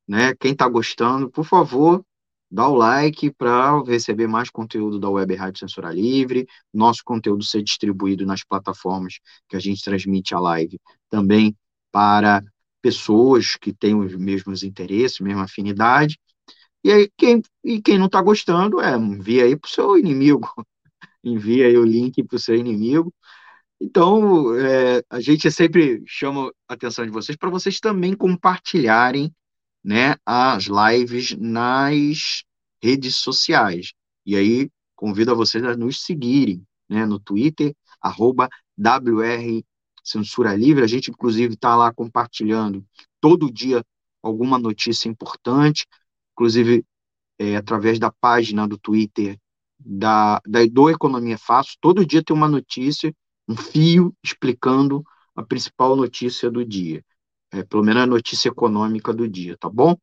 né? 0.07 0.35
Quem 0.35 0.53
está 0.53 0.69
gostando, 0.69 1.31
por 1.31 1.45
favor, 1.45 2.05
dá 2.51 2.69
o 2.69 2.75
like 2.75 3.31
para 3.33 3.83
receber 3.83 4.27
mais 4.27 4.51
conteúdo 4.51 4.99
da 4.99 5.11
Web 5.11 5.35
Rádio 5.35 5.61
Censura 5.61 5.93
Livre, 5.93 6.47
nosso 6.73 7.03
conteúdo 7.05 7.45
ser 7.45 7.63
distribuído 7.63 8.27
nas 8.27 8.45
plataformas 8.45 9.21
que 9.49 9.57
a 9.57 9.61
gente 9.61 9.83
transmite 9.83 10.35
a 10.35 10.41
live, 10.41 10.81
também 11.11 11.57
para 11.91 12.43
pessoas 12.83 13.57
que 13.57 13.73
têm 13.73 13.95
os 13.95 14.15
mesmos 14.15 14.63
interesses, 14.63 15.21
mesma 15.21 15.45
afinidade. 15.45 16.19
E 16.85 16.93
aí, 16.93 17.11
quem, 17.17 17.43
e 17.65 17.81
quem 17.83 17.99
não 17.99 18.07
está 18.07 18.23
gostando, 18.23 18.81
é, 18.81 18.97
envia 18.97 19.45
aí 19.45 19.57
para 19.57 19.69
o 19.69 19.71
seu 19.71 19.99
inimigo, 19.99 20.49
envia 21.23 21.67
aí 21.67 21.77
o 21.77 21.85
link 21.85 22.23
para 22.23 22.37
o 22.37 22.39
seu 22.41 22.55
inimigo. 22.55 23.13
Então, 23.81 24.55
é, 24.57 25.03
a 25.09 25.21
gente 25.21 25.51
sempre 25.51 26.03
chama 26.07 26.53
a 26.69 26.75
atenção 26.75 27.05
de 27.05 27.13
vocês 27.13 27.37
para 27.37 27.51
vocês 27.51 27.79
também 27.81 28.15
compartilharem 28.15 29.33
né, 29.85 30.17
as 30.27 30.65
lives 30.67 31.37
nas 31.39 32.45
redes 32.83 33.17
sociais. 33.17 33.93
E 34.27 34.37
aí, 34.37 34.71
convido 34.97 35.31
a 35.31 35.35
vocês 35.35 35.63
a 35.65 35.77
nos 35.77 36.03
seguirem 36.05 36.63
né, 36.89 37.07
no 37.07 37.21
Twitter, 37.21 37.75
arroba 38.01 38.49
WR 38.79 39.63
Censura 40.09 40.55
Livre. 40.55 40.85
A 40.85 40.87
gente, 40.87 41.11
inclusive, 41.11 41.55
está 41.55 41.77
lá 41.77 41.93
compartilhando 41.93 42.85
todo 43.21 43.53
dia 43.53 43.85
alguma 44.23 44.59
notícia 44.59 45.09
importante, 45.09 45.87
inclusive 46.33 46.85
é, 47.39 47.57
através 47.57 47.99
da 47.99 48.11
página 48.11 48.67
do 48.67 48.79
Twitter 48.79 49.39
da, 49.79 50.41
da, 50.47 50.65
do 50.67 50.91
Economia 50.91 51.39
Fácil. 51.39 51.77
Todo 51.81 52.05
dia 52.05 52.23
tem 52.23 52.35
uma 52.35 52.49
notícia, 52.49 53.15
um 53.49 53.57
fio 53.57 54.15
explicando 54.23 55.03
a 55.35 55.43
principal 55.43 55.95
notícia 55.95 56.51
do 56.51 56.65
dia. 56.65 57.05
É, 57.51 57.63
pelo 57.63 57.83
menos 57.83 58.03
a 58.03 58.07
notícia 58.07 58.49
econômica 58.49 59.13
do 59.13 59.27
dia, 59.27 59.57
tá 59.57 59.71
bom? 59.71 59.97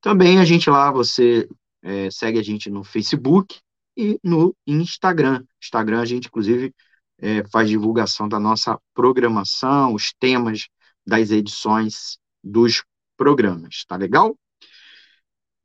Também 0.00 0.38
a 0.38 0.44
gente 0.44 0.68
lá, 0.68 0.90
você 0.90 1.48
é, 1.82 2.10
segue 2.10 2.38
a 2.38 2.42
gente 2.42 2.68
no 2.68 2.84
Facebook 2.84 3.58
e 3.96 4.18
no 4.22 4.54
Instagram. 4.66 5.44
Instagram 5.62 6.00
a 6.00 6.04
gente, 6.04 6.26
inclusive, 6.26 6.74
é, 7.18 7.44
faz 7.48 7.68
divulgação 7.68 8.28
da 8.28 8.38
nossa 8.40 8.78
programação, 8.94 9.94
os 9.94 10.12
temas 10.12 10.68
das 11.06 11.30
edições 11.30 12.18
dos 12.42 12.84
programas, 13.16 13.84
tá 13.86 13.96
legal? 13.96 14.36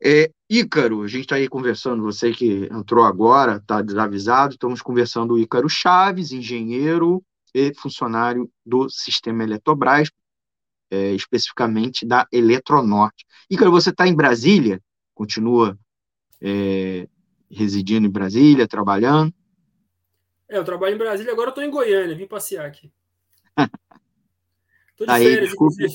É, 0.02 0.32
Ícaro, 0.50 1.04
a 1.04 1.08
gente 1.08 1.24
está 1.24 1.36
aí 1.36 1.48
conversando, 1.50 2.02
você 2.04 2.32
que 2.32 2.70
entrou 2.72 3.04
agora, 3.04 3.58
está 3.58 3.82
desavisado, 3.82 4.54
estamos 4.54 4.82
conversando 4.82 5.34
o 5.34 5.40
Ícaro 5.40 5.68
Chaves, 5.68 6.32
engenheiro 6.32 7.24
e 7.54 7.74
funcionário 7.74 8.50
do 8.66 8.90
Sistema 8.90 9.44
Eletrobras, 9.44 10.10
é, 10.90 11.14
especificamente 11.14 12.06
da 12.06 12.26
Eletronorte. 12.32 13.26
Ícaro, 13.50 13.72
você 13.72 13.90
está 13.90 14.08
em 14.08 14.16
Brasília? 14.16 14.82
Continua 15.14 15.78
é, 16.42 17.08
residindo 17.52 18.08
em 18.08 18.12
Brasília, 18.12 18.68
trabalhando? 18.68 19.34
É, 20.50 20.58
eu 20.58 20.64
trabalho 20.64 20.96
em 20.96 20.98
Brasília, 20.98 21.32
agora 21.32 21.50
estou 21.50 21.64
em 21.64 21.70
Goiânia, 21.70 22.16
vim 22.16 22.26
passear 22.26 22.66
aqui. 22.66 22.92
Estou 24.92 25.08
de 25.08 25.14
aí, 25.14 25.24
férias, 25.24 25.50
desculpe, 25.50 25.86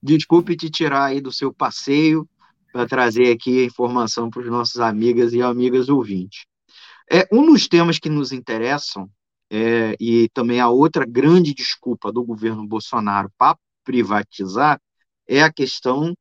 desculpe 0.00 0.56
te 0.56 0.70
tirar 0.70 1.06
aí 1.06 1.20
do 1.20 1.32
seu 1.32 1.52
passeio 1.52 2.28
para 2.72 2.86
trazer 2.86 3.32
aqui 3.32 3.62
a 3.62 3.64
informação 3.64 4.30
para 4.30 4.42
os 4.42 4.46
nossos 4.46 4.78
amigas 4.80 5.32
e 5.32 5.42
amigas 5.42 5.88
ouvintes. 5.88 6.46
É, 7.10 7.26
um 7.32 7.44
dos 7.44 7.66
temas 7.66 7.98
que 7.98 8.08
nos 8.08 8.30
interessam, 8.30 9.10
é, 9.50 9.96
e 9.98 10.28
também 10.28 10.60
a 10.60 10.68
outra 10.68 11.04
grande 11.04 11.52
desculpa 11.52 12.12
do 12.12 12.22
governo 12.22 12.64
Bolsonaro 12.64 13.32
para 13.36 13.58
privatizar, 13.82 14.80
é 15.26 15.42
a 15.42 15.52
questão 15.52 16.14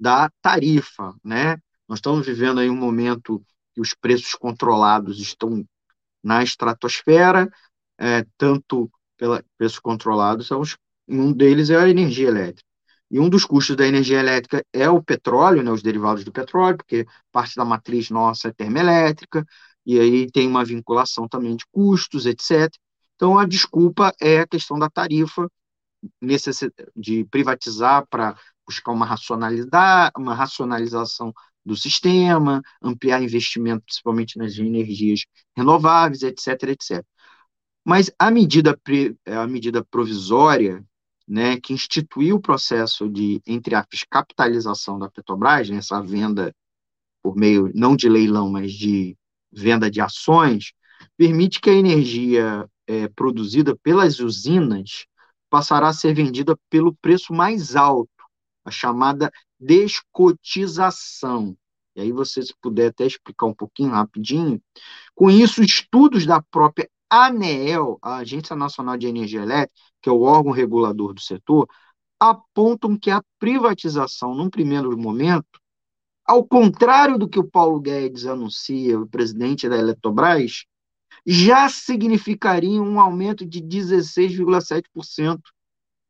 da 0.00 0.30
tarifa, 0.40 1.14
né? 1.22 1.58
Nós 1.86 1.98
estamos 1.98 2.24
vivendo 2.26 2.60
aí 2.60 2.70
um 2.70 2.76
momento 2.76 3.44
que 3.74 3.82
os 3.82 3.92
preços 3.92 4.34
controlados 4.34 5.20
estão 5.20 5.62
na 6.24 6.42
estratosfera, 6.42 7.48
é, 7.98 8.24
tanto 8.38 8.90
pela 9.16 9.44
preços 9.58 9.78
controlados, 9.78 10.48
um 11.06 11.32
deles 11.32 11.70
é 11.70 11.76
a 11.76 11.88
energia 11.88 12.28
elétrica. 12.28 12.68
E 13.10 13.20
um 13.20 13.28
dos 13.28 13.44
custos 13.44 13.76
da 13.76 13.86
energia 13.86 14.18
elétrica 14.18 14.64
é 14.72 14.88
o 14.88 15.02
petróleo, 15.02 15.62
né, 15.62 15.70
os 15.70 15.82
derivados 15.82 16.24
do 16.24 16.32
petróleo, 16.32 16.78
porque 16.78 17.06
parte 17.30 17.54
da 17.54 17.64
matriz 17.64 18.10
nossa 18.10 18.48
é 18.48 18.52
termoelétrica, 18.52 19.44
e 19.86 20.00
aí 20.00 20.30
tem 20.30 20.48
uma 20.48 20.64
vinculação 20.64 21.28
também 21.28 21.54
de 21.56 21.64
custos, 21.70 22.26
etc. 22.26 22.68
Então, 23.14 23.38
a 23.38 23.46
desculpa 23.46 24.12
é 24.20 24.40
a 24.40 24.46
questão 24.46 24.78
da 24.78 24.90
tarifa, 24.90 25.48
de 26.96 27.24
privatizar 27.26 28.06
para 28.08 28.36
buscar 28.66 28.92
uma 28.92 29.06
racionalidade, 29.06 30.12
uma 30.16 30.34
racionalização 30.34 31.32
do 31.64 31.76
sistema, 31.76 32.62
ampliar 32.82 33.22
investimento 33.22 33.84
principalmente 33.84 34.38
nas 34.38 34.58
energias 34.58 35.24
renováveis, 35.56 36.22
etc, 36.22 36.70
etc. 36.70 37.04
Mas 37.84 38.10
a 38.18 38.30
medida, 38.30 38.78
a 39.26 39.46
medida 39.46 39.84
provisória 39.84 40.84
né, 41.26 41.58
que 41.58 41.72
instituiu 41.72 42.36
o 42.36 42.40
processo 42.40 43.08
de, 43.08 43.40
entre 43.46 43.74
aspas, 43.74 44.04
capitalização 44.08 44.98
da 44.98 45.10
Petrobras, 45.10 45.68
né, 45.70 45.76
essa 45.78 46.00
venda 46.02 46.54
por 47.22 47.36
meio, 47.36 47.70
não 47.74 47.96
de 47.96 48.08
leilão, 48.08 48.50
mas 48.50 48.72
de 48.72 49.16
venda 49.50 49.90
de 49.90 50.00
ações, 50.00 50.72
permite 51.16 51.60
que 51.60 51.70
a 51.70 51.74
energia 51.74 52.68
é, 52.86 53.08
produzida 53.08 53.74
pelas 53.82 54.20
usinas 54.20 55.06
passará 55.48 55.88
a 55.88 55.92
ser 55.92 56.14
vendida 56.14 56.58
pelo 56.68 56.94
preço 56.94 57.32
mais 57.32 57.76
alto, 57.76 58.10
a 58.64 58.70
chamada 58.70 59.30
descotização. 59.64 61.56
E 61.96 62.00
aí 62.00 62.12
você, 62.12 62.42
se 62.42 62.52
puder 62.60 62.88
até 62.88 63.06
explicar 63.06 63.46
um 63.46 63.54
pouquinho 63.54 63.90
rapidinho. 63.90 64.60
Com 65.14 65.30
isso, 65.30 65.62
estudos 65.62 66.26
da 66.26 66.42
própria 66.42 66.90
ANEEL, 67.08 67.98
a 68.02 68.16
Agência 68.16 68.56
Nacional 68.56 68.96
de 68.96 69.06
Energia 69.06 69.42
Elétrica, 69.42 69.72
que 70.02 70.08
é 70.08 70.12
o 70.12 70.22
órgão 70.22 70.52
regulador 70.52 71.14
do 71.14 71.20
setor, 71.20 71.68
apontam 72.18 72.96
que 72.98 73.10
a 73.10 73.22
privatização, 73.38 74.34
num 74.34 74.50
primeiro 74.50 74.96
momento, 74.98 75.60
ao 76.26 76.44
contrário 76.44 77.18
do 77.18 77.28
que 77.28 77.38
o 77.38 77.48
Paulo 77.48 77.80
Guedes 77.80 78.26
anuncia, 78.26 78.98
o 78.98 79.06
presidente 79.06 79.68
da 79.68 79.76
Eletrobras, 79.76 80.64
já 81.26 81.68
significaria 81.68 82.82
um 82.82 82.98
aumento 82.98 83.46
de 83.46 83.60
16,7% 83.60 85.38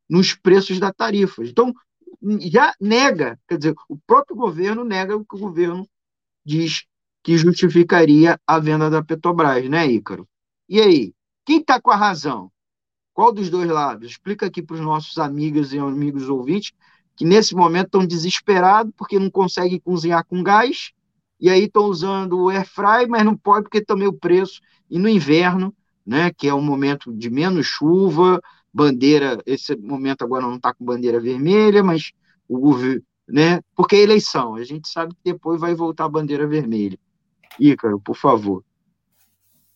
nos 0.09 0.34
preços 0.34 0.78
da 0.78 0.92
tarifa. 0.92 1.44
Então, 1.44 1.74
já 2.41 2.75
nega, 2.81 3.39
quer 3.49 3.59
dizer, 3.59 3.75
o 3.89 3.97
próprio 4.07 4.37
governo 4.37 4.85
nega 4.85 5.16
o 5.16 5.25
que 5.25 5.37
o 5.37 5.39
governo 5.39 5.87
diz 6.45 6.85
que 7.22 7.37
justificaria 7.37 8.39
a 8.47 8.59
venda 8.59 8.91
da 8.91 9.03
Petrobras, 9.03 9.68
né, 9.68 9.87
Ícaro? 9.87 10.29
E 10.68 10.81
aí, 10.81 11.14
quem 11.45 11.61
está 11.61 11.81
com 11.81 11.91
a 11.91 11.97
razão? 11.97 12.51
Qual 13.12 13.33
dos 13.33 13.49
dois 13.51 13.68
lados? 13.68 14.11
Explica 14.11 14.47
aqui 14.47 14.62
para 14.62 14.75
os 14.75 14.81
nossos 14.81 15.18
amigos 15.18 15.72
e 15.72 15.79
amigos 15.79 16.29
ouvintes 16.29 16.72
que 17.16 17.25
nesse 17.25 17.55
momento 17.55 17.87
estão 17.87 18.07
desesperados 18.07 18.93
porque 18.97 19.18
não 19.18 19.31
conseguem 19.31 19.79
cozinhar 19.79 20.25
com 20.25 20.43
gás 20.43 20.93
e 21.41 21.49
aí 21.49 21.64
estão 21.64 21.85
usando 21.85 22.39
o 22.39 22.49
air 22.49 22.66
fry, 22.66 23.07
mas 23.09 23.25
não 23.25 23.37
pode 23.37 23.64
porque 23.64 23.81
também 23.81 24.09
o 24.09 24.12
preço 24.12 24.61
e 24.91 24.99
no 24.99 25.09
inverno, 25.09 25.75
né, 26.05 26.33
que 26.33 26.49
é 26.49 26.55
um 26.55 26.62
momento 26.62 27.12
de 27.12 27.31
menos 27.31 27.66
chuva, 27.66 28.41
bandeira, 28.75 29.41
esse 29.47 29.77
momento 29.77 30.22
agora 30.22 30.43
não 30.43 30.57
está 30.57 30.75
com 30.75 30.85
bandeira 30.85 31.20
vermelha, 31.20 31.83
mas 31.83 32.12
o 32.49 32.59
governo, 32.59 33.03
né, 33.27 33.61
porque 33.77 33.95
é 33.95 34.01
eleição, 34.01 34.57
a 34.57 34.64
gente 34.64 34.89
sabe 34.89 35.14
que 35.14 35.33
depois 35.33 35.61
vai 35.61 35.75
voltar 35.75 36.07
a 36.07 36.09
bandeira 36.09 36.47
vermelha. 36.47 36.99
Ícaro, 37.59 38.01
por 38.01 38.16
favor. 38.16 38.64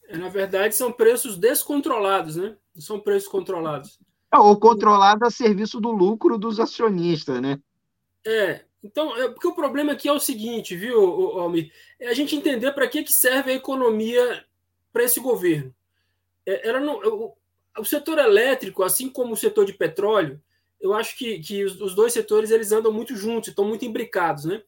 É, 0.09 0.17
na 0.17 0.29
verdade, 0.29 0.75
são 0.75 0.91
preços 0.91 1.37
descontrolados, 1.37 2.37
né? 2.37 2.57
Não 2.75 2.83
são 2.83 2.99
preços 2.99 3.29
controlados. 3.29 4.01
É, 4.35 4.39
ou 4.39 4.59
controlado 4.59 5.25
a 5.25 5.31
serviço 5.31 5.81
do 5.81 5.93
lucro 5.93 6.37
dos 6.37 6.59
acionistas, 6.59 7.41
né? 7.41 7.59
É, 8.27 8.65
então, 8.83 9.17
é, 9.17 9.29
porque 9.29 9.47
o 9.47 9.55
problema 9.55 9.93
aqui 9.93 10.09
é 10.09 10.13
o 10.13 10.19
seguinte, 10.19 10.75
viu, 10.75 11.01
Almir? 11.39 11.71
É 12.01 12.09
a 12.09 12.15
gente 12.15 12.35
entender 12.35 12.73
para 12.73 12.89
que, 12.89 13.03
que 13.03 13.13
serve 13.13 13.53
a 13.53 13.55
economia 13.55 14.45
para 14.93 15.05
esse 15.05 15.21
governo. 15.21 15.75
É, 16.45 16.69
ela 16.69 16.81
não, 16.81 17.35
o, 17.81 17.85
setor 17.85 18.19
elétrico, 18.19 18.83
assim 18.83 19.09
como 19.09 19.33
o 19.33 19.37
setor 19.37 19.65
de 19.65 19.73
petróleo, 19.73 20.41
eu 20.81 20.95
acho 20.95 21.17
que, 21.17 21.39
que 21.41 21.65
os, 21.65 21.81
os 21.81 21.95
dois 21.95 22.13
setores 22.13 22.51
eles 22.51 22.73
andam 22.73 22.93
muito 22.93 23.17
juntos, 23.17 23.49
estão 23.49 23.65
muito 23.65 23.85
imbricados, 23.85 24.45
né? 24.45 24.63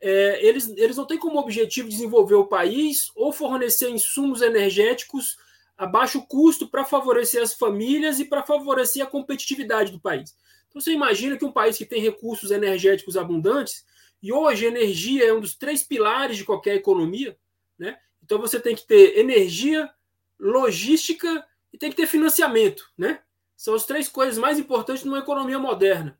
É, 0.00 0.44
eles, 0.44 0.68
eles 0.76 0.96
não 0.96 1.06
têm 1.06 1.16
como 1.16 1.38
objetivo 1.38 1.88
desenvolver 1.88 2.34
o 2.34 2.46
país 2.46 3.12
ou 3.14 3.32
fornecer 3.32 3.88
insumos 3.88 4.42
energéticos 4.42 5.36
a 5.78 5.86
baixo 5.86 6.26
custo 6.26 6.68
para 6.68 6.84
favorecer 6.84 7.40
as 7.40 7.54
famílias 7.54 8.18
e 8.18 8.24
para 8.24 8.42
favorecer 8.42 9.04
a 9.04 9.06
competitividade 9.06 9.92
do 9.92 10.00
país. 10.00 10.36
Então 10.68 10.80
você 10.80 10.92
imagina 10.92 11.36
que 11.36 11.44
um 11.44 11.52
país 11.52 11.78
que 11.78 11.86
tem 11.86 12.02
recursos 12.02 12.50
energéticos 12.50 13.16
abundantes, 13.16 13.84
e 14.22 14.32
hoje 14.32 14.66
energia 14.66 15.26
é 15.26 15.32
um 15.32 15.40
dos 15.40 15.54
três 15.54 15.82
pilares 15.82 16.36
de 16.36 16.44
qualquer 16.44 16.76
economia, 16.76 17.36
né? 17.78 17.98
Então 18.24 18.40
você 18.40 18.60
tem 18.60 18.74
que 18.74 18.86
ter 18.86 19.18
energia, 19.18 19.90
logística 20.38 21.44
e 21.72 21.78
tem 21.78 21.90
que 21.90 21.96
ter 21.96 22.06
financiamento, 22.06 22.90
né? 22.96 23.20
São 23.56 23.74
as 23.74 23.86
três 23.86 24.08
coisas 24.08 24.38
mais 24.38 24.58
importantes 24.58 25.04
numa 25.04 25.18
economia 25.18 25.58
moderna. 25.58 26.18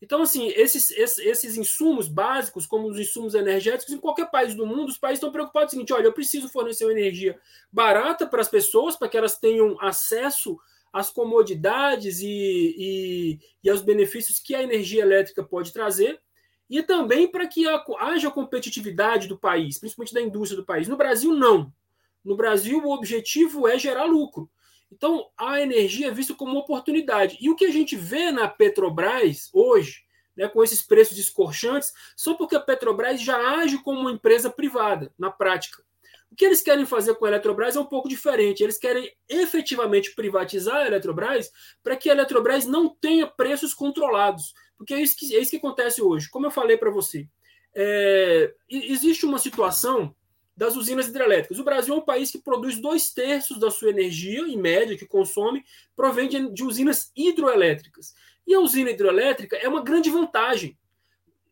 Então, 0.00 0.22
assim, 0.22 0.48
esses, 0.48 0.90
esses, 0.90 1.56
insumos 1.56 2.08
básicos, 2.08 2.66
como 2.66 2.88
os 2.88 2.98
insumos 2.98 3.34
energéticos, 3.34 3.94
em 3.94 3.98
qualquer 3.98 4.30
país 4.30 4.54
do 4.54 4.66
mundo, 4.66 4.88
os 4.88 4.98
países 4.98 5.16
estão 5.16 5.32
preocupados 5.32 5.70
com 5.70 5.76
o 5.76 5.80
seguinte: 5.80 5.92
olha, 5.92 6.06
eu 6.06 6.12
preciso 6.12 6.48
fornecer 6.48 6.84
uma 6.84 6.92
energia 6.92 7.38
barata 7.72 8.26
para 8.26 8.40
as 8.40 8.48
pessoas, 8.48 8.96
para 8.96 9.08
que 9.08 9.16
elas 9.16 9.38
tenham 9.38 9.80
acesso 9.80 10.58
as 10.92 11.10
comodidades 11.10 12.20
e, 12.20 12.26
e, 12.78 13.40
e 13.62 13.70
aos 13.70 13.82
benefícios 13.82 14.38
que 14.38 14.54
a 14.54 14.62
energia 14.62 15.02
elétrica 15.02 15.42
pode 15.42 15.72
trazer, 15.72 16.20
e 16.68 16.82
também 16.82 17.26
para 17.26 17.46
que 17.46 17.64
haja 17.98 18.30
competitividade 18.30 19.26
do 19.26 19.38
país, 19.38 19.78
principalmente 19.78 20.14
da 20.14 20.20
indústria 20.20 20.60
do 20.60 20.66
país. 20.66 20.86
No 20.86 20.96
Brasil, 20.96 21.32
não. 21.32 21.72
No 22.24 22.36
Brasil, 22.36 22.78
o 22.78 22.92
objetivo 22.92 23.66
é 23.66 23.78
gerar 23.78 24.04
lucro. 24.04 24.50
Então, 24.92 25.28
a 25.36 25.60
energia 25.60 26.08
é 26.08 26.10
vista 26.10 26.34
como 26.34 26.52
uma 26.52 26.60
oportunidade. 26.60 27.36
E 27.40 27.50
o 27.50 27.56
que 27.56 27.64
a 27.64 27.70
gente 27.72 27.96
vê 27.96 28.30
na 28.30 28.48
Petrobras 28.48 29.50
hoje, 29.52 30.04
né, 30.36 30.48
com 30.48 30.62
esses 30.62 30.82
preços 30.82 31.18
escorchantes, 31.18 31.92
só 32.16 32.34
porque 32.34 32.56
a 32.56 32.60
Petrobras 32.60 33.20
já 33.20 33.36
age 33.58 33.78
como 33.82 34.00
uma 34.00 34.12
empresa 34.12 34.50
privada, 34.50 35.12
na 35.18 35.30
prática. 35.30 35.82
O 36.34 36.36
que 36.36 36.44
eles 36.44 36.62
querem 36.62 36.84
fazer 36.84 37.14
com 37.14 37.26
a 37.26 37.28
Eletrobras 37.28 37.76
é 37.76 37.80
um 37.80 37.86
pouco 37.86 38.08
diferente. 38.08 38.60
Eles 38.60 38.76
querem 38.76 39.08
efetivamente 39.28 40.16
privatizar 40.16 40.78
a 40.78 40.86
Eletrobras 40.88 41.48
para 41.80 41.96
que 41.96 42.10
a 42.10 42.12
Eletrobras 42.12 42.66
não 42.66 42.88
tenha 42.88 43.24
preços 43.24 43.72
controlados. 43.72 44.52
Porque 44.76 44.92
é 44.94 45.00
isso 45.00 45.16
que, 45.16 45.32
é 45.32 45.38
isso 45.38 45.52
que 45.52 45.58
acontece 45.58 46.02
hoje. 46.02 46.28
Como 46.28 46.44
eu 46.44 46.50
falei 46.50 46.76
para 46.76 46.90
você, 46.90 47.28
é, 47.72 48.52
existe 48.68 49.24
uma 49.24 49.38
situação 49.38 50.12
das 50.56 50.76
usinas 50.76 51.08
hidrelétricas. 51.08 51.58
O 51.58 51.64
Brasil 51.64 51.94
é 51.94 51.96
um 51.96 52.04
país 52.04 52.30
que 52.30 52.38
produz 52.38 52.78
dois 52.78 53.12
terços 53.12 53.58
da 53.58 53.70
sua 53.70 53.90
energia, 53.90 54.40
em 54.40 54.56
média, 54.56 54.96
que 54.96 55.06
consome, 55.06 55.64
provém 55.96 56.28
de, 56.28 56.50
de 56.50 56.64
usinas 56.64 57.10
hidroelétricas. 57.16 58.14
E 58.46 58.54
a 58.54 58.60
usina 58.60 58.90
hidrelétrica 58.90 59.56
é 59.56 59.68
uma 59.68 59.82
grande 59.82 60.10
vantagem. 60.10 60.78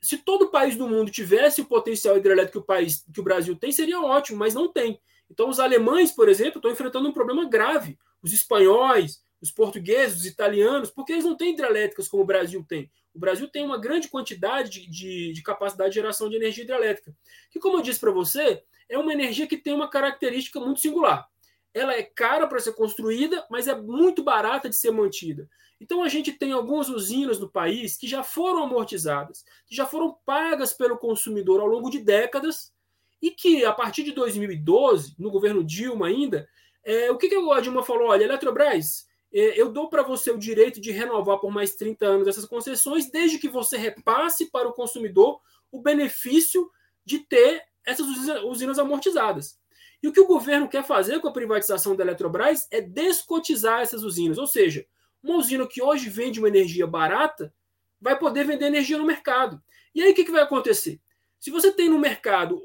Se 0.01 0.19
todo 0.19 0.51
país 0.51 0.77
do 0.77 0.89
mundo 0.89 1.11
tivesse 1.11 1.61
o 1.61 1.65
potencial 1.65 2.17
hidrelétrico 2.17 2.59
que 2.59 2.59
o, 2.59 2.67
país, 2.67 3.05
que 3.13 3.21
o 3.21 3.25
Brasil 3.25 3.57
tem, 3.57 3.73
seria 3.73 4.01
ótimo, 4.01 4.39
mas 4.39 4.55
não 4.55 4.69
tem. 4.69 5.01
Então, 5.31 5.49
os 5.49 5.59
alemães, 5.59 6.13
por 6.13 6.29
exemplo, 6.29 6.59
estão 6.59 6.71
enfrentando 6.71 7.09
um 7.09 7.13
problema 7.13 7.49
grave. 7.49 7.99
Os 8.23 8.33
espanhóis, 8.33 9.23
os 9.41 9.51
portugueses, 9.51 10.19
os 10.19 10.27
italianos, 10.27 10.91
porque 10.91 11.13
eles 11.13 11.25
não 11.25 11.37
têm 11.37 11.53
hidrelétricas 11.53 12.09
como 12.09 12.23
o 12.23 12.27
Brasil 12.27 12.65
tem. 12.69 12.91
O 13.15 13.19
Brasil 13.19 13.49
tem 13.49 13.65
uma 13.65 13.79
grande 13.79 14.09
quantidade 14.09 14.71
de, 14.71 14.91
de, 14.91 15.33
de 15.33 15.43
capacidade 15.43 15.91
de 15.91 15.95
geração 15.97 16.29
de 16.29 16.37
energia 16.37 16.65
hidrelétrica. 16.65 17.15
Que, 17.51 17.59
como 17.59 17.79
eu 17.79 17.83
disse 17.83 18.01
para 18.01 18.11
você, 18.11 18.63
é 18.93 18.99
uma 18.99 19.13
energia 19.13 19.47
que 19.47 19.57
tem 19.57 19.73
uma 19.73 19.89
característica 19.89 20.61
muito 20.61 20.81
singular. 20.81 21.27
Ela 21.73 21.95
é 21.95 22.03
cara 22.03 22.47
para 22.47 22.61
ser 22.61 22.75
construída, 22.75 23.47
mas 23.51 23.67
é 23.67 23.75
muito 23.75 24.23
barata 24.23 24.69
de 24.69 24.77
ser 24.77 24.91
mantida. 24.91 25.49
Então 25.81 26.03
a 26.03 26.09
gente 26.09 26.31
tem 26.31 26.53
algumas 26.53 26.89
usinas 26.89 27.39
no 27.39 27.51
país 27.51 27.97
que 27.97 28.07
já 28.07 28.23
foram 28.23 28.65
amortizadas, 28.65 29.45
que 29.67 29.75
já 29.75 29.87
foram 29.87 30.17
pagas 30.27 30.73
pelo 30.73 30.99
consumidor 30.99 31.61
ao 31.61 31.67
longo 31.67 31.89
de 31.89 32.01
décadas 32.01 32.73
e 33.21 33.31
que 33.31 33.65
a 33.65 33.73
partir 33.73 34.03
de 34.03 34.13
2012, 34.13 35.15
no 35.19 35.31
governo 35.31 35.65
Dilma 35.65 36.09
ainda, 36.09 36.47
é, 36.85 37.11
o 37.11 37.17
que, 37.17 37.29
que 37.29 37.35
a 37.35 37.61
Dilma 37.61 37.83
falou? 37.83 38.09
Olha, 38.09 38.25
Eletrobras, 38.25 39.07
é, 39.33 39.61
eu 39.61 39.73
dou 39.73 39.89
para 39.89 40.03
você 40.03 40.31
o 40.31 40.39
direito 40.39 40.81
de 40.81 40.93
renovar 40.93 41.39
por 41.39 41.51
mais 41.51 41.75
30 41.75 42.05
anos 42.05 42.29
essas 42.29 42.45
concessões, 42.45 43.11
desde 43.11 43.39
que 43.39 43.49
você 43.49 43.79
repasse 43.79 44.51
para 44.51 44.69
o 44.69 44.75
consumidor 44.75 45.41
o 45.71 45.81
benefício 45.81 46.71
de 47.05 47.21
ter 47.21 47.65
essas 47.87 48.07
usinas 48.45 48.79
amortizadas. 48.79 49.59
E 50.03 50.09
o 50.09 50.13
que 50.13 50.21
o 50.21 50.27
governo 50.27 50.69
quer 50.69 50.85
fazer 50.85 51.21
com 51.21 51.29
a 51.29 51.33
privatização 51.33 51.95
da 51.95 52.03
Eletrobras 52.03 52.67
é 52.71 52.81
descotizar 52.81 53.81
essas 53.81 54.03
usinas. 54.03 54.37
Ou 54.37 54.47
seja, 54.47 54.85
uma 55.23 55.37
usina 55.37 55.67
que 55.67 55.81
hoje 55.81 56.09
vende 56.09 56.41
uma 56.41 56.49
energia 56.49 56.87
barata 56.87 57.55
vai 58.01 58.19
poder 58.19 58.45
vender 58.45 58.67
energia 58.67 58.99
no 58.99 59.07
mercado. 59.07 59.63
E 59.95 60.03
aí 60.03 60.11
o 60.11 60.15
que, 60.15 60.25
que 60.25 60.33
vai 60.33 60.43
acontecer? 60.43 61.01
Se 61.39 61.51
você 61.51 61.71
tem 61.71 61.89
no 61.89 61.99
mercado, 61.99 62.61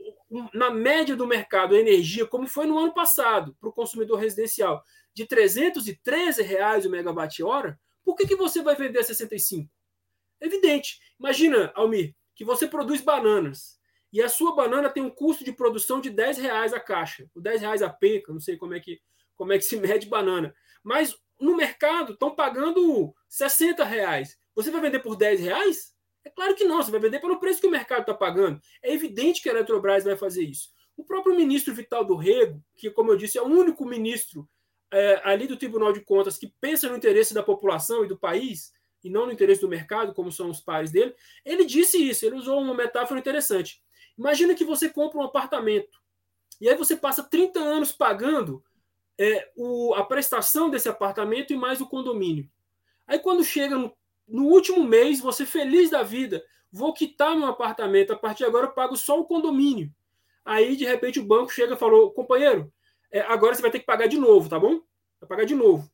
na 0.53 0.71
média 0.71 1.15
do 1.15 1.27
mercado, 1.27 1.75
a 1.75 1.79
energia, 1.79 2.25
como 2.25 2.47
foi 2.47 2.65
no 2.65 2.77
ano 2.77 2.93
passado, 2.93 3.55
para 3.59 3.69
o 3.69 3.73
consumidor 3.73 4.19
residencial, 4.19 4.83
de 5.13 5.25
313 5.25 6.41
reais 6.41 6.85
o 6.85 6.89
megawatt-hora, 6.89 7.79
por 8.03 8.15
que, 8.15 8.27
que 8.27 8.35
você 8.35 8.61
vai 8.61 8.75
vender 8.75 8.99
a 8.99 9.03
65? 9.03 9.69
É 10.39 10.45
evidente. 10.45 10.99
Imagina, 11.19 11.71
Almir, 11.75 12.15
que 12.35 12.45
você 12.45 12.67
produz 12.67 13.01
bananas 13.01 13.76
e 14.11 14.21
a 14.21 14.29
sua 14.29 14.55
banana 14.55 14.89
tem 14.89 15.03
um 15.03 15.09
custo 15.09 15.43
de 15.43 15.51
produção 15.51 15.99
de 15.99 16.09
10 16.09 16.37
reais 16.37 16.73
a 16.73 16.79
caixa, 16.79 17.29
o 17.35 17.41
10 17.41 17.61
reais 17.61 17.81
a 17.81 17.89
penca, 17.89 18.31
não 18.31 18.39
sei 18.39 18.57
como 18.57 18.73
é 18.73 18.79
que, 18.79 18.99
como 19.35 19.53
é 19.53 19.57
que 19.57 19.65
se 19.65 19.77
mede 19.79 20.07
banana. 20.07 20.53
Mas 20.83 21.15
no 21.39 21.55
mercado 21.55 22.13
estão 22.13 22.33
pagando 22.33 23.13
60 23.27 23.83
reais. 23.83 24.37
Você 24.55 24.71
vai 24.71 24.81
vender 24.81 24.99
por 24.99 25.15
10 25.15 25.39
reais? 25.41 25.93
É 26.23 26.29
claro 26.29 26.55
que 26.55 26.63
não, 26.63 26.81
você 26.81 26.91
vai 26.91 26.99
vender 26.99 27.19
pelo 27.19 27.39
preço 27.39 27.61
que 27.61 27.67
o 27.67 27.71
mercado 27.71 28.01
está 28.01 28.13
pagando. 28.13 28.59
É 28.81 28.93
evidente 28.93 29.41
que 29.41 29.49
a 29.49 29.53
Eletrobras 29.53 30.03
vai 30.03 30.17
fazer 30.17 30.43
isso. 30.43 30.69
O 30.95 31.05
próprio 31.05 31.35
ministro 31.35 31.73
Vital 31.73 32.03
do 32.03 32.15
Rego, 32.15 32.61
que, 32.75 32.89
como 32.89 33.11
eu 33.11 33.17
disse, 33.17 33.37
é 33.37 33.41
o 33.41 33.45
único 33.45 33.85
ministro 33.85 34.49
é, 34.91 35.21
ali 35.23 35.47
do 35.47 35.57
Tribunal 35.57 35.93
de 35.93 36.01
Contas 36.01 36.37
que 36.37 36.51
pensa 36.59 36.89
no 36.89 36.97
interesse 36.97 37.33
da 37.33 37.43
população 37.43 38.03
e 38.03 38.07
do 38.07 38.17
país, 38.17 38.71
e 39.03 39.09
não 39.09 39.25
no 39.25 39.31
interesse 39.31 39.61
do 39.61 39.69
mercado, 39.69 40.13
como 40.13 40.31
são 40.31 40.49
os 40.49 40.59
pares 40.59 40.91
dele, 40.91 41.15
ele 41.45 41.65
disse 41.65 41.97
isso, 41.97 42.25
ele 42.25 42.35
usou 42.35 42.59
uma 42.59 42.73
metáfora 42.73 43.19
interessante. 43.19 43.81
Imagina 44.17 44.55
que 44.55 44.65
você 44.65 44.89
compra 44.89 45.19
um 45.19 45.23
apartamento 45.23 45.99
e 46.59 46.67
aí 46.67 46.75
você 46.75 46.95
passa 46.95 47.23
30 47.23 47.59
anos 47.59 47.91
pagando 47.91 48.63
é, 49.17 49.51
o, 49.55 49.93
a 49.95 50.03
prestação 50.03 50.69
desse 50.69 50.89
apartamento 50.89 51.53
e 51.53 51.57
mais 51.57 51.81
o 51.81 51.87
condomínio. 51.87 52.49
Aí 53.05 53.19
quando 53.19 53.43
chega 53.43 53.77
no, 53.77 53.95
no, 54.27 54.45
último 54.45 54.83
mês, 54.83 55.19
você 55.19 55.45
feliz 55.45 55.89
da 55.89 56.03
vida, 56.03 56.43
vou 56.71 56.93
quitar 56.93 57.35
meu 57.35 57.47
apartamento, 57.47 58.11
a 58.11 58.17
partir 58.17 58.39
de 58.39 58.45
agora 58.45 58.67
eu 58.67 58.71
pago 58.71 58.95
só 58.95 59.19
o 59.19 59.25
condomínio. 59.25 59.93
Aí 60.43 60.75
de 60.75 60.85
repente 60.85 61.19
o 61.19 61.25
banco 61.25 61.51
chega 61.51 61.75
e 61.75 61.77
falou, 61.77 62.11
companheiro, 62.11 62.71
é, 63.11 63.21
agora 63.21 63.55
você 63.55 63.61
vai 63.61 63.71
ter 63.71 63.79
que 63.79 63.85
pagar 63.85 64.07
de 64.07 64.17
novo, 64.17 64.49
tá 64.49 64.59
bom? 64.59 64.81
Vai 65.19 65.27
pagar 65.27 65.45
de 65.45 65.55
novo. 65.55 65.89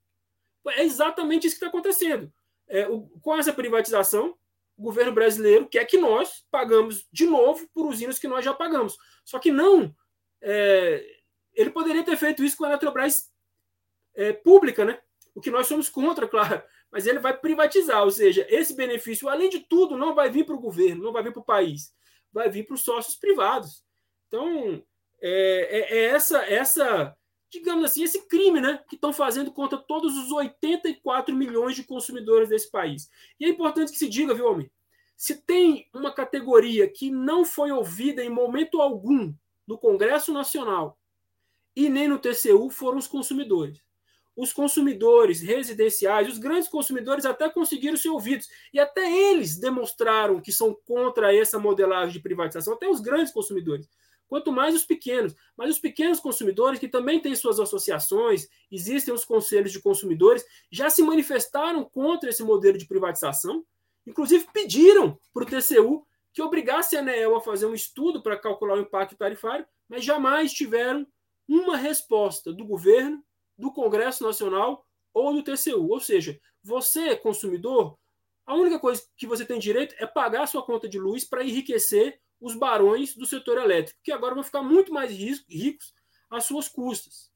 É 0.69 0.83
exatamente 0.83 1.45
isso 1.45 1.57
que 1.57 1.65
está 1.65 1.67
acontecendo. 1.67 2.31
É, 2.67 2.87
o, 2.87 3.01
com 3.21 3.35
essa 3.35 3.53
privatização, 3.53 4.37
o 4.77 4.83
governo 4.83 5.11
brasileiro 5.11 5.67
quer 5.67 5.85
que 5.85 5.97
nós 5.97 6.45
pagamos 6.49 7.07
de 7.11 7.25
novo 7.25 7.67
por 7.73 7.85
usinas 7.85 8.17
que 8.17 8.27
nós 8.27 8.43
já 8.43 8.53
pagamos. 8.53 8.97
Só 9.23 9.39
que 9.39 9.51
não. 9.51 9.95
É, 10.41 11.05
ele 11.53 11.69
poderia 11.69 12.03
ter 12.03 12.17
feito 12.17 12.43
isso 12.43 12.57
com 12.57 12.65
a 12.65 12.69
Eletrobras 12.69 13.31
é, 14.15 14.33
pública, 14.33 14.83
né? 14.83 14.99
O 15.35 15.41
que 15.41 15.51
nós 15.51 15.67
somos 15.67 15.89
contra, 15.89 16.27
claro. 16.29 16.63
Mas 16.91 17.07
ele 17.07 17.19
vai 17.19 17.35
privatizar, 17.35 18.03
ou 18.03 18.11
seja, 18.11 18.45
esse 18.49 18.75
benefício, 18.75 19.27
além 19.27 19.49
de 19.49 19.59
tudo, 19.61 19.97
não 19.97 20.13
vai 20.13 20.29
vir 20.29 20.45
para 20.45 20.55
o 20.55 20.61
governo, 20.61 21.03
não 21.03 21.11
vai 21.11 21.23
vir 21.23 21.33
para 21.33 21.41
o 21.41 21.45
país, 21.45 21.91
vai 22.31 22.49
vir 22.49 22.65
para 22.67 22.75
os 22.75 22.83
sócios 22.83 23.15
privados. 23.15 23.83
Então, 24.27 24.83
é, 25.19 25.79
é, 25.79 25.97
é 25.97 26.03
essa, 26.05 26.45
essa 26.45 27.15
digamos 27.53 27.85
assim, 27.85 28.03
esse 28.03 28.27
crime 28.27 28.59
né, 28.59 28.83
que 28.89 28.95
estão 28.95 29.13
fazendo 29.13 29.51
contra 29.51 29.77
todos 29.77 30.17
os 30.17 30.31
84 30.31 31.35
milhões 31.35 31.75
de 31.75 31.83
consumidores 31.83 32.49
desse 32.49 32.69
país. 32.69 33.09
E 33.39 33.45
é 33.45 33.49
importante 33.49 33.91
que 33.91 33.97
se 33.97 34.09
diga, 34.09 34.33
viu, 34.33 34.47
homem? 34.47 34.71
Se 35.15 35.39
tem 35.41 35.87
uma 35.93 36.11
categoria 36.11 36.89
que 36.89 37.11
não 37.11 37.45
foi 37.45 37.71
ouvida 37.71 38.23
em 38.23 38.29
momento 38.29 38.81
algum 38.81 39.33
no 39.67 39.77
Congresso 39.77 40.33
Nacional 40.33 40.97
e 41.75 41.87
nem 41.89 42.07
no 42.07 42.17
TCU, 42.17 42.69
foram 42.71 42.97
os 42.97 43.07
consumidores. 43.07 43.79
Os 44.35 44.51
consumidores 44.51 45.41
residenciais, 45.41 46.27
os 46.27 46.39
grandes 46.39 46.67
consumidores 46.67 47.23
até 47.23 47.47
conseguiram 47.49 47.95
ser 47.95 48.09
ouvidos. 48.09 48.49
E 48.73 48.79
até 48.79 49.09
eles 49.09 49.59
demonstraram 49.59 50.41
que 50.41 50.51
são 50.51 50.75
contra 50.85 51.33
essa 51.35 51.59
modelagem 51.59 52.13
de 52.13 52.19
privatização, 52.19 52.73
até 52.73 52.89
os 52.89 52.99
grandes 52.99 53.31
consumidores 53.31 53.87
quanto 54.33 54.51
mais 54.51 54.73
os 54.73 54.83
pequenos. 54.83 55.35
Mas 55.55 55.69
os 55.69 55.77
pequenos 55.77 56.19
consumidores, 56.19 56.79
que 56.79 56.87
também 56.87 57.19
têm 57.19 57.35
suas 57.35 57.59
associações, 57.59 58.47
existem 58.71 59.13
os 59.13 59.23
conselhos 59.23 59.71
de 59.71 59.79
consumidores, 59.79 60.43
já 60.71 60.89
se 60.89 61.03
manifestaram 61.03 61.85
contra 61.85 62.31
esse 62.31 62.41
modelo 62.41 62.75
de 62.75 62.87
privatização, 62.87 63.63
inclusive 64.07 64.47
pediram 64.51 65.19
para 65.31 65.43
o 65.43 65.45
TCU 65.45 66.03
que 66.33 66.41
obrigasse 66.41 66.97
a 66.97 67.01
ANEEL 67.01 67.35
a 67.35 67.41
fazer 67.41 67.67
um 67.67 67.75
estudo 67.75 68.23
para 68.23 68.35
calcular 68.35 68.73
o 68.73 68.81
impacto 68.81 69.15
tarifário, 69.15 69.67
mas 69.87 70.03
jamais 70.03 70.51
tiveram 70.51 71.05
uma 71.47 71.77
resposta 71.77 72.51
do 72.51 72.65
governo, 72.65 73.23
do 73.55 73.71
Congresso 73.71 74.23
Nacional 74.23 74.83
ou 75.13 75.31
do 75.31 75.43
TCU. 75.43 75.91
Ou 75.91 75.99
seja, 75.99 76.39
você, 76.63 77.15
consumidor, 77.15 77.99
a 78.47 78.55
única 78.55 78.79
coisa 78.79 79.03
que 79.15 79.27
você 79.27 79.45
tem 79.45 79.59
direito 79.59 79.93
é 79.99 80.07
pagar 80.07 80.47
sua 80.47 80.65
conta 80.65 80.89
de 80.89 80.97
luz 80.97 81.23
para 81.23 81.43
enriquecer 81.43 82.19
os 82.43 82.55
barões 82.55 83.15
do 83.15 83.25
setor 83.25 83.57
elétrico, 83.57 83.97
que 84.03 84.11
agora 84.11 84.35
vão 84.35 84.43
ficar 84.43 84.61
muito 84.61 84.91
mais 84.91 85.11
ricos 85.47 85.93
às 86.29 86.45
suas 86.45 86.67
custas. 86.67 87.31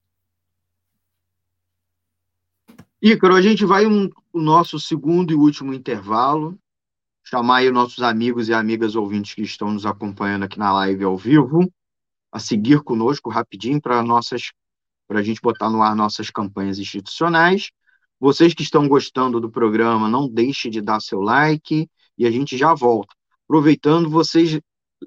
Ícaro, 3.02 3.34
a 3.34 3.42
gente 3.42 3.66
vai 3.66 3.86
um, 3.86 4.10
o 4.34 4.42
nosso 4.42 4.78
segundo 4.78 5.32
e 5.32 5.36
último 5.36 5.74
intervalo, 5.74 6.60
chamar 7.24 7.58
aí 7.58 7.72
nossos 7.72 8.04
amigos 8.04 8.50
e 8.50 8.54
amigas 8.54 8.96
ouvintes 8.96 9.34
que 9.34 9.44
estão 9.44 9.72
nos 9.72 9.86
acompanhando 9.86 10.44
aqui 10.44 10.60
na 10.60 10.74
live 10.74 11.06
ao 11.06 11.16
vivo, 11.16 11.72
a 12.30 12.38
seguir 12.38 12.84
conosco 12.84 13.30
rapidinho 13.30 13.82
para 13.82 14.04
nossas 14.04 14.52
para 15.08 15.22
a 15.22 15.24
gente 15.24 15.40
botar 15.40 15.70
no 15.70 15.82
ar 15.82 15.96
nossas 15.96 16.30
campanhas 16.30 16.80
institucionais. 16.80 17.72
Vocês 18.20 18.54
que 18.54 18.62
estão 18.62 18.90
gostando 18.90 19.40
do 19.40 19.50
programa, 19.50 20.10
não 20.10 20.28
deixe 20.28 20.70
de 20.70 20.82
dar 20.82 21.00
seu 21.00 21.22
like 21.22 21.90
e 22.18 22.28
a 22.28 22.32
gente 22.32 22.58
já 22.58 22.74
volta. 22.74 23.16
Aproveitando, 23.46 24.10
vocês 24.10 24.60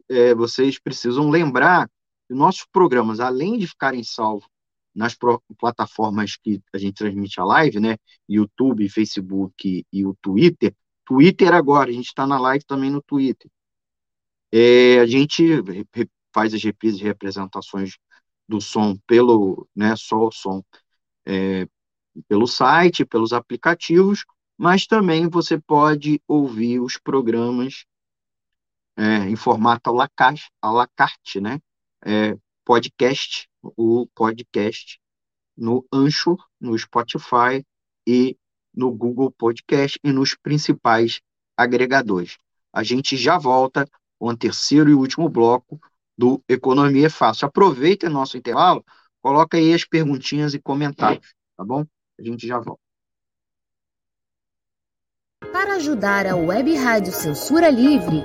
é, 0.09 0.34
vocês 0.34 0.78
precisam 0.78 1.30
lembrar 1.30 1.88
que 2.28 2.34
nossos 2.34 2.66
programas, 2.72 3.20
além 3.20 3.59
de 3.59 3.66
ficarem 3.66 4.05
salvos 4.05 4.49
nas 4.95 5.16
plataformas 5.59 6.36
que 6.36 6.61
a 6.72 6.78
gente 6.78 6.95
transmite 6.95 7.41
a 7.41 7.45
live, 7.45 7.78
né? 7.80 7.97
YouTube, 8.28 8.88
Facebook 8.88 9.84
e 9.93 10.07
o 10.07 10.16
Twitter. 10.20 10.74
Twitter 11.05 11.55
agora, 11.55 11.91
a 11.91 11.93
gente 11.93 12.07
está 12.07 12.26
na 12.26 12.38
live 12.38 12.64
também 12.64 12.91
no 12.91 13.03
Twitter. 13.03 13.51
É, 14.53 14.99
a 14.99 15.07
gente 15.07 15.45
faz 16.32 16.55
as 16.55 16.62
reprises 16.62 17.01
e 17.01 17.05
representações 17.05 17.97
do 18.49 18.61
som 18.61 18.97
pelo, 19.07 19.68
né, 19.74 19.95
só 19.97 20.26
o 20.26 20.32
som, 20.32 20.62
é, 21.24 21.68
pelo 22.28 22.47
site, 22.47 23.05
pelos 23.05 23.32
aplicativos, 23.32 24.24
mas 24.59 24.86
também 24.86 25.28
você 25.28 25.59
pode 25.59 26.20
ouvir 26.26 26.80
os 26.80 26.99
programas 26.99 27.84
é, 29.01 29.30
em 29.30 29.34
formato 29.34 29.88
à 29.88 29.92
la 29.94 30.09
carte, 30.09 30.51
à 30.61 30.70
la 30.70 30.86
carte 30.86 31.40
né? 31.40 31.59
É, 32.05 32.36
podcast, 32.66 33.48
o 33.62 34.07
podcast 34.14 35.01
no 35.57 35.86
Anchor, 35.90 36.36
no 36.61 36.78
Spotify 36.78 37.64
e 38.07 38.36
no 38.74 38.92
Google 38.92 39.30
Podcast 39.30 39.98
e 40.05 40.12
nos 40.12 40.34
principais 40.34 41.20
agregadores. 41.57 42.36
A 42.72 42.82
gente 42.82 43.16
já 43.16 43.38
volta 43.38 43.88
com 44.18 44.28
o 44.28 44.36
terceiro 44.36 44.90
e 44.90 44.94
último 44.94 45.28
bloco 45.28 45.80
do 46.16 46.42
Economia 46.46 47.07
é 47.07 47.11
Fácil. 47.11 47.46
Aproveita 47.46 48.09
nosso 48.11 48.36
intervalo, 48.36 48.84
coloca 49.22 49.57
aí 49.57 49.72
as 49.72 49.84
perguntinhas 49.84 50.53
e 50.53 50.61
comentários, 50.61 51.34
tá 51.57 51.64
bom? 51.64 51.86
A 52.18 52.22
gente 52.22 52.46
já 52.46 52.59
volta. 52.59 52.80
Para 55.53 55.76
ajudar 55.76 56.26
a 56.26 56.36
Web 56.36 56.74
Rádio 56.76 57.12
Censura 57.12 57.70
Livre, 57.70 58.24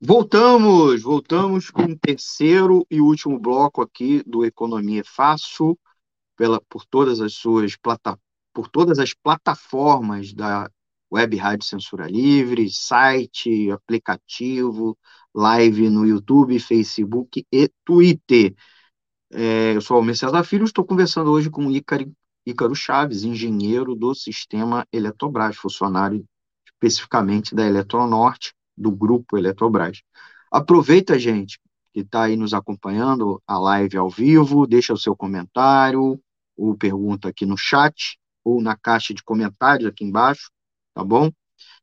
Voltamos, 0.00 1.02
voltamos 1.02 1.70
com 1.70 1.82
o 1.82 1.98
terceiro 1.98 2.86
e 2.88 3.00
último 3.00 3.36
bloco 3.36 3.82
aqui 3.82 4.22
do 4.24 4.44
Economia 4.44 5.02
Fácil, 5.04 5.76
pela, 6.36 6.60
por 6.68 6.86
todas 6.86 7.20
as 7.20 7.34
suas 7.34 7.76
plata, 7.76 8.16
por 8.52 8.68
todas 8.68 9.00
as 9.00 9.12
plataformas 9.12 10.32
da 10.32 10.70
Web 11.12 11.36
Rádio 11.36 11.66
Censura 11.66 12.06
Livre, 12.06 12.70
site, 12.70 13.72
aplicativo, 13.72 14.96
live 15.34 15.90
no 15.90 16.06
YouTube, 16.06 16.60
Facebook 16.60 17.44
e 17.50 17.68
Twitter. 17.84 18.54
É, 19.32 19.74
eu 19.74 19.80
sou 19.80 19.96
o 19.96 20.00
Almir 20.00 20.16
César 20.16 20.44
Filho, 20.44 20.64
estou 20.64 20.84
conversando 20.84 21.32
hoje 21.32 21.50
com 21.50 21.66
o 21.66 21.72
Ícaro 21.72 22.74
Chaves, 22.74 23.24
engenheiro 23.24 23.96
do 23.96 24.14
sistema 24.14 24.86
Eletrobras, 24.92 25.56
funcionário 25.56 26.24
especificamente 26.72 27.52
da 27.52 27.66
Eletronorte, 27.66 28.54
do 28.78 28.90
grupo 28.90 29.36
Eletrobras. 29.36 30.02
Aproveita, 30.50 31.18
gente, 31.18 31.60
que 31.92 32.00
está 32.00 32.24
aí 32.24 32.36
nos 32.36 32.54
acompanhando 32.54 33.42
a 33.46 33.58
live 33.58 33.96
ao 33.96 34.08
vivo, 34.08 34.66
deixa 34.66 34.92
o 34.92 34.98
seu 34.98 35.16
comentário, 35.16 36.20
ou 36.56 36.76
pergunta 36.76 37.28
aqui 37.28 37.44
no 37.44 37.56
chat, 37.56 38.18
ou 38.44 38.60
na 38.60 38.76
caixa 38.76 39.12
de 39.12 39.22
comentários 39.22 39.88
aqui 39.88 40.04
embaixo, 40.04 40.50
tá 40.94 41.04
bom? 41.04 41.30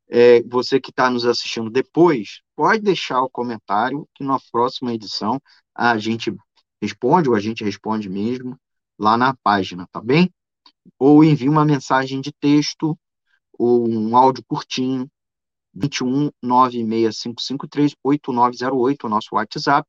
É, 0.07 0.41
você 0.43 0.79
que 0.79 0.91
está 0.91 1.09
nos 1.09 1.25
assistindo 1.25 1.69
depois, 1.69 2.41
pode 2.55 2.81
deixar 2.81 3.21
o 3.21 3.29
comentário, 3.29 4.07
que 4.13 4.23
na 4.23 4.37
próxima 4.51 4.93
edição 4.93 5.41
a 5.73 5.97
gente 5.97 6.35
responde, 6.81 7.29
ou 7.29 7.35
a 7.35 7.39
gente 7.39 7.63
responde 7.63 8.09
mesmo, 8.09 8.57
lá 8.97 9.17
na 9.17 9.35
página, 9.43 9.87
tá 9.91 10.01
bem? 10.01 10.31
ou 10.99 11.23
envie 11.23 11.49
uma 11.49 11.65
mensagem 11.65 12.21
de 12.21 12.31
texto 12.31 12.97
ou 13.57 13.89
um 13.89 14.15
áudio 14.15 14.43
curtinho, 14.47 15.09
21 15.75 16.31
96553 16.41 17.95
8908, 18.03 19.05
o 19.05 19.09
nosso 19.09 19.35
WhatsApp, 19.35 19.87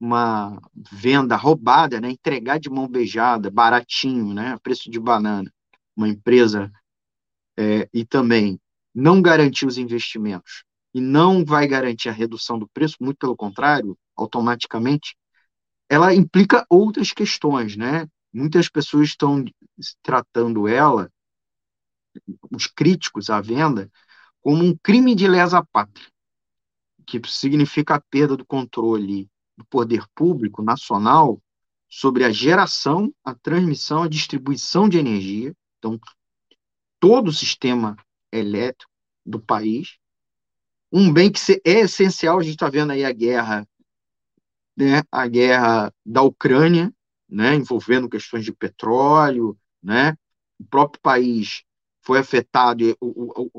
uma 0.00 0.58
venda 0.74 1.36
roubada, 1.36 2.00
né? 2.00 2.10
entregar 2.10 2.58
de 2.58 2.70
mão 2.70 2.88
beijada, 2.88 3.50
baratinho, 3.50 4.32
né? 4.32 4.56
preço 4.62 4.90
de 4.90 4.98
banana, 4.98 5.52
uma 5.94 6.08
empresa, 6.08 6.72
é, 7.56 7.88
e 7.92 8.04
também 8.04 8.58
não 8.94 9.22
garantir 9.22 9.66
os 9.66 9.78
investimentos 9.78 10.64
e 10.92 11.00
não 11.00 11.44
vai 11.44 11.66
garantir 11.66 12.08
a 12.08 12.12
redução 12.12 12.58
do 12.58 12.68
preço, 12.68 12.96
muito 13.00 13.18
pelo 13.18 13.36
contrário, 13.36 13.96
automaticamente, 14.16 15.16
ela 15.88 16.14
implica 16.14 16.66
outras 16.68 17.12
questões, 17.12 17.76
né? 17.76 18.06
Muitas 18.32 18.68
pessoas 18.68 19.08
estão 19.08 19.44
tratando 20.02 20.68
ela, 20.68 21.10
os 22.50 22.66
críticos 22.66 23.30
à 23.30 23.40
venda, 23.40 23.90
como 24.40 24.64
um 24.64 24.76
crime 24.76 25.14
de 25.14 25.28
lesa 25.28 25.64
pátria, 25.72 26.08
que 27.06 27.20
significa 27.26 27.94
a 27.94 28.00
perda 28.00 28.36
do 28.36 28.46
controle 28.46 29.28
do 29.56 29.64
poder 29.66 30.04
público 30.14 30.62
nacional 30.62 31.40
sobre 31.88 32.24
a 32.24 32.30
geração, 32.30 33.12
a 33.24 33.34
transmissão, 33.34 34.04
a 34.04 34.08
distribuição 34.08 34.88
de 34.88 34.98
energia, 34.98 35.54
então 35.78 36.00
todo 37.00 37.28
o 37.28 37.32
sistema 37.32 37.96
elétrico 38.32 38.90
do 39.24 39.40
país, 39.40 39.98
um 40.92 41.12
bem 41.12 41.30
que 41.30 41.40
é 41.64 41.80
essencial, 41.80 42.38
a 42.38 42.42
gente 42.42 42.54
está 42.54 42.68
vendo 42.68 42.90
aí 42.92 43.04
a 43.04 43.12
guerra, 43.12 43.66
né, 44.76 45.02
a 45.10 45.26
guerra 45.26 45.92
da 46.04 46.22
Ucrânia, 46.22 46.92
né, 47.28 47.54
envolvendo 47.54 48.08
questões 48.08 48.44
de 48.44 48.52
petróleo, 48.52 49.56
né, 49.82 50.16
o 50.58 50.64
próprio 50.64 51.00
país 51.00 51.62
foi 52.02 52.18
afetado, 52.18 52.84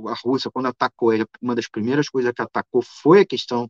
a 0.08 0.14
Rússia, 0.24 0.52
quando 0.52 0.66
atacou, 0.68 1.12
uma 1.42 1.56
das 1.56 1.68
primeiras 1.68 2.10
coisas 2.10 2.34
que 2.34 2.42
atacou 2.42 2.82
foi 2.82 3.22
a 3.22 3.26
questão 3.26 3.70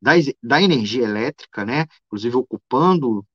da, 0.00 0.62
energia 0.62 1.04
elétrica, 1.04 1.64
né, 1.64 1.86
inclusive 2.06 2.36
ocupando 2.36 3.26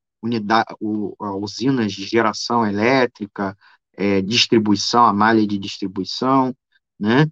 usinas 1.39 1.93
de 1.93 2.03
geração 2.03 2.65
elétrica, 2.65 3.55
é, 3.93 4.22
distribuição, 4.22 5.05
a 5.05 5.13
malha 5.13 5.45
de 5.45 5.57
distribuição, 5.57 6.55
né? 6.99 7.25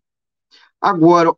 Agora, 0.81 1.33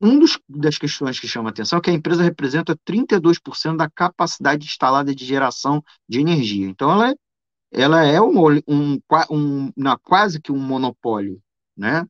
um 0.00 0.18
dos, 0.18 0.38
das 0.48 0.76
questões 0.78 1.18
que 1.18 1.26
chama 1.26 1.50
atenção 1.50 1.78
é 1.78 1.82
que 1.82 1.90
a 1.90 1.92
empresa 1.94 2.22
representa 2.22 2.76
32% 2.84 3.76
da 3.76 3.90
capacidade 3.90 4.66
instalada 4.66 5.14
de 5.14 5.24
geração 5.24 5.82
de 6.08 6.20
energia. 6.20 6.68
Então, 6.68 6.90
ela 6.90 7.10
é, 7.10 7.14
ela 7.72 8.04
é 8.04 8.20
um, 8.20 8.34
um, 8.68 9.00
um, 9.30 9.72
na, 9.76 9.96
quase 9.98 10.40
que 10.40 10.52
um 10.52 10.58
monopólio, 10.58 11.40
né? 11.76 12.06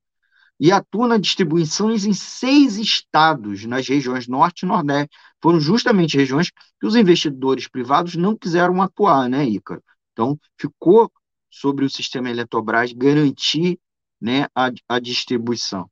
E 0.58 0.70
atua 0.72 1.08
na 1.08 1.18
distribuições 1.18 2.04
em 2.04 2.12
seis 2.12 2.78
estados, 2.78 3.64
nas 3.64 3.88
regiões 3.88 4.28
norte 4.28 4.62
e 4.62 4.66
nordeste. 4.66 5.10
Foram 5.42 5.60
justamente 5.60 6.16
regiões 6.16 6.50
que 6.80 6.86
os 6.86 6.96
investidores 6.96 7.68
privados 7.68 8.14
não 8.14 8.36
quiseram 8.36 8.80
atuar, 8.80 9.28
né, 9.28 9.44
Ícaro? 9.44 9.82
Então, 10.12 10.38
ficou 10.58 11.10
sobre 11.50 11.84
o 11.84 11.90
sistema 11.90 12.30
Eletrobras 12.30 12.92
garantir 12.92 13.78
né, 14.24 14.46
a, 14.54 14.70
a 14.88 14.98
distribuição 14.98 15.90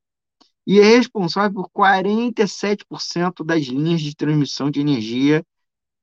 e 0.66 0.80
é 0.80 0.84
responsável 0.84 1.54
por 1.54 1.70
47% 1.70 3.44
das 3.44 3.62
linhas 3.64 4.00
de 4.00 4.14
transmissão 4.14 4.70
de 4.70 4.80
energia 4.80 5.44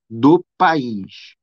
do 0.09 0.43
país. 0.57 1.35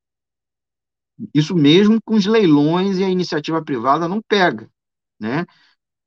Isso 1.33 1.55
mesmo 1.55 1.99
com 2.03 2.15
os 2.15 2.25
leilões 2.25 2.99
e 2.99 3.03
a 3.03 3.09
iniciativa 3.09 3.63
privada 3.63 4.07
não 4.07 4.21
pega, 4.21 4.69
né? 5.19 5.45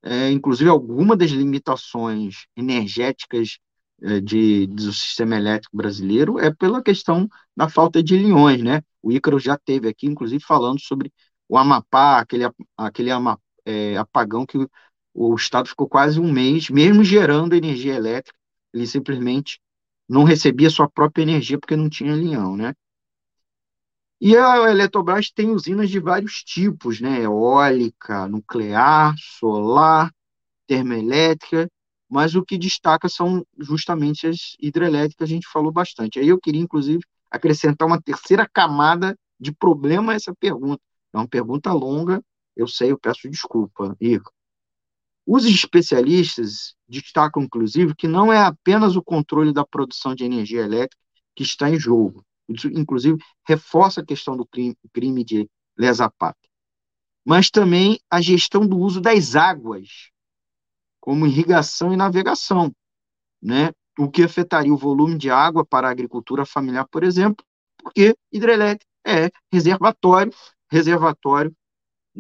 É, 0.03 0.31
inclusive, 0.31 0.71
alguma 0.71 1.17
das 1.17 1.31
limitações 1.31 2.47
energéticas 2.57 3.59
é, 4.03 4.21
de, 4.21 4.67
do 4.69 4.93
sistema 4.93 5.37
elétrico 5.37 5.77
brasileiro 5.77 6.39
é 6.39 6.53
pela 6.55 6.83
questão 6.83 7.29
da 7.57 7.69
falta 7.69 8.03
de 8.03 8.17
linhões, 8.17 8.63
né? 8.63 8.83
O 9.03 9.13
Ícaro 9.13 9.39
já 9.39 9.59
teve 9.59 9.89
aqui, 9.89 10.07
inclusive, 10.07 10.43
falando 10.45 10.81
sobre 10.81 11.13
o 11.49 11.59
Amapá, 11.59 12.21
aquele, 12.21 12.45
aquele 12.77 13.11
ama, 13.11 13.39
é, 13.65 13.97
apagão 13.97 14.47
que 14.47 14.59
o 15.15 15.35
Estado 15.35 15.69
ficou 15.69 15.89
quase 15.89 16.21
um 16.21 16.31
mês, 16.33 16.71
mesmo 16.71 17.03
gerando 17.05 17.55
energia 17.55 17.95
elétrica, 17.95 18.39
ele 18.73 18.87
simplesmente 18.87 19.61
não 20.09 20.25
recebia 20.25 20.71
sua 20.71 20.89
própria 20.89 21.23
energia 21.23 21.59
porque 21.59 21.77
não 21.77 21.89
tinha 21.89 22.15
linhão, 22.15 22.57
né? 22.57 22.75
E 24.21 24.37
a 24.37 24.71
Eletrobras 24.71 25.31
tem 25.31 25.51
usinas 25.51 25.89
de 25.89 25.99
vários 25.99 26.45
tipos, 26.45 27.01
né? 27.01 27.23
Eólica, 27.23 28.29
nuclear, 28.29 29.15
solar, 29.19 30.13
termoelétrica, 30.67 31.71
mas 32.09 32.35
o 32.35 32.45
que 32.45 32.59
destaca 32.59 33.09
são 33.09 33.47
justamente 33.59 34.27
as 34.27 34.57
hidrelétricas, 34.61 35.29
a 35.29 35.33
gente 35.33 35.49
falou 35.49 35.73
bastante. 35.73 36.19
Aí 36.19 36.29
eu 36.29 36.39
queria, 36.41 36.61
inclusive, 36.61 37.03
acrescentar 37.31 37.89
uma 37.89 38.01
terceira 38.03 38.49
camada 38.49 39.17
de 39.39 39.53
problema 39.53 40.13
a 40.13 40.17
essa 40.17 40.35
pergunta. 40.35 40.83
É 41.13 41.19
uma 41.19 41.29
pergunta 41.29 41.73
longa, 41.73 42.23
eu 42.61 42.69
sei, 42.69 42.93
eu 42.93 42.99
peço 42.99 43.29
desculpa, 43.29 43.97
Ico. 44.01 44.33
Os 45.27 45.45
especialistas 45.45 46.75
destacam, 46.89 47.43
inclusive, 47.43 47.95
que 47.95 48.09
não 48.09 48.33
é 48.33 48.39
apenas 48.39 48.97
o 48.97 49.03
controle 49.03 49.53
da 49.53 49.65
produção 49.65 50.15
de 50.15 50.25
energia 50.25 50.63
elétrica 50.63 50.97
que 51.35 51.43
está 51.43 51.71
em 51.71 51.79
jogo. 51.79 52.25
Isso, 52.49 52.69
inclusive, 52.69 53.17
reforça 53.47 54.01
a 54.01 54.05
questão 54.05 54.37
do 54.37 54.45
crime, 54.45 54.77
crime 54.93 55.25
de 55.25 55.49
lesa 55.77 56.11
pátria. 56.11 56.51
Mas 57.25 57.51
também 57.51 58.01
a 58.11 58.21
gestão 58.21 58.67
do 58.67 58.79
uso 58.79 59.01
das 59.01 59.37
águas, 59.37 60.11
como 61.01 61.27
irrigação 61.27 61.93
e 61.93 61.97
navegação, 61.97 62.75
né? 63.41 63.73
o 63.99 64.11
que 64.11 64.23
afetaria 64.23 64.73
o 64.73 64.77
volume 64.77 65.17
de 65.17 65.31
água 65.31 65.65
para 65.65 65.89
a 65.89 65.91
agricultura 65.91 66.45
familiar, 66.47 66.87
por 66.89 67.05
exemplo, 67.05 67.45
porque 67.79 68.17
hidrelétrica 68.33 68.87
é 69.07 69.31
reservatório, 69.53 70.33
reservatório 70.71 71.55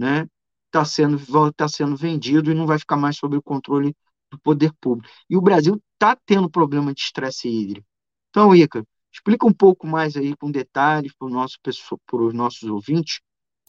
né, 0.00 0.26
está 0.66 0.82
sendo, 0.82 1.52
tá 1.52 1.68
sendo 1.68 1.94
vendido 1.94 2.50
e 2.50 2.54
não 2.54 2.66
vai 2.66 2.78
ficar 2.78 2.96
mais 2.96 3.16
sob 3.16 3.36
o 3.36 3.42
controle 3.42 3.94
do 4.30 4.38
poder 4.38 4.72
público. 4.80 5.12
E 5.28 5.36
o 5.36 5.42
Brasil 5.42 5.80
está 5.92 6.16
tendo 6.24 6.48
problema 6.48 6.94
de 6.94 7.00
estresse 7.02 7.48
hídrico. 7.48 7.86
Então, 8.30 8.54
Ica, 8.54 8.82
explica 9.12 9.46
um 9.46 9.52
pouco 9.52 9.86
mais 9.86 10.16
aí 10.16 10.34
com 10.36 10.50
detalhes 10.50 11.12
para 11.12 11.28
nosso, 11.28 11.58
os 12.12 12.34
nossos 12.34 12.62
ouvintes 12.62 13.20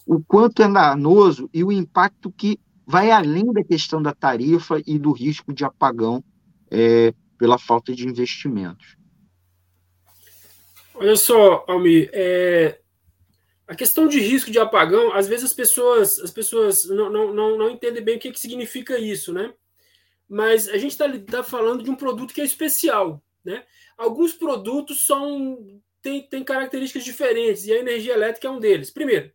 o 0.06 0.24
quanto 0.24 0.64
é 0.64 0.68
danoso 0.68 1.50
e 1.54 1.64
o 1.64 1.72
impacto 1.72 2.32
que 2.32 2.60
vai 2.88 3.12
além 3.12 3.52
da 3.52 3.64
questão 3.64 4.02
da 4.02 4.14
tarifa 4.14 4.82
e 4.86 4.98
do 4.98 5.12
risco 5.12 5.54
de 5.54 5.64
apagão 5.64 6.24
é, 6.70 7.14
pela 7.38 7.58
falta 7.58 7.94
de 7.94 8.08
investimentos. 8.08 8.96
Olha 10.96 11.16
só, 11.16 11.66
Almir, 11.68 12.10
é, 12.14 12.80
a 13.72 13.76
questão 13.76 14.06
de 14.06 14.20
risco 14.20 14.52
de 14.52 14.60
apagão, 14.60 15.14
às 15.14 15.30
vezes 15.30 15.46
as 15.46 15.54
pessoas, 15.54 16.20
as 16.20 16.30
pessoas 16.30 16.84
não, 16.90 17.10
não, 17.10 17.34
não, 17.34 17.58
não 17.58 17.70
entendem 17.70 18.04
bem 18.04 18.18
o 18.18 18.20
que, 18.20 18.30
que 18.30 18.40
significa 18.40 19.00
isso, 19.00 19.32
né? 19.32 19.54
Mas 20.28 20.68
a 20.68 20.78
gente 20.78 20.92
está 20.92 21.08
tá 21.20 21.42
falando 21.42 21.82
de 21.82 21.90
um 21.90 21.96
produto 21.96 22.34
que 22.34 22.42
é 22.42 22.44
especial, 22.44 23.24
né? 23.46 23.64
Alguns 23.98 24.34
produtos 24.34 25.06
são 25.06 25.80
têm, 26.02 26.22
têm 26.22 26.44
características 26.44 27.06
diferentes 27.06 27.66
e 27.66 27.72
a 27.72 27.80
energia 27.80 28.14
elétrica 28.14 28.50
é 28.50 28.52
um 28.52 28.60
deles. 28.60 28.92
Primeiro, 28.92 29.32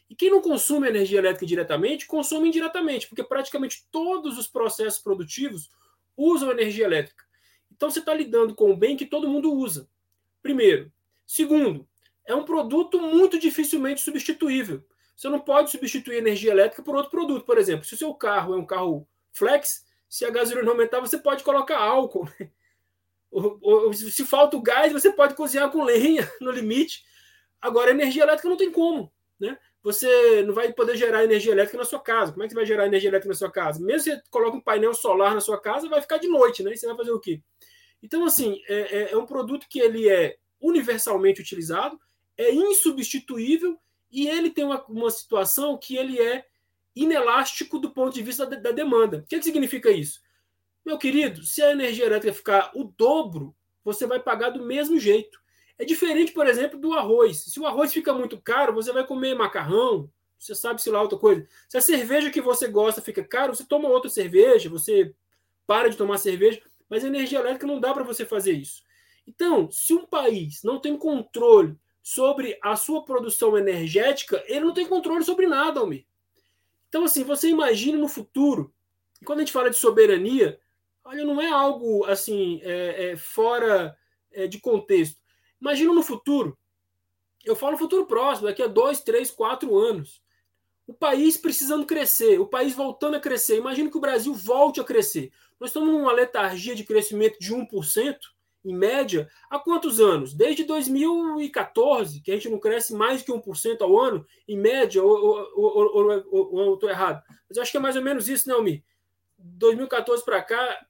E 0.10 0.16
quem 0.16 0.30
não 0.30 0.42
consome 0.42 0.88
energia 0.88 1.20
elétrica 1.20 1.46
diretamente, 1.46 2.06
consome 2.06 2.50
indiretamente, 2.50 3.08
porque 3.08 3.24
praticamente 3.24 3.88
todos 3.92 4.38
os 4.38 4.48
processos 4.48 5.00
produtivos 5.00 5.72
usam 6.16 6.52
energia 6.52 6.86
elétrica. 6.86 7.26
Então 7.72 7.90
você 7.90 8.00
está 8.00 8.14
lidando 8.14 8.56
com 8.56 8.72
um 8.72 8.78
bem 8.78 8.96
que 8.96 9.06
todo 9.06 9.28
mundo 9.28 9.54
usa. 9.54 9.90
Primeiro. 10.42 10.92
Segundo, 11.26 11.88
é 12.26 12.36
um 12.36 12.46
produto 12.46 13.02
muito 13.02 13.40
dificilmente 13.40 14.02
substituível. 14.02 14.84
Você 15.16 15.30
não 15.30 15.40
pode 15.40 15.72
substituir 15.72 16.18
energia 16.18 16.52
elétrica 16.52 16.84
por 16.84 16.96
outro 16.96 17.12
produto. 17.12 17.46
Por 17.46 17.58
exemplo, 17.58 17.86
se 17.86 17.94
o 17.94 17.98
seu 17.98 18.14
carro 18.14 18.54
é 18.54 18.58
um 18.58 18.66
carro 18.66 19.08
flex, 19.32 19.86
se 20.10 20.26
a 20.26 20.30
gasolina 20.30 20.70
aumentar, 20.70 21.00
você 21.00 21.18
pode 21.18 21.44
colocar 21.44 21.78
álcool. 21.78 22.30
Se 23.94 24.26
falta 24.26 24.56
o 24.56 24.62
gás, 24.62 24.94
você 24.94 25.12
pode 25.12 25.36
cozinhar 25.36 25.70
com 25.72 25.84
lenha 25.84 26.30
no 26.40 26.52
limite. 26.52 27.06
Agora, 27.62 27.92
energia 27.92 28.24
elétrica 28.24 28.48
não 28.48 28.58
tem 28.58 28.72
como. 28.72 29.12
Né? 29.40 29.58
Você 29.86 30.42
não 30.42 30.52
vai 30.52 30.74
poder 30.74 30.98
gerar 30.98 31.24
energia 31.24 31.52
elétrica 31.52 31.78
na 31.78 31.86
sua 31.86 32.00
casa. 32.00 32.32
Como 32.32 32.44
é 32.44 32.48
que 32.48 32.54
você 32.54 32.56
vai 32.56 32.66
gerar 32.66 32.88
energia 32.88 33.08
elétrica 33.08 33.30
na 33.30 33.38
sua 33.38 33.52
casa? 33.52 33.80
Mesmo 33.80 34.00
se 34.00 34.16
você 34.16 34.22
coloca 34.32 34.58
um 34.58 34.62
painel 34.62 34.96
solar 34.96 35.36
na 35.36 35.40
sua 35.40 35.62
casa, 35.62 35.88
vai 35.88 36.02
ficar 36.02 36.18
de 36.18 36.28
noite, 36.28 36.64
né? 36.64 36.74
E 36.74 36.78
você 36.78 36.88
vai 36.88 36.98
fazer 36.98 37.12
o 37.12 37.20
quê? 37.20 37.40
Então, 38.02 38.26
assim, 38.26 38.60
é, 38.68 38.80
é, 38.80 39.12
é 39.12 39.18
um 39.18 39.28
produto 39.28 39.68
que 39.70 39.80
ele 39.80 40.10
é 40.10 40.38
universalmente 40.60 41.40
utilizado, 41.40 42.00
é 42.36 42.52
insubstituível 42.52 43.80
e 44.12 44.28
ele 44.28 44.50
tem 44.50 44.66
uma, 44.66 44.84
uma 44.86 45.12
situação 45.12 45.78
que 45.78 45.96
ele 45.96 46.20
é 46.20 46.44
inelástico 46.96 47.78
do 47.78 47.92
ponto 47.92 48.16
de 48.16 48.24
vista 48.24 48.44
da, 48.44 48.56
da 48.56 48.72
demanda. 48.72 49.18
O 49.18 49.28
que, 49.28 49.38
que 49.38 49.44
significa 49.44 49.92
isso? 49.92 50.20
Meu 50.84 50.98
querido, 50.98 51.44
se 51.44 51.62
a 51.62 51.72
energia 51.72 52.08
elétrica 52.08 52.34
ficar 52.34 52.72
o 52.74 52.86
dobro, 52.98 53.56
você 53.84 54.08
vai 54.08 54.20
pagar 54.20 54.50
do 54.50 54.66
mesmo 54.66 55.00
jeito. 55.00 55.40
É 55.78 55.86
diferente, 55.86 56.32
por 56.32 56.48
exemplo, 56.48 56.80
do 56.80 56.94
arroz. 56.94 57.44
Se 57.44 57.60
o 57.60 57.66
arroz 57.66 57.92
fica 57.94 58.14
muito 58.14 58.40
caro, 58.40 58.74
você 58.74 58.92
vai 58.94 59.06
comer 59.06 59.36
macarrão, 59.36 60.10
você 60.38 60.56
sabe 60.56 60.82
se 60.82 60.90
lá 60.90 61.02
outra 61.02 61.18
coisa. 61.18 61.48
Se 61.68 61.78
a 61.78 61.82
cerveja 61.82 62.30
que 62.30 62.42
você 62.42 62.68
gosta 62.68 63.02
fica 63.02 63.24
caro, 63.24 63.56
você 63.56 63.66
toma 63.66 63.90
outra 63.90 64.10
cerveja, 64.10 64.70
você 64.70 65.14
para 65.68 65.90
de 65.90 65.98
tomar 65.98 66.18
cerveja, 66.18 66.62
mas 66.90 67.04
energia 67.04 67.40
elétrica 67.40 67.68
não 67.68 67.80
dá 67.80 67.94
para 67.94 68.04
você 68.04 68.26
fazer 68.26 68.54
isso. 68.54 68.84
Então, 69.28 69.70
se 69.72 69.94
um 69.94 70.06
país 70.06 70.62
não 70.64 70.80
tem 70.80 70.96
controle 70.98 71.76
sobre 72.02 72.58
a 72.62 72.76
sua 72.76 73.04
produção 73.04 73.58
energética, 73.58 74.44
ele 74.48 74.66
não 74.66 74.74
tem 74.74 74.86
controle 74.86 75.24
sobre 75.24 75.48
nada, 75.48 75.80
Almir. 75.80 76.06
Então, 76.88 77.04
assim, 77.04 77.24
você 77.24 77.50
imagina 77.50 77.98
no 77.98 78.08
futuro, 78.08 78.74
e 79.22 79.26
quando 79.26 79.40
a 79.40 79.42
gente 79.42 79.52
fala 79.52 79.72
de 79.72 79.76
soberania, 79.76 80.60
olha, 81.04 81.26
não 81.26 81.42
é 81.42 81.50
algo 81.50 82.06
assim 82.06 82.60
é, 82.64 83.12
é, 83.12 83.18
fora 83.18 83.98
é, 84.32 84.48
de 84.48 84.60
contexto. 84.60 85.20
Imagina 85.62 85.94
no 85.94 86.04
futuro, 86.04 86.58
eu 87.46 87.56
falo 87.56 87.78
futuro 87.78 88.06
próximo, 88.06 88.48
daqui 88.48 88.64
a 88.64 88.68
dois, 88.68 89.02
três, 89.02 89.30
quatro 89.30 89.78
anos, 89.78 90.22
o 90.88 90.94
país 90.94 91.38
precisando 91.38 91.86
crescer, 91.86 92.40
o 92.40 92.48
país 92.48 92.74
voltando 92.74 93.16
a 93.16 93.20
crescer. 93.20 93.58
Imagina 93.58 93.90
que 93.90 93.98
o 93.98 94.02
Brasil 94.02 94.34
volte 94.34 94.80
a 94.80 94.84
crescer. 94.84 95.32
Nós 95.60 95.70
estamos 95.70 95.90
numa 95.90 96.12
letargia 96.12 96.76
de 96.76 96.84
crescimento 96.84 97.40
de 97.40 97.54
1%, 97.54 98.18
em 98.66 98.76
média, 98.76 99.30
há 99.48 99.60
quantos 99.60 100.00
anos? 100.00 100.34
Desde 100.34 100.64
2014, 100.64 102.20
que 102.22 102.32
a 102.32 102.34
gente 102.34 102.50
não 102.50 102.60
cresce 102.60 102.96
mais 102.96 103.22
que 103.22 103.32
1% 103.32 103.82
ao 103.82 104.00
ano, 104.00 104.26
em 104.48 104.58
média, 104.58 105.04
ou, 105.04 105.38
eu 106.68 106.74
estou 106.74 106.90
errado? 106.90 107.22
Mas 107.48 107.60
acho 107.60 107.72
que 107.72 107.78
é 107.78 107.80
mais 107.80 107.96
ou 107.96 108.02
menos 108.02 108.28
isso, 108.28 108.52
Almi? 108.52 108.84
2014 109.38 110.26
para 110.26 110.42
cá. 110.42 110.86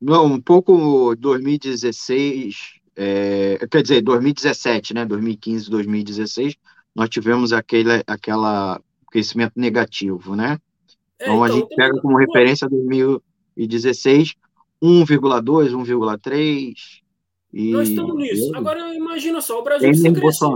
Não, 0.00 0.24
um 0.24 0.40
pouco 0.40 1.14
2016, 1.16 2.77
é, 3.00 3.66
quer 3.70 3.82
dizer, 3.82 4.02
2017, 4.02 4.92
né? 4.92 5.06
2015, 5.06 5.70
2016, 5.70 6.56
nós 6.94 7.08
tivemos 7.08 7.52
aquele 7.52 8.02
aquela 8.06 8.80
crescimento 9.10 9.52
negativo, 9.54 10.34
né? 10.34 10.58
É, 11.18 11.24
então, 11.24 11.34
então, 11.34 11.44
a 11.44 11.48
gente 11.48 11.74
pega 11.76 12.00
como 12.00 12.18
referência 12.18 12.68
2016, 12.68 14.34
1,2, 14.82 15.70
1,3, 15.70 16.74
e... 17.52 17.70
Nós 17.70 17.88
estamos 17.88 18.16
nisso. 18.16 18.54
Agora 18.54 18.94
imagina 18.94 19.40
só, 19.40 19.60
o 19.60 19.62
Brasil 19.62 19.88
precisa 19.88 20.12
crescer. 20.12 20.46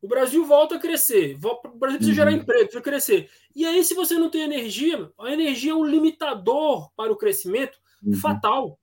O 0.00 0.08
Brasil 0.08 0.44
volta 0.44 0.76
a 0.76 0.78
crescer. 0.78 1.36
O 1.36 1.78
Brasil 1.78 1.78
precisa 1.78 2.10
uhum. 2.10 2.14
gerar 2.14 2.32
emprego, 2.32 2.64
precisa 2.64 2.82
crescer. 2.82 3.28
E 3.54 3.64
aí, 3.64 3.82
se 3.82 3.94
você 3.94 4.14
não 4.14 4.30
tem 4.30 4.42
energia, 4.42 5.10
a 5.18 5.32
energia 5.32 5.72
é 5.72 5.74
um 5.74 5.84
limitador 5.84 6.90
para 6.94 7.12
o 7.12 7.16
crescimento 7.16 7.78
uhum. 8.02 8.14
fatal. 8.14 8.78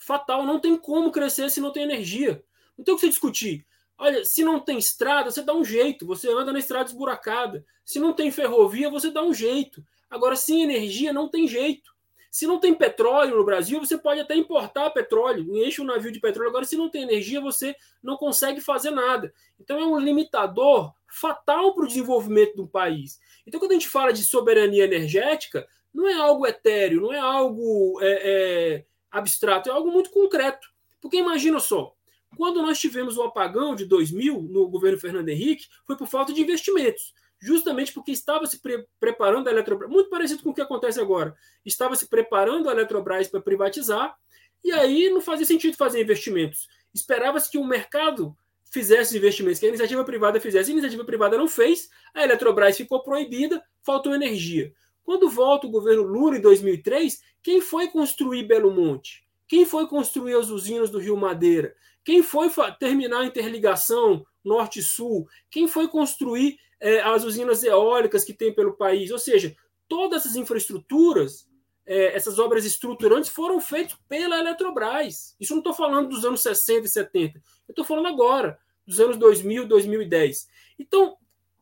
Fatal. 0.00 0.44
Não 0.44 0.58
tem 0.58 0.76
como 0.76 1.12
crescer 1.12 1.50
se 1.50 1.60
não 1.60 1.70
tem 1.70 1.84
energia. 1.84 2.42
Não 2.76 2.84
tem 2.84 2.94
o 2.94 2.96
que 2.96 3.02
você 3.02 3.08
discutir. 3.08 3.64
Olha, 3.96 4.24
se 4.24 4.42
não 4.42 4.58
tem 4.58 4.78
estrada, 4.78 5.30
você 5.30 5.42
dá 5.42 5.54
um 5.54 5.64
jeito. 5.64 6.06
Você 6.06 6.28
anda 6.28 6.52
na 6.52 6.58
estrada 6.58 6.88
esburacada. 6.88 7.64
Se 7.84 8.00
não 8.00 8.12
tem 8.14 8.30
ferrovia, 8.30 8.90
você 8.90 9.10
dá 9.10 9.22
um 9.22 9.34
jeito. 9.34 9.84
Agora, 10.08 10.34
sem 10.34 10.62
energia, 10.62 11.12
não 11.12 11.28
tem 11.28 11.46
jeito. 11.46 11.90
Se 12.30 12.46
não 12.46 12.58
tem 12.58 12.72
petróleo 12.72 13.36
no 13.36 13.44
Brasil, 13.44 13.80
você 13.80 13.98
pode 13.98 14.20
até 14.20 14.36
importar 14.36 14.88
petróleo, 14.90 15.56
enche 15.56 15.82
um 15.82 15.84
navio 15.84 16.12
de 16.12 16.20
petróleo. 16.20 16.48
Agora, 16.48 16.64
se 16.64 16.76
não 16.76 16.88
tem 16.88 17.02
energia, 17.02 17.40
você 17.40 17.74
não 18.02 18.16
consegue 18.16 18.60
fazer 18.60 18.90
nada. 18.90 19.34
Então, 19.58 19.78
é 19.78 19.84
um 19.84 19.98
limitador 19.98 20.92
fatal 21.08 21.74
para 21.74 21.84
o 21.84 21.88
desenvolvimento 21.88 22.54
de 22.54 22.62
um 22.62 22.66
país. 22.66 23.20
Então, 23.44 23.58
quando 23.58 23.72
a 23.72 23.74
gente 23.74 23.88
fala 23.88 24.12
de 24.12 24.22
soberania 24.22 24.84
energética, 24.84 25.66
não 25.92 26.06
é 26.08 26.14
algo 26.14 26.46
etéreo, 26.46 27.00
não 27.00 27.12
é 27.12 27.18
algo 27.18 28.00
é, 28.00 28.20
é, 28.22 28.84
abstrato, 29.10 29.68
é 29.68 29.72
algo 29.72 29.90
muito 29.90 30.10
concreto. 30.10 30.68
Porque 31.00 31.16
imagina 31.16 31.58
só, 31.60 31.94
quando 32.36 32.62
nós 32.62 32.78
tivemos 32.78 33.16
o 33.16 33.22
apagão 33.22 33.74
de 33.74 33.84
2000 33.84 34.42
no 34.42 34.68
governo 34.68 34.98
Fernando 34.98 35.28
Henrique, 35.28 35.68
foi 35.86 35.96
por 35.96 36.06
falta 36.06 36.32
de 36.32 36.40
investimentos 36.40 37.14
justamente 37.40 37.92
porque 37.92 38.12
estava 38.12 38.46
se 38.46 38.58
pre 38.58 38.86
preparando 39.00 39.48
a 39.48 39.50
Eletrobras, 39.50 39.90
muito 39.90 40.10
parecido 40.10 40.42
com 40.42 40.50
o 40.50 40.54
que 40.54 40.60
acontece 40.60 41.00
agora, 41.00 41.34
estava 41.64 41.96
se 41.96 42.06
preparando 42.06 42.68
a 42.68 42.72
Eletrobras 42.72 43.28
para 43.28 43.40
privatizar, 43.40 44.14
e 44.62 44.70
aí 44.72 45.08
não 45.08 45.22
fazia 45.22 45.46
sentido 45.46 45.76
fazer 45.76 46.02
investimentos. 46.02 46.68
Esperava-se 46.92 47.50
que 47.50 47.56
o 47.56 47.64
mercado 47.64 48.36
fizesse 48.70 49.16
investimentos, 49.16 49.58
que 49.58 49.64
a 49.64 49.70
iniciativa 49.70 50.04
privada 50.04 50.38
fizesse. 50.38 50.70
A 50.70 50.72
iniciativa 50.72 51.04
privada 51.04 51.38
não 51.38 51.48
fez, 51.48 51.88
a 52.14 52.22
Eletrobras 52.22 52.76
ficou 52.76 53.02
proibida, 53.02 53.62
faltou 53.82 54.14
energia. 54.14 54.72
Quando 55.02 55.30
volta 55.30 55.66
o 55.66 55.70
governo 55.70 56.02
Lula 56.02 56.36
em 56.36 56.40
2003, 56.40 57.22
quem 57.42 57.60
foi 57.60 57.88
construir 57.88 58.44
Belo 58.44 58.70
Monte? 58.70 59.26
Quem 59.48 59.64
foi 59.64 59.86
construir 59.86 60.34
as 60.34 60.48
usinas 60.48 60.90
do 60.90 60.98
Rio 60.98 61.16
Madeira? 61.16 61.74
Quem 62.04 62.22
foi 62.22 62.48
terminar 62.78 63.20
a 63.20 63.26
interligação 63.26 64.24
norte-sul? 64.44 65.28
Quem 65.50 65.66
foi 65.66 65.88
construir 65.88 66.58
é, 66.80 67.00
as 67.02 67.24
usinas 67.24 67.62
eólicas 67.62 68.24
que 68.24 68.32
tem 68.32 68.52
pelo 68.52 68.72
país. 68.72 69.10
Ou 69.10 69.18
seja, 69.18 69.54
todas 69.86 70.22
essas 70.22 70.34
infraestruturas, 70.34 71.46
é, 71.86 72.16
essas 72.16 72.38
obras 72.38 72.64
estruturantes 72.64 73.30
foram 73.30 73.60
feitas 73.60 73.96
pela 74.08 74.38
Eletrobras. 74.38 75.36
Isso 75.38 75.52
não 75.52 75.60
estou 75.60 75.74
falando 75.74 76.08
dos 76.08 76.24
anos 76.24 76.40
60 76.40 76.86
e 76.86 76.88
70. 76.88 77.38
Eu 77.68 77.72
estou 77.72 77.84
falando 77.84 78.08
agora, 78.08 78.58
dos 78.86 78.98
anos 78.98 79.16
2000, 79.18 79.66
2010. 79.68 80.48
Então, 80.78 81.16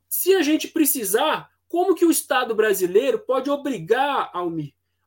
se 0.09 0.35
a 0.35 0.43
gente 0.43 0.69
precisar, 0.69 1.51
como 1.69 1.95
que 1.95 2.05
o 2.05 2.11
Estado 2.11 2.55
brasileiro 2.55 3.19
pode 3.19 3.51
obrigar 3.51 4.31
a 4.33 4.43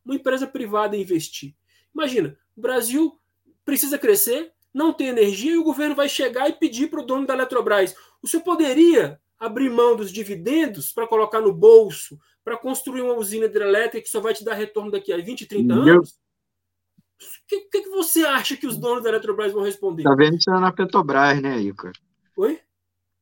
uma 0.06 0.16
empresa 0.16 0.48
privada 0.48 0.98
investir? 0.98 1.56
Imagina, 1.94 2.38
o 2.56 2.62
Brasil 2.62 3.20
precisa 3.66 3.98
crescer, 3.98 4.52
não 4.74 4.94
tem 4.94 5.08
energia 5.08 5.54
e 5.54 5.58
o 5.58 5.64
governo 5.64 5.96
vai 5.96 6.08
chegar 6.08 6.50
e 6.50 6.54
pedir 6.54 6.90
para 6.90 7.02
o 7.02 7.06
dono 7.06 7.26
da 7.26 7.34
Eletrobras: 7.34 7.96
o 8.22 8.28
senhor 8.28 8.44
poderia 8.44 9.20
abrir 9.40 9.70
mão 9.70 9.96
dos 9.96 10.12
dividendos 10.12 10.92
para 10.92 11.08
colocar 11.08 11.42
no 11.42 11.52
bolso, 11.52 12.20
para 12.44 12.58
construir 12.58 13.02
uma 13.02 13.16
usina 13.16 13.46
hidrelétrica 13.46 14.04
que 14.04 14.10
só 14.10 14.20
vai 14.20 14.34
te 14.34 14.44
dar 14.44 14.54
retorno 14.54 14.92
daqui 14.92 15.12
a 15.12 15.18
20, 15.18 15.48
30 15.48 15.74
anos? 15.74 16.12
O 16.12 17.48
que, 17.48 17.62
que, 17.62 17.82
que, 17.82 17.90
você 17.90 18.26
acha 18.26 18.58
que 18.58 18.66
os 18.66 18.78
donos 18.78 19.04
da 19.04 19.10
Eletrobras 19.10 19.52
vão 19.52 19.64
responder? 19.64 20.02
Está 20.02 20.16
vendo 20.16 20.38
isso 20.38 20.50
na 20.50 20.72
Petrobras, 20.72 21.40
né, 21.42 21.60
Ica? 21.60 21.92
Oi? 22.36 22.60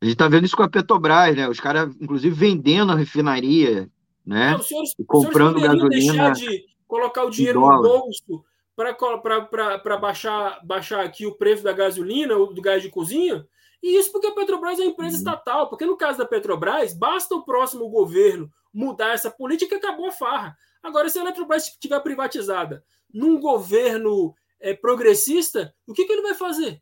A 0.01 0.05
gente 0.05 0.13
está 0.13 0.29
vendo 0.29 0.45
isso 0.45 0.55
com 0.55 0.63
a 0.63 0.69
Petrobras, 0.69 1.35
né? 1.35 1.49
Os 1.49 1.59
caras, 1.59 1.93
inclusive, 1.99 2.33
vendendo 2.33 2.93
a 2.93 2.95
refinaria, 2.95 3.89
né? 4.29 4.51
Não, 4.51 4.61
senhores, 4.61 4.93
comprando 5.07 5.59
gasolina. 5.59 5.89
deixar 5.89 6.33
de 6.33 6.65
colocar 6.87 7.23
o 7.23 7.31
dinheiro 7.31 7.59
no 7.59 7.81
bolso 7.81 8.45
para 8.75 9.97
baixar, 9.97 10.63
baixar 10.63 11.03
aqui 11.03 11.25
o 11.25 11.33
preço 11.33 11.63
da 11.63 11.73
gasolina 11.73 12.37
ou 12.37 12.53
do 12.53 12.61
gás 12.61 12.83
de 12.83 12.89
cozinha? 12.89 13.47
E 13.81 13.97
isso 13.97 14.11
porque 14.11 14.27
a 14.27 14.31
Petrobras 14.31 14.77
é 14.77 14.83
uma 14.83 14.91
empresa 14.91 15.15
uhum. 15.15 15.17
estatal, 15.17 15.67
porque 15.67 15.83
no 15.83 15.97
caso 15.97 16.19
da 16.19 16.27
Petrobras, 16.27 16.93
basta 16.93 17.33
o 17.33 17.43
próximo 17.43 17.89
governo 17.89 18.51
mudar 18.71 19.13
essa 19.13 19.31
política 19.31 19.73
e 19.73 19.77
acabou 19.79 20.05
a 20.05 20.11
farra. 20.11 20.55
Agora, 20.83 21.09
se 21.09 21.17
a 21.17 21.23
Eletrobras 21.23 21.65
estiver 21.65 21.99
privatizada 22.01 22.83
num 23.11 23.39
governo 23.39 24.35
é, 24.59 24.75
progressista, 24.75 25.73
o 25.87 25.93
que, 25.93 26.05
que 26.05 26.13
ele 26.13 26.21
vai 26.21 26.35
fazer? 26.35 26.79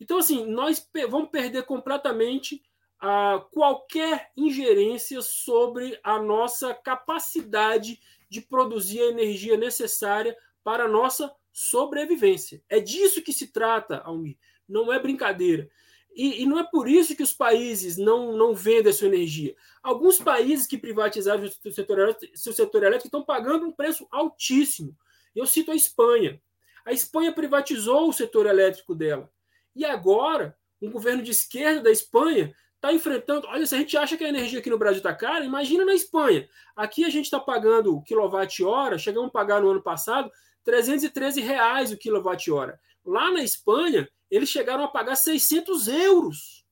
Então, 0.00 0.16
assim, 0.16 0.46
nós 0.46 0.88
vamos 1.10 1.28
perder 1.28 1.64
completamente 1.64 2.62
a 3.06 3.38
qualquer 3.52 4.30
ingerência 4.34 5.20
sobre 5.20 6.00
a 6.02 6.18
nossa 6.18 6.72
capacidade 6.72 8.00
de 8.30 8.40
produzir 8.40 9.02
a 9.02 9.10
energia 9.10 9.58
necessária 9.58 10.34
para 10.62 10.84
a 10.84 10.88
nossa 10.88 11.30
sobrevivência. 11.52 12.62
É 12.66 12.80
disso 12.80 13.20
que 13.20 13.30
se 13.30 13.48
trata, 13.48 13.98
Almir. 13.98 14.38
Não 14.66 14.90
é 14.90 14.98
brincadeira. 14.98 15.68
E, 16.16 16.42
e, 16.42 16.46
não 16.46 16.58
é 16.58 16.64
por 16.64 16.88
isso 16.88 17.14
que 17.14 17.22
os 17.22 17.34
países 17.34 17.98
não, 17.98 18.34
não 18.38 18.54
vendem 18.54 18.88
a 18.88 18.94
sua 18.94 19.08
energia. 19.08 19.54
Alguns 19.82 20.16
países 20.18 20.66
que 20.66 20.78
privatizaram 20.78 21.44
o 21.44 21.72
setor 21.72 22.16
seu 22.34 22.54
setor 22.54 22.84
elétrico 22.84 23.08
estão 23.08 23.22
pagando 23.22 23.66
um 23.66 23.72
preço 23.72 24.06
altíssimo. 24.10 24.96
Eu 25.36 25.44
cito 25.44 25.70
a 25.70 25.76
Espanha. 25.76 26.40
A 26.86 26.92
Espanha 26.92 27.34
privatizou 27.34 28.08
o 28.08 28.14
setor 28.14 28.46
elétrico 28.46 28.94
dela. 28.94 29.30
E 29.76 29.84
agora, 29.84 30.56
um 30.80 30.90
governo 30.90 31.22
de 31.22 31.32
esquerda 31.32 31.82
da 31.82 31.90
Espanha 31.90 32.54
está 32.84 32.92
enfrentando. 32.92 33.46
Olha, 33.46 33.66
se 33.66 33.74
a 33.74 33.78
gente 33.78 33.96
acha 33.96 34.16
que 34.16 34.24
a 34.24 34.28
energia 34.28 34.58
aqui 34.58 34.68
no 34.68 34.78
Brasil 34.78 34.98
está 34.98 35.14
cara, 35.14 35.44
imagina 35.44 35.84
na 35.84 35.94
Espanha. 35.94 36.46
Aqui 36.76 37.04
a 37.04 37.08
gente 37.08 37.24
está 37.24 37.40
pagando 37.40 38.00
quilowatt-hora, 38.02 38.98
chegamos 38.98 39.28
a 39.30 39.32
pagar 39.32 39.62
no 39.62 39.70
ano 39.70 39.82
passado 39.82 40.30
313 40.62 41.40
reais 41.40 41.90
o 41.90 41.96
quilowatt-hora. 41.96 42.78
Lá 43.04 43.30
na 43.30 43.42
Espanha, 43.42 44.08
eles 44.30 44.50
chegaram 44.50 44.84
a 44.84 44.88
pagar 44.88 45.16
600 45.16 45.88
euros. 45.88 46.64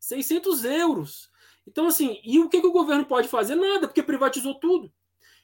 600 0.00 0.64
euros. 0.64 1.30
Então, 1.66 1.86
assim, 1.86 2.18
e 2.24 2.38
o 2.38 2.48
que, 2.48 2.60
que 2.60 2.66
o 2.66 2.72
governo 2.72 3.04
pode 3.04 3.28
fazer? 3.28 3.54
Nada, 3.54 3.86
porque 3.86 4.02
privatizou 4.02 4.54
tudo. 4.54 4.90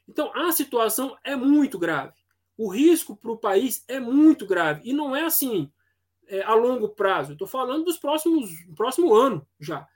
Então, 0.09 0.33
a 0.35 0.51
situação 0.53 1.17
é 1.23 1.37
muito 1.37 1.79
grave. 1.79 2.15
O 2.57 2.69
risco 2.69 3.17
para 3.17 3.33
o 3.33 3.37
país 3.37 3.85
é 3.89 4.01
muito 4.01 4.47
grave. 4.47 4.89
E 4.89 4.93
não 4.95 5.15
é 5.15 5.25
assim 5.25 5.71
é, 6.29 6.43
a 6.43 6.55
longo 6.55 6.89
prazo. 6.89 7.33
Estou 7.33 7.47
falando 7.47 7.85
dos 7.85 7.99
próximos 7.99 8.51
próximo 8.77 9.15
ano 9.15 9.47
já. 9.59 9.87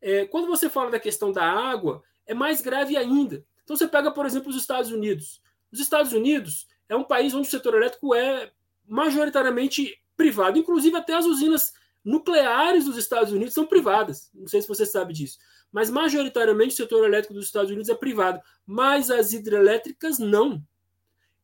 É, 0.00 0.26
quando 0.26 0.46
você 0.46 0.68
fala 0.68 0.90
da 0.90 1.00
questão 1.00 1.32
da 1.32 1.44
água, 1.44 2.02
é 2.26 2.34
mais 2.34 2.60
grave 2.60 2.96
ainda. 2.96 3.44
Então, 3.64 3.76
você 3.76 3.88
pega, 3.88 4.10
por 4.10 4.26
exemplo, 4.26 4.50
os 4.50 4.56
Estados 4.56 4.90
Unidos. 4.90 5.42
Os 5.72 5.80
Estados 5.80 6.12
Unidos 6.12 6.66
é 6.88 6.94
um 6.94 7.04
país 7.04 7.34
onde 7.34 7.48
o 7.48 7.50
setor 7.50 7.74
elétrico 7.74 8.14
é 8.14 8.52
majoritariamente 8.86 10.00
privado. 10.16 10.58
Inclusive, 10.58 10.96
até 10.96 11.14
as 11.14 11.24
usinas 11.24 11.72
nucleares 12.04 12.84
dos 12.84 12.96
Estados 12.96 13.32
Unidos 13.32 13.54
são 13.54 13.66
privadas. 13.66 14.30
Não 14.32 14.46
sei 14.46 14.62
se 14.62 14.68
você 14.68 14.86
sabe 14.86 15.12
disso. 15.12 15.38
Mas, 15.72 15.90
majoritariamente, 15.90 16.74
o 16.74 16.76
setor 16.76 17.04
elétrico 17.04 17.34
dos 17.34 17.46
Estados 17.46 17.70
Unidos 17.70 17.88
é 17.88 17.94
privado. 17.94 18.40
Mas 18.64 19.10
as 19.10 19.32
hidrelétricas 19.32 20.18
não. 20.18 20.62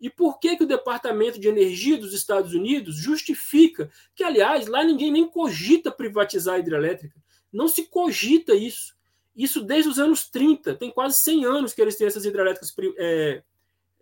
E 0.02 0.10
por 0.10 0.40
que, 0.40 0.56
que 0.56 0.64
o 0.64 0.66
Departamento 0.66 1.38
de 1.38 1.46
Energia 1.46 1.96
dos 1.96 2.12
Estados 2.12 2.52
Unidos 2.52 2.96
justifica 2.96 3.88
que, 4.16 4.24
aliás, 4.24 4.66
lá 4.66 4.82
ninguém 4.82 5.12
nem 5.12 5.28
cogita 5.28 5.92
privatizar 5.92 6.56
a 6.56 6.58
hidrelétrica? 6.58 7.14
Não 7.52 7.68
se 7.68 7.84
cogita 7.86 8.52
isso. 8.52 8.96
Isso 9.36 9.62
desde 9.62 9.88
os 9.88 10.00
anos 10.00 10.28
30, 10.28 10.74
tem 10.74 10.90
quase 10.90 11.20
100 11.20 11.44
anos 11.44 11.72
que 11.72 11.80
eles 11.80 11.96
têm 11.96 12.08
essas 12.08 12.24
hidrelétricas 12.24 12.74
é, 12.98 13.44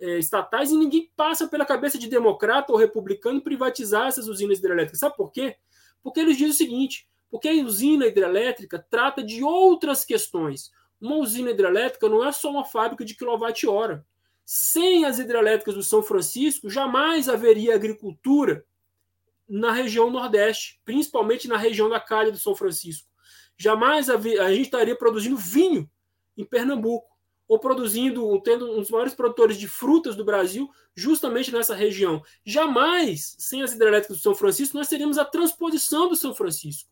é, 0.01 0.19
estatais 0.19 0.71
e 0.71 0.77
ninguém 0.79 1.13
passa 1.15 1.47
pela 1.47 1.67
cabeça 1.67 1.99
de 1.99 2.09
democrata 2.09 2.73
ou 2.73 2.79
republicano 2.79 3.43
privatizar 3.43 4.07
essas 4.07 4.27
usinas 4.27 4.59
hidrelétricas. 4.59 5.01
Sabe 5.01 5.15
por 5.15 5.31
quê? 5.31 5.57
Porque 6.03 6.21
eles 6.21 6.39
dizem 6.39 6.53
o 6.53 6.55
seguinte: 6.55 7.07
porque 7.31 7.47
a 7.47 7.53
usina 7.63 8.07
hidrelétrica 8.07 8.83
trata 8.89 9.23
de 9.23 9.45
outras 9.45 10.03
questões. 10.03 10.71
Uma 10.99 11.17
usina 11.17 11.51
hidrelétrica 11.51 12.09
não 12.09 12.27
é 12.27 12.33
só 12.33 12.51
uma 12.51 12.65
fábrica 12.65 13.05
de 13.05 13.15
quilowatt-hora. 13.15 14.03
Sem 14.53 15.05
as 15.05 15.21
hidrelétricas 15.21 15.77
do 15.77 15.83
São 15.85 16.03
Francisco, 16.03 16.69
jamais 16.69 17.29
haveria 17.29 17.73
agricultura 17.73 18.67
na 19.49 19.71
região 19.71 20.11
Nordeste, 20.11 20.81
principalmente 20.85 21.47
na 21.47 21.57
região 21.57 21.89
da 21.89 22.01
calha 22.01 22.33
do 22.33 22.37
São 22.37 22.57
Francisco. 22.57 23.09
Jamais 23.57 24.11
a 24.11 24.19
gente 24.19 24.63
estaria 24.63 24.97
produzindo 24.97 25.37
vinho 25.37 25.89
em 26.37 26.45
Pernambuco, 26.45 27.07
ou 27.47 27.61
produzindo, 27.61 28.41
tendo 28.41 28.73
um 28.73 28.81
dos 28.81 28.91
maiores 28.91 29.15
produtores 29.15 29.57
de 29.57 29.69
frutas 29.69 30.17
do 30.17 30.25
Brasil, 30.25 30.69
justamente 30.97 31.53
nessa 31.53 31.77
região. 31.77 32.21
Jamais, 32.45 33.37
sem 33.39 33.63
as 33.63 33.73
hidrelétricas 33.73 34.17
do 34.17 34.23
São 34.25 34.35
Francisco, 34.35 34.77
nós 34.77 34.89
teríamos 34.89 35.17
a 35.17 35.25
transposição 35.25 36.09
do 36.09 36.17
São 36.17 36.35
Francisco. 36.35 36.91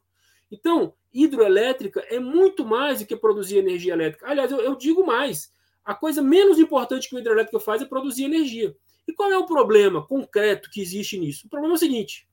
Então, 0.48 0.94
hidroelétrica 1.12 2.06
é 2.08 2.20
muito 2.20 2.64
mais 2.64 3.00
do 3.00 3.06
que 3.06 3.16
produzir 3.16 3.56
energia 3.56 3.94
elétrica. 3.94 4.28
Aliás, 4.28 4.52
eu, 4.52 4.60
eu 4.60 4.76
digo 4.76 5.04
mais: 5.04 5.52
a 5.88 5.94
coisa 5.94 6.20
menos 6.20 6.58
importante 6.58 7.08
que 7.08 7.16
o 7.16 7.18
hidrelétrica 7.18 7.58
faz 7.58 7.80
é 7.80 7.86
produzir 7.86 8.24
energia. 8.24 8.76
E 9.06 9.12
qual 9.14 9.32
é 9.32 9.38
o 9.38 9.46
problema 9.46 10.06
concreto 10.06 10.68
que 10.70 10.82
existe 10.82 11.18
nisso? 11.18 11.46
O 11.46 11.48
problema 11.48 11.72
é 11.72 11.76
o 11.76 11.78
seguinte: 11.78 12.28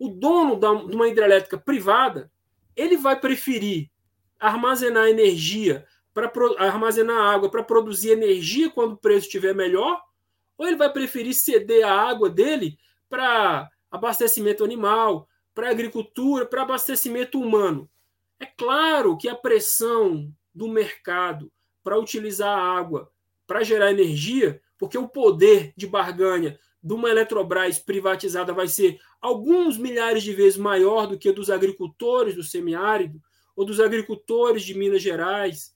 o 0.00 0.08
dono 0.08 0.58
de 0.58 0.96
uma 0.96 1.06
hidrelétrica 1.06 1.56
privada 1.56 2.28
ele 2.74 2.96
vai 2.96 3.18
preferir 3.18 3.88
armazenar 4.36 5.06
energia 5.06 5.86
para 6.12 6.28
armazenar 6.58 7.16
água 7.16 7.48
para 7.48 7.62
produzir 7.62 8.10
energia 8.10 8.68
quando 8.68 8.94
o 8.94 8.98
preço 8.98 9.26
estiver 9.26 9.54
melhor, 9.54 10.02
ou 10.56 10.66
ele 10.66 10.76
vai 10.76 10.92
preferir 10.92 11.34
ceder 11.34 11.86
a 11.86 11.92
água 11.92 12.28
dele 12.28 12.76
para 13.08 13.70
abastecimento 13.88 14.64
animal, 14.64 15.28
para 15.54 15.70
agricultura, 15.70 16.44
para 16.44 16.62
abastecimento 16.62 17.40
humano. 17.40 17.88
É 18.40 18.46
claro 18.46 19.16
que 19.16 19.28
a 19.28 19.36
pressão 19.36 20.34
do 20.52 20.66
mercado 20.66 21.48
para 21.82 21.98
utilizar 21.98 22.58
a 22.58 22.78
água 22.78 23.10
para 23.46 23.64
gerar 23.64 23.90
energia, 23.90 24.60
porque 24.76 24.98
o 24.98 25.08
poder 25.08 25.72
de 25.76 25.86
barganha 25.86 26.58
de 26.82 26.92
uma 26.92 27.10
Eletrobras 27.10 27.78
privatizada 27.78 28.52
vai 28.52 28.68
ser 28.68 29.00
alguns 29.20 29.76
milhares 29.78 30.22
de 30.22 30.32
vezes 30.32 30.58
maior 30.58 31.06
do 31.06 31.18
que 31.18 31.32
dos 31.32 31.50
agricultores 31.50 32.34
do 32.34 32.42
semiárido 32.42 33.20
ou 33.56 33.64
dos 33.64 33.80
agricultores 33.80 34.62
de 34.62 34.74
Minas 34.74 35.02
Gerais. 35.02 35.74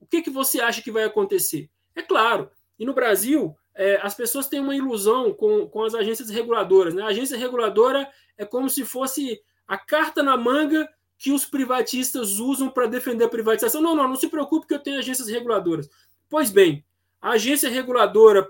O 0.00 0.06
que, 0.06 0.22
que 0.22 0.30
você 0.30 0.60
acha 0.60 0.82
que 0.82 0.90
vai 0.90 1.04
acontecer? 1.04 1.70
É 1.94 2.02
claro, 2.02 2.50
e 2.78 2.84
no 2.84 2.94
Brasil, 2.94 3.54
é, 3.74 3.98
as 4.02 4.14
pessoas 4.14 4.48
têm 4.48 4.60
uma 4.60 4.74
ilusão 4.74 5.32
com, 5.32 5.68
com 5.68 5.84
as 5.84 5.94
agências 5.94 6.30
reguladoras. 6.30 6.94
Né? 6.94 7.02
A 7.02 7.08
agência 7.08 7.36
reguladora 7.36 8.08
é 8.36 8.44
como 8.44 8.68
se 8.68 8.84
fosse 8.84 9.40
a 9.66 9.78
carta 9.78 10.22
na 10.22 10.36
manga 10.36 10.88
que 11.24 11.32
os 11.32 11.46
privatistas 11.46 12.38
usam 12.38 12.68
para 12.68 12.86
defender 12.86 13.24
a 13.24 13.28
privatização. 13.30 13.80
Não, 13.80 13.96
não, 13.96 14.06
não 14.06 14.14
se 14.14 14.28
preocupe 14.28 14.66
que 14.66 14.74
eu 14.74 14.78
tenho 14.78 14.98
agências 14.98 15.26
reguladoras. 15.26 15.88
Pois 16.28 16.50
bem, 16.50 16.84
a 17.18 17.30
agência 17.30 17.70
reguladora 17.70 18.46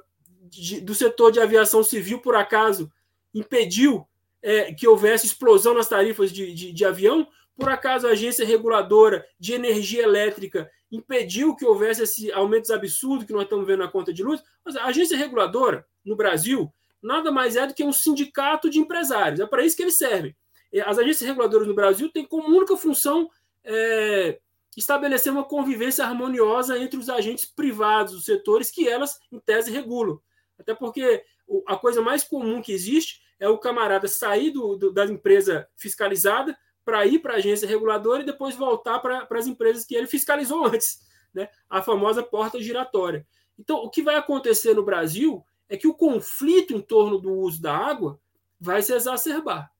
de, 0.51 0.81
do 0.81 0.93
setor 0.93 1.31
de 1.31 1.39
aviação 1.39 1.85
civil, 1.85 2.19
por 2.19 2.35
acaso, 2.35 2.91
impediu 3.33 4.05
é, 4.43 4.75
que 4.75 4.89
houvesse 4.89 5.25
explosão 5.25 5.73
nas 5.73 5.89
tarifas 5.89 6.33
de, 6.33 6.53
de, 6.53 6.73
de, 6.73 6.85
avião? 6.85 7.29
Por 7.57 7.69
acaso 7.69 8.09
a 8.09 8.11
agência 8.11 8.45
reguladora 8.45 9.25
de 9.39 9.53
energia 9.53 10.03
elétrica 10.03 10.69
impediu 10.91 11.55
que 11.55 11.65
houvesse 11.65 12.03
esse 12.03 12.33
aumentos 12.33 12.73
absurdo 12.73 13.25
que 13.25 13.33
nós 13.33 13.45
estamos 13.45 13.69
vendo 13.69 13.85
na 13.85 13.89
conta 13.89 14.13
de 14.13 14.25
luz? 14.25 14.43
A 14.81 14.87
agência 14.87 15.17
reguladora, 15.17 15.87
no 16.05 16.17
Brasil, 16.17 16.75
nada 17.01 17.31
mais 17.31 17.55
é 17.55 17.69
do 17.69 17.73
que 17.73 17.85
um 17.85 17.93
sindicato 17.93 18.69
de 18.69 18.81
empresários. 18.81 19.39
É 19.39 19.47
para 19.47 19.65
isso 19.65 19.77
que 19.77 19.83
eles 19.85 19.97
servem. 19.97 20.35
As 20.83 20.99
agências 20.99 21.29
reguladoras 21.29 21.67
no 21.67 21.75
Brasil 21.75 22.11
têm 22.11 22.25
como 22.25 22.49
única 22.49 22.77
função 22.77 23.31
é, 23.63 24.39
estabelecer 24.77 25.33
uma 25.33 25.45
convivência 25.45 26.05
harmoniosa 26.05 26.79
entre 26.79 26.99
os 26.99 27.09
agentes 27.09 27.45
privados 27.45 28.15
dos 28.15 28.25
setores 28.25 28.71
que 28.71 28.89
elas, 28.89 29.19
em 29.31 29.39
tese, 29.39 29.71
regulam. 29.71 30.21
Até 30.59 30.75
porque 30.75 31.25
a 31.67 31.77
coisa 31.77 32.01
mais 32.01 32.25
comum 32.25 32.61
que 32.61 32.73
existe 32.73 33.23
é 33.39 33.49
o 33.49 33.59
camarada 33.59 34.09
sair 34.09 34.51
do, 34.51 34.77
do 34.77 34.93
da 34.93 35.05
empresa 35.05 35.69
fiscalizada 35.77 36.57
para 36.85 37.07
ir 37.07 37.19
para 37.21 37.35
a 37.35 37.37
agência 37.37 37.67
reguladora 37.67 38.23
e 38.23 38.27
depois 38.27 38.55
voltar 38.55 38.99
para 38.99 39.27
as 39.31 39.47
empresas 39.47 39.85
que 39.85 39.95
ele 39.95 40.07
fiscalizou 40.07 40.65
antes, 40.67 41.01
né? 41.33 41.49
a 41.69 41.83
famosa 41.83 42.23
porta 42.23 42.61
giratória. 42.61 43.27
Então, 43.59 43.77
o 43.79 43.91
que 43.91 44.03
vai 44.03 44.17
acontecer 44.17 44.75
no 44.75 44.85
Brasil 44.85 45.45
é 45.69 45.77
que 45.77 45.89
o 45.89 45.95
conflito 45.95 46.75
em 46.75 46.81
torno 46.81 47.19
do 47.19 47.33
uso 47.33 47.63
da 47.63 47.77
água 47.77 48.21
vai 48.61 48.83
se 48.83 48.93
exacerbar. 48.93 49.71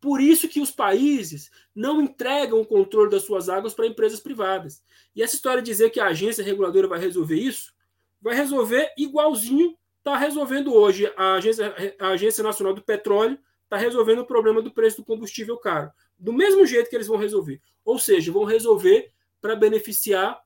Por 0.00 0.20
isso 0.20 0.48
que 0.48 0.60
os 0.60 0.70
países 0.70 1.50
não 1.74 2.00
entregam 2.00 2.60
o 2.60 2.66
controle 2.66 3.10
das 3.10 3.24
suas 3.24 3.48
águas 3.48 3.74
para 3.74 3.86
empresas 3.86 4.20
privadas. 4.20 4.82
E 5.14 5.22
essa 5.22 5.34
história 5.34 5.62
de 5.62 5.70
dizer 5.70 5.90
que 5.90 6.00
a 6.00 6.06
agência 6.06 6.42
reguladora 6.42 6.88
vai 6.88 6.98
resolver 6.98 7.36
isso, 7.36 7.74
vai 8.20 8.34
resolver 8.34 8.92
igualzinho 8.96 9.76
está 10.00 10.16
resolvendo 10.16 10.74
hoje, 10.74 11.12
a 11.16 11.34
Agência, 11.34 11.74
a 11.98 12.08
Agência 12.08 12.42
Nacional 12.42 12.74
do 12.74 12.82
Petróleo 12.82 13.38
está 13.64 13.76
resolvendo 13.76 14.20
o 14.20 14.26
problema 14.26 14.60
do 14.60 14.70
preço 14.70 14.96
do 14.98 15.04
combustível 15.04 15.56
caro. 15.56 15.90
Do 16.18 16.32
mesmo 16.32 16.66
jeito 16.66 16.90
que 16.90 16.96
eles 16.96 17.06
vão 17.06 17.16
resolver. 17.16 17.60
Ou 17.84 17.98
seja, 17.98 18.32
vão 18.32 18.44
resolver 18.44 19.12
para 19.40 19.54
beneficiar 19.54 20.42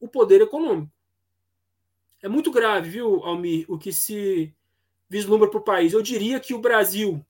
o 0.00 0.08
poder 0.08 0.40
econômico. 0.40 0.90
É 2.22 2.28
muito 2.28 2.50
grave, 2.50 2.88
viu, 2.88 3.22
Almir, 3.24 3.66
o 3.68 3.78
que 3.78 3.92
se 3.92 4.54
vislumbra 5.08 5.48
para 5.48 5.58
o 5.58 5.64
país. 5.64 5.92
Eu 5.92 6.02
diria 6.02 6.40
que 6.40 6.54
o 6.54 6.58
Brasil, 6.58 7.24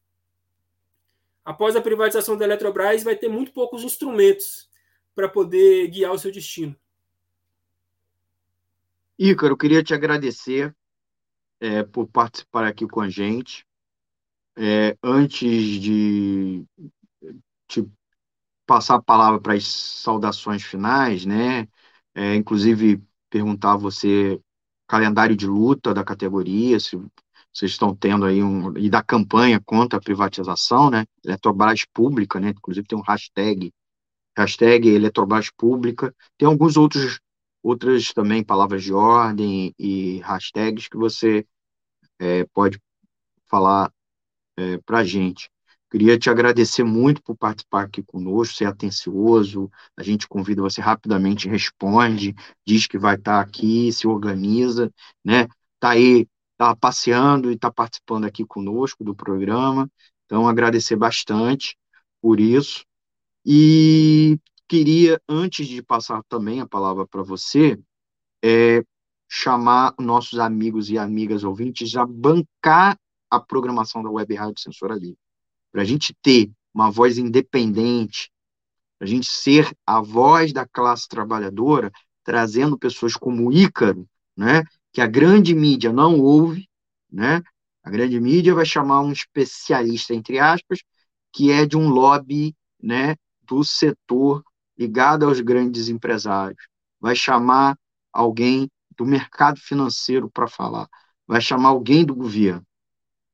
após 1.47 1.77
a 1.77 1.81
privatização 1.81 2.37
da 2.37 2.45
Eletrobras, 2.45 3.05
vai 3.05 3.15
ter 3.15 3.29
muito 3.29 3.53
poucos 3.53 3.85
instrumentos 3.85 4.69
para 5.15 5.29
poder 5.29 5.87
guiar 5.89 6.13
o 6.13 6.19
seu 6.19 6.33
destino. 6.33 6.77
Ícaro, 9.17 9.53
eu 9.53 9.57
queria 9.57 9.83
te 9.83 9.95
agradecer 9.95 10.75
é, 11.61 11.85
por 11.85 12.09
participar 12.09 12.65
aqui 12.65 12.87
com 12.87 13.01
a 13.01 13.09
gente. 13.09 13.65
É, 14.57 14.97
antes 15.01 15.81
de 15.81 16.65
te 17.69 17.89
passar 18.67 18.97
a 18.97 19.03
palavra 19.03 19.41
para 19.41 19.55
as 19.55 19.65
saudações 19.65 20.65
finais, 20.65 21.25
né? 21.25 21.69
É, 22.13 22.35
inclusive 22.35 23.01
perguntar 23.31 23.75
a 23.75 23.77
você 23.77 24.41
calendário 24.89 25.37
de 25.37 25.47
luta 25.47 25.95
da 25.95 26.03
categoria, 26.03 26.81
se 26.81 27.01
vocês 27.57 27.73
estão 27.73 27.97
tendo 27.97 28.27
aí 28.27 28.43
um 28.43 28.77
e 28.77 28.91
da 28.91 29.03
campanha 29.03 29.59
contra 29.65 29.99
a 29.99 30.03
privatização, 30.03 30.91
né? 30.91 31.07
Eletrobras 31.25 31.87
pública, 31.87 32.39
né? 32.39 32.51
Inclusive 32.51 32.87
tem 32.87 32.99
um 32.99 33.03
hashtag 33.03 33.73
hashtag 34.37 34.87
Eletrobras 34.89 35.51
pública. 35.51 36.15
Tem 36.37 36.47
alguns 36.47 36.77
outros 36.77 37.19
outras 37.63 38.13
também 38.13 38.45
palavras 38.45 38.85
de 38.85 38.93
ordem 38.93 39.75
e 39.79 40.19
hashtags 40.19 40.87
que 40.87 40.99
você 40.99 41.47
é, 42.19 42.45
pode 42.53 42.79
falar 43.49 43.91
é, 44.59 44.77
para 44.85 44.99
a 44.99 45.05
gente. 45.05 45.51
Queria 45.91 46.19
te 46.19 46.29
agradecer 46.29 46.85
muito 46.85 47.23
por 47.23 47.37
participar 47.37 47.85
aqui 47.85 48.03
conosco, 48.03 48.55
ser 48.55 48.67
atencioso. 48.67 49.71
A 49.97 50.03
gente 50.03 50.29
convida 50.29 50.61
você 50.61 50.83
rapidamente, 50.83 51.49
responde, 51.49 52.35
diz 52.67 52.87
que 52.87 52.99
vai 52.99 53.15
estar 53.15 53.37
tá 53.37 53.41
aqui, 53.41 53.91
se 53.93 54.07
organiza, 54.07 54.93
né? 55.25 55.49
Está 55.77 55.91
aí, 55.91 56.27
está 56.57 56.75
passeando 56.75 57.51
e 57.51 57.55
está 57.55 57.71
participando 57.71 58.25
aqui 58.25 58.45
conosco 58.45 59.05
do 59.05 59.15
programa. 59.15 59.91
Então, 60.25 60.49
agradecer 60.49 60.97
bastante 60.97 61.77
por 62.21 62.41
isso. 62.41 62.85
E 63.45 64.41
queria, 64.67 65.21
antes 65.29 65.69
de 65.69 65.83
passar 65.83 66.23
também 66.29 66.61
a 66.61 66.67
palavra 66.67 67.07
para 67.07 67.23
você, 67.23 67.79
é, 68.43 68.83
chamar 69.29 69.95
nossos 69.99 70.39
amigos 70.39 70.89
e 70.91 70.99
amigas 70.99 71.45
ouvintes 71.45 71.95
a 71.95 72.07
bancar 72.07 72.99
a 73.31 73.39
programação 73.39 74.03
da 74.03 74.11
Web 74.11 74.35
Rádio 74.35 74.61
Censura 74.61 74.95
Livre. 74.95 75.19
Para 75.71 75.83
a 75.83 75.85
gente 75.85 76.15
ter 76.23 76.51
uma 76.73 76.91
voz 76.91 77.19
independente, 77.19 78.31
para 78.99 79.07
a 79.07 79.11
gente 79.11 79.27
ser 79.27 79.77
a 79.87 80.01
voz 80.01 80.53
da 80.53 80.67
classe 80.67 81.07
trabalhadora, 81.07 81.93
trazendo 82.25 82.79
pessoas 82.79 83.15
como 83.15 83.53
Ícaro, 83.53 84.09
né, 84.37 84.63
que 84.97 85.03
a 85.03 85.07
grande 85.07 85.55
mídia 85.55 85.93
não 85.93 86.19
ouve, 86.19 86.71
né, 87.13 87.43
A 87.85 87.91
grande 87.91 88.19
mídia 88.19 88.55
vai 88.55 88.65
chamar 88.65 89.03
um 89.03 89.13
especialista, 89.13 90.15
entre 90.15 90.39
aspas, 90.39 90.79
que 91.35 91.53
é 91.53 91.67
de 91.67 91.77
um 91.77 91.91
lobby 91.91 92.57
né, 92.83 93.15
do 93.43 93.63
setor 93.63 94.43
ligado 94.75 95.27
aos 95.27 95.39
grandes 95.43 95.91
empresários. 95.91 96.67
Vai 96.99 97.15
chamar 97.15 97.77
alguém 98.11 98.71
do 98.97 99.05
mercado 99.05 99.61
financeiro 99.61 100.31
para 100.31 100.49
falar. 100.49 100.89
Vai 101.27 101.43
chamar 101.43 101.69
alguém 101.69 102.03
do 102.03 102.15
governo. 102.15 102.67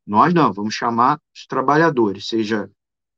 Nós 0.04 0.34
não, 0.34 0.52
vamos 0.52 0.74
chamar 0.74 1.20
os 1.32 1.46
trabalhadores, 1.46 2.26
seja, 2.26 2.68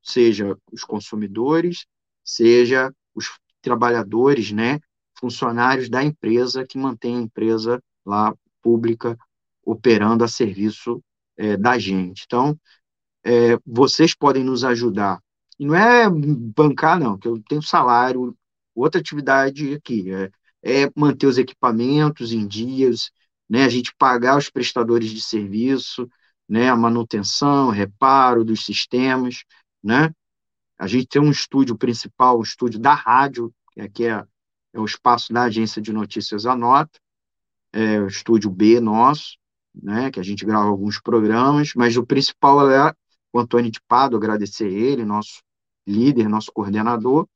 seja 0.02 0.54
os 0.70 0.84
consumidores, 0.84 1.86
seja 2.22 2.92
os 3.14 3.38
trabalhadores, 3.62 4.52
né, 4.52 4.80
funcionários 5.18 5.88
da 5.88 6.04
empresa 6.04 6.66
que 6.66 6.76
mantém 6.76 7.16
a 7.16 7.22
empresa 7.22 7.82
lá 8.04 8.34
pública 8.62 9.16
operando 9.64 10.24
a 10.24 10.28
serviço 10.28 11.02
é, 11.36 11.56
da 11.56 11.78
gente. 11.78 12.24
Então, 12.26 12.58
é, 13.24 13.58
vocês 13.66 14.14
podem 14.14 14.44
nos 14.44 14.64
ajudar. 14.64 15.20
E 15.58 15.66
não 15.66 15.74
é 15.74 16.08
bancar, 16.10 16.98
não, 16.98 17.16
que 17.16 17.28
eu 17.28 17.40
tenho 17.48 17.62
salário, 17.62 18.36
outra 18.74 19.00
atividade 19.00 19.74
aqui, 19.74 20.12
é, 20.12 20.30
é 20.62 20.90
manter 20.96 21.26
os 21.26 21.38
equipamentos 21.38 22.32
em 22.32 22.46
dias, 22.46 23.10
né, 23.48 23.64
a 23.64 23.68
gente 23.68 23.94
pagar 23.96 24.36
os 24.36 24.50
prestadores 24.50 25.10
de 25.10 25.20
serviço, 25.20 26.08
né, 26.48 26.68
a 26.68 26.76
manutenção, 26.76 27.70
reparo 27.70 28.44
dos 28.44 28.64
sistemas, 28.64 29.44
né, 29.82 30.10
a 30.78 30.86
gente 30.86 31.06
tem 31.06 31.22
um 31.22 31.30
estúdio 31.30 31.76
principal, 31.76 32.38
um 32.38 32.42
estúdio 32.42 32.80
da 32.80 32.94
rádio, 32.94 33.54
que 33.72 33.80
aqui 33.80 34.06
é, 34.06 34.24
é 34.72 34.80
o 34.80 34.84
espaço 34.84 35.32
da 35.32 35.44
agência 35.44 35.80
de 35.80 35.92
notícias 35.92 36.46
Anota, 36.46 36.98
é 37.74 38.00
o 38.00 38.06
estúdio 38.06 38.48
B 38.50 38.80
nosso, 38.80 39.36
né, 39.74 40.10
que 40.10 40.20
a 40.20 40.22
gente 40.22 40.46
grava 40.46 40.68
alguns 40.68 41.00
programas, 41.00 41.72
mas 41.74 41.96
o 41.96 42.06
principal 42.06 42.70
é 42.70 42.94
o 43.32 43.40
Antônio 43.40 43.70
de 43.70 43.80
Pado, 43.88 44.16
agradecer 44.16 44.68
ele, 44.68 45.04
nosso 45.04 45.42
líder, 45.84 46.28
nosso 46.28 46.52
coordenador, 46.52 47.28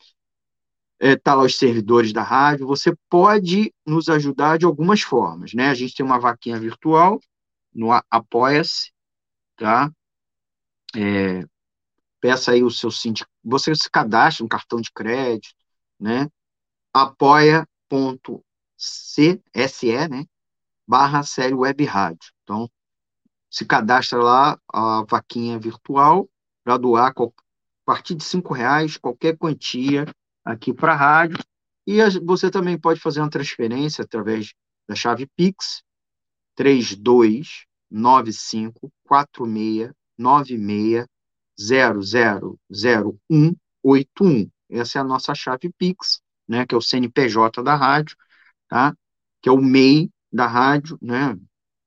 está 1.01 1.09
é, 1.09 1.17
tá 1.17 1.35
lá 1.35 1.43
os 1.43 1.57
servidores 1.57 2.13
da 2.13 2.23
rádio, 2.23 2.69
você 2.69 2.95
pode 3.11 3.75
nos 3.85 4.09
ajudar 4.09 4.59
de 4.59 4.65
algumas 4.65 5.03
formas, 5.03 5.53
né, 5.53 5.69
a 5.71 5.75
gente 5.75 5.95
tem 5.95 6.07
uma 6.07 6.21
vaquinha 6.21 6.59
virtual 6.59 7.21
no 7.75 7.89
Apoia-se, 8.09 8.93
tá, 9.57 9.91
é, 10.95 11.45
peça 12.21 12.53
aí 12.53 12.63
o 12.63 12.71
seu 12.71 12.93
sindicato, 12.93 13.33
você 13.43 13.75
se 13.75 13.91
cadastra 13.91 14.45
no 14.45 14.49
cartão 14.49 14.81
de 14.81 14.93
crédito, 14.93 15.53
né, 15.99 16.29
apoia.cse, 18.79 20.09
né, 20.09 20.25
barra 20.87 21.25
série 21.25 21.55
web 21.55 21.85
rádio. 21.85 22.33
Então, 22.45 22.71
se 23.51 23.67
cadastra 23.67 24.23
lá 24.23 24.61
a 24.73 25.05
vaquinha 25.09 25.59
virtual 25.59 26.29
para 26.63 26.77
doar 26.77 27.13
a 27.17 27.33
partir 27.85 28.15
de 28.15 28.23
cinco 28.25 28.55
reais, 28.55 28.97
qualquer 28.97 29.37
quantia 29.37 30.07
aqui 30.45 30.73
para 30.73 30.93
a 30.93 30.97
rádio. 30.97 31.39
E 31.87 31.99
você 32.21 32.51
também 32.51 32.79
pode 32.79 33.01
fazer 33.01 33.21
uma 33.21 33.31
transferência 33.31 34.05
através 34.05 34.53
da 34.87 34.95
chave 34.95 35.27
Pix 35.35 35.83
3295 36.55 38.93
4696 39.05 41.07
000181. 41.61 44.51
Essa 44.71 44.99
é 44.99 45.01
a 45.01 45.05
nossa 45.05 45.35
chave 45.35 45.73
Pix, 45.79 46.21
né, 46.47 46.67
que 46.67 46.75
é 46.75 46.79
o 46.79 46.83
CNPJ 46.83 47.63
da 47.63 47.75
rádio, 47.75 48.15
tá? 48.69 48.95
Que 49.43 49.49
é 49.49 49.53
o 49.53 49.61
MEI 49.61 50.11
da 50.33 50.47
rádio, 50.47 50.99
né? 51.01 51.37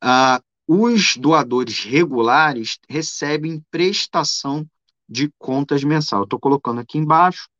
Ah, 0.00 0.40
os 0.66 1.18
doadores 1.18 1.84
regulares 1.84 2.78
recebem 2.88 3.62
prestação 3.70 4.66
de 5.06 5.30
contas 5.38 5.84
mensal. 5.84 6.24
Estou 6.24 6.40
colocando 6.40 6.80
aqui 6.80 6.96
embaixo. 6.96 7.50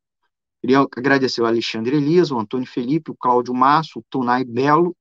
Queria 0.59 0.79
agradecer 0.79 1.43
o 1.43 1.45
Alexandre 1.45 1.97
Elias, 1.97 2.31
o 2.31 2.39
Antônio 2.39 2.65
Felipe, 2.65 3.11
o 3.11 3.15
Cláudio 3.15 3.53
Márcio, 3.53 4.01
o 4.01 4.05
Tunai 4.09 4.43
Belo, 4.43 4.97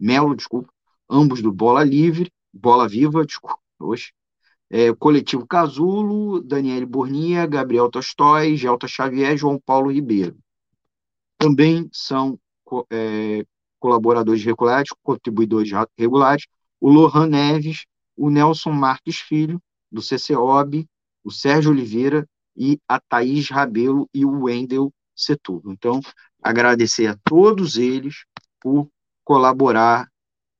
Melo, 0.00 0.34
desculpa, 0.34 0.68
ambos 1.08 1.40
do 1.40 1.52
Bola 1.52 1.84
Livre, 1.84 2.32
Bola 2.52 2.88
Viva, 2.88 3.24
desculpa, 3.24 3.56
hoje. 3.78 4.12
É, 4.70 4.90
o 4.90 4.96
coletivo 4.96 5.46
Casulo, 5.46 6.40
Daniele 6.40 6.86
Bornia, 6.86 7.46
Gabriel 7.46 7.90
Tostoi, 7.90 8.56
Gelta 8.56 8.88
Xavier, 8.88 9.36
João 9.36 9.58
Paulo 9.58 9.92
Ribeiro. 9.92 10.36
Também 11.38 11.88
são 11.92 12.38
é, 12.90 13.44
colaboradores 13.78 14.42
regulares, 14.44 14.88
contribuidores 15.02 15.70
regulares, 15.96 16.46
o 16.80 16.90
Lohan 16.90 17.26
Neves, 17.26 17.84
o 18.16 18.30
Nelson 18.30 18.70
Marques 18.70 19.18
Filho, 19.18 19.60
do 19.90 20.00
CCOB, 20.00 20.88
o 21.22 21.30
Sérgio 21.30 21.70
Oliveira 21.70 22.28
e 22.56 22.78
a 22.88 22.98
Thaís 22.98 23.48
Rabelo 23.48 24.08
e 24.12 24.24
o 24.24 24.44
Wendel 24.44 24.92
Setúbal. 25.14 25.72
Então, 25.72 26.00
agradecer 26.42 27.06
a 27.06 27.16
todos 27.24 27.76
eles 27.76 28.24
por 28.60 28.88
colaborar 29.22 30.08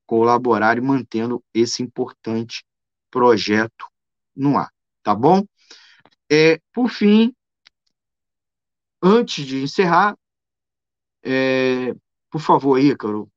colaborar 0.06 0.76
e 0.78 0.80
mantendo 0.80 1.42
esse 1.52 1.82
importante 1.82 2.64
projeto 3.10 3.86
no 4.36 4.56
ar, 4.56 4.70
tá 5.02 5.14
bom? 5.14 5.44
É, 6.30 6.60
por 6.72 6.88
fim, 6.88 7.34
antes 9.02 9.44
de 9.44 9.62
encerrar, 9.62 10.16
é, 11.22 11.94
por 12.30 12.40
favor, 12.40 12.78
Ícaro, 12.78 13.30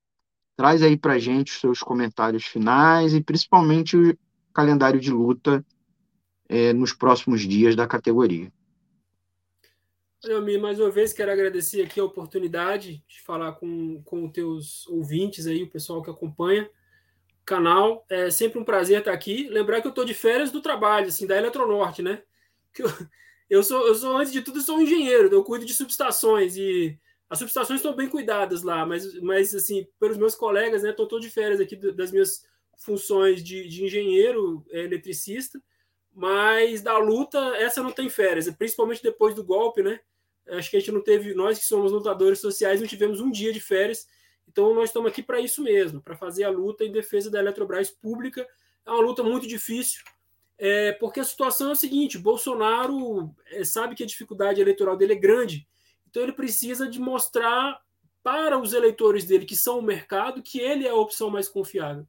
traz 0.56 0.82
aí 0.82 0.98
para 0.98 1.20
gente 1.20 1.52
os 1.52 1.60
seus 1.60 1.80
comentários 1.80 2.46
finais 2.46 3.14
e 3.14 3.22
principalmente 3.22 3.96
o 3.96 4.18
calendário 4.54 5.00
de 5.00 5.12
luta 5.12 5.64
é, 6.50 6.74
nos 6.74 6.94
próximos 6.94 7.42
dias 7.42 7.76
da 7.76 7.86
categoria. 7.86 8.52
Olha, 10.26 10.60
mais 10.60 10.80
uma 10.80 10.90
vez 10.90 11.14
quero 11.14 11.32
agradecer 11.32 11.84
aqui 11.84 12.00
a 12.00 12.04
oportunidade 12.04 13.04
de 13.08 13.22
falar 13.22 13.54
com, 13.54 14.02
com 14.04 14.26
os 14.26 14.32
teus 14.32 14.88
ouvintes 14.88 15.46
aí, 15.46 15.62
o 15.64 15.70
pessoal 15.70 16.02
que 16.02 16.10
acompanha 16.10 16.68
canal. 17.48 18.06
É 18.10 18.30
sempre 18.30 18.60
um 18.60 18.64
prazer 18.64 19.00
estar 19.00 19.12
aqui. 19.12 19.48
Lembrar 19.50 19.82
que 19.82 19.88
eu 19.88 19.92
estou 19.92 20.06
de 20.06 20.14
férias 20.14 20.52
do 20.52 20.62
trabalho, 20.62 21.08
assim, 21.08 21.26
da 21.26 21.38
Eletronorte, 21.38 22.02
né? 22.04 22.22
Que 22.74 22.84
eu, 22.84 22.88
eu, 23.50 23.64
sou, 23.64 23.88
eu 23.88 23.96
sou, 23.96 24.18
antes 24.18 24.32
de 24.32 24.42
tudo, 24.42 24.62
sou 24.62 24.78
um 24.78 24.82
engenheiro, 24.82 25.34
eu 25.34 25.44
cuido 25.44 25.66
de 25.66 25.74
subestações 25.74 26.56
e 26.58 27.00
as 27.30 27.40
subestações 27.40 27.80
estão 27.80 27.96
bem 27.96 28.08
cuidadas 28.08 28.64
lá, 28.64 28.86
mas, 28.86 29.20
mas 29.22 29.54
assim, 29.54 29.86
pelos 30.00 30.18
meus 30.18 30.36
colegas, 30.36 30.84
né? 30.84 30.92
Estou 30.92 31.20
de 31.20 31.30
férias 31.30 31.60
aqui 31.60 31.76
das 31.76 32.12
minhas 32.12 32.46
funções 32.78 33.44
de, 33.44 33.68
de 33.68 33.84
engenheiro 33.84 34.64
é, 34.70 34.84
eletricista 34.84 35.60
mas 36.20 36.82
da 36.82 36.98
luta, 36.98 37.38
essa 37.58 37.84
não 37.84 37.92
tem 37.92 38.10
férias, 38.10 38.50
principalmente 38.50 39.04
depois 39.04 39.36
do 39.36 39.44
golpe, 39.44 39.84
né? 39.84 40.00
Acho 40.48 40.72
que 40.72 40.78
a 40.78 40.80
gente 40.80 40.92
não 40.92 41.02
teve, 41.02 41.36
nós 41.36 41.60
que 41.60 41.66
somos 41.66 41.92
lutadores 41.92 42.40
sociais, 42.40 42.82
não 42.82 42.88
tivemos 42.88 43.22
um 43.22 43.30
dia 43.30 43.54
de 43.54 43.60
férias, 43.60 44.08
então 44.48 44.74
nós 44.74 44.90
estamos 44.90 45.12
aqui 45.12 45.22
para 45.22 45.40
isso 45.40 45.62
mesmo, 45.62 46.02
para 46.02 46.16
fazer 46.16 46.44
a 46.44 46.50
luta 46.50 46.84
em 46.84 46.92
defesa 46.92 47.30
da 47.30 47.40
Eletrobras 47.40 47.90
pública. 47.90 48.48
É 48.86 48.90
uma 48.90 49.02
luta 49.02 49.22
muito 49.22 49.48
difícil, 49.48 50.02
é, 50.58 50.94
porque 50.94 51.20
a 51.20 51.24
situação 51.24 51.70
é 51.70 51.72
a 51.74 51.76
seguinte: 51.76 52.18
Bolsonaro 52.18 53.34
é, 53.48 53.64
sabe 53.64 53.96
que 53.96 54.04
a 54.04 54.08
dificuldade 54.08 54.62
eleitoral 54.62 54.96
dele 54.96 55.14
é 55.14 55.18
grande, 55.18 55.68
então 56.10 56.24
ele 56.24 56.32
precisa 56.32 56.88
de 56.88 57.00
mostrar 57.00 57.80
para 58.24 58.60
os 58.60 58.74
eleitores 58.74 59.26
dele, 59.26 59.46
que 59.46 59.56
são 59.56 59.80
o 59.80 59.84
mercado, 59.84 60.42
que 60.42 60.60
ele 60.60 60.86
é 60.86 60.90
a 60.90 60.96
opção 60.96 61.30
mais 61.30 61.48
confiável. 61.48 62.08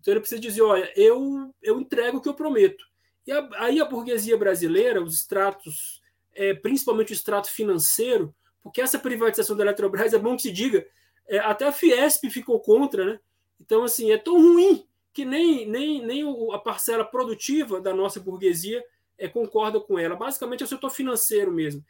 Então 0.00 0.12
ele 0.12 0.20
precisa 0.20 0.40
dizer: 0.40 0.62
olha, 0.62 0.90
eu, 0.96 1.54
eu 1.62 1.80
entrego 1.80 2.18
o 2.18 2.20
que 2.20 2.28
eu 2.28 2.34
prometo. 2.34 2.86
E 3.26 3.32
a, 3.32 3.48
aí 3.56 3.80
a 3.80 3.84
burguesia 3.84 4.38
brasileira, 4.38 5.02
os 5.02 5.16
estratos, 5.16 6.00
é, 6.34 6.54
principalmente 6.54 7.12
o 7.12 7.14
extrato 7.14 7.50
financeiro, 7.50 8.34
porque 8.62 8.80
essa 8.80 8.98
privatização 8.98 9.56
da 9.56 9.64
Eletrobras, 9.64 10.14
é 10.14 10.18
bom 10.18 10.36
que 10.36 10.42
se 10.42 10.52
diga, 10.52 10.86
é, 11.28 11.38
até 11.38 11.66
a 11.66 11.72
Fiesp 11.72 12.24
ficou 12.30 12.58
contra, 12.60 13.04
né? 13.04 13.20
Então, 13.60 13.84
assim, 13.84 14.10
é 14.10 14.16
tão 14.18 14.40
ruim 14.40 14.86
que 15.12 15.24
nem, 15.24 15.68
nem, 15.68 16.04
nem 16.04 16.24
a 16.52 16.58
parcela 16.58 17.04
produtiva 17.04 17.80
da 17.80 17.92
nossa 17.92 18.20
burguesia 18.20 18.84
é, 19.18 19.28
concorda 19.28 19.80
com 19.80 19.98
ela. 19.98 20.16
Basicamente 20.16 20.62
é 20.62 20.64
o 20.64 20.68
setor 20.68 20.90
financeiro 20.90 21.52
mesmo. 21.52 21.84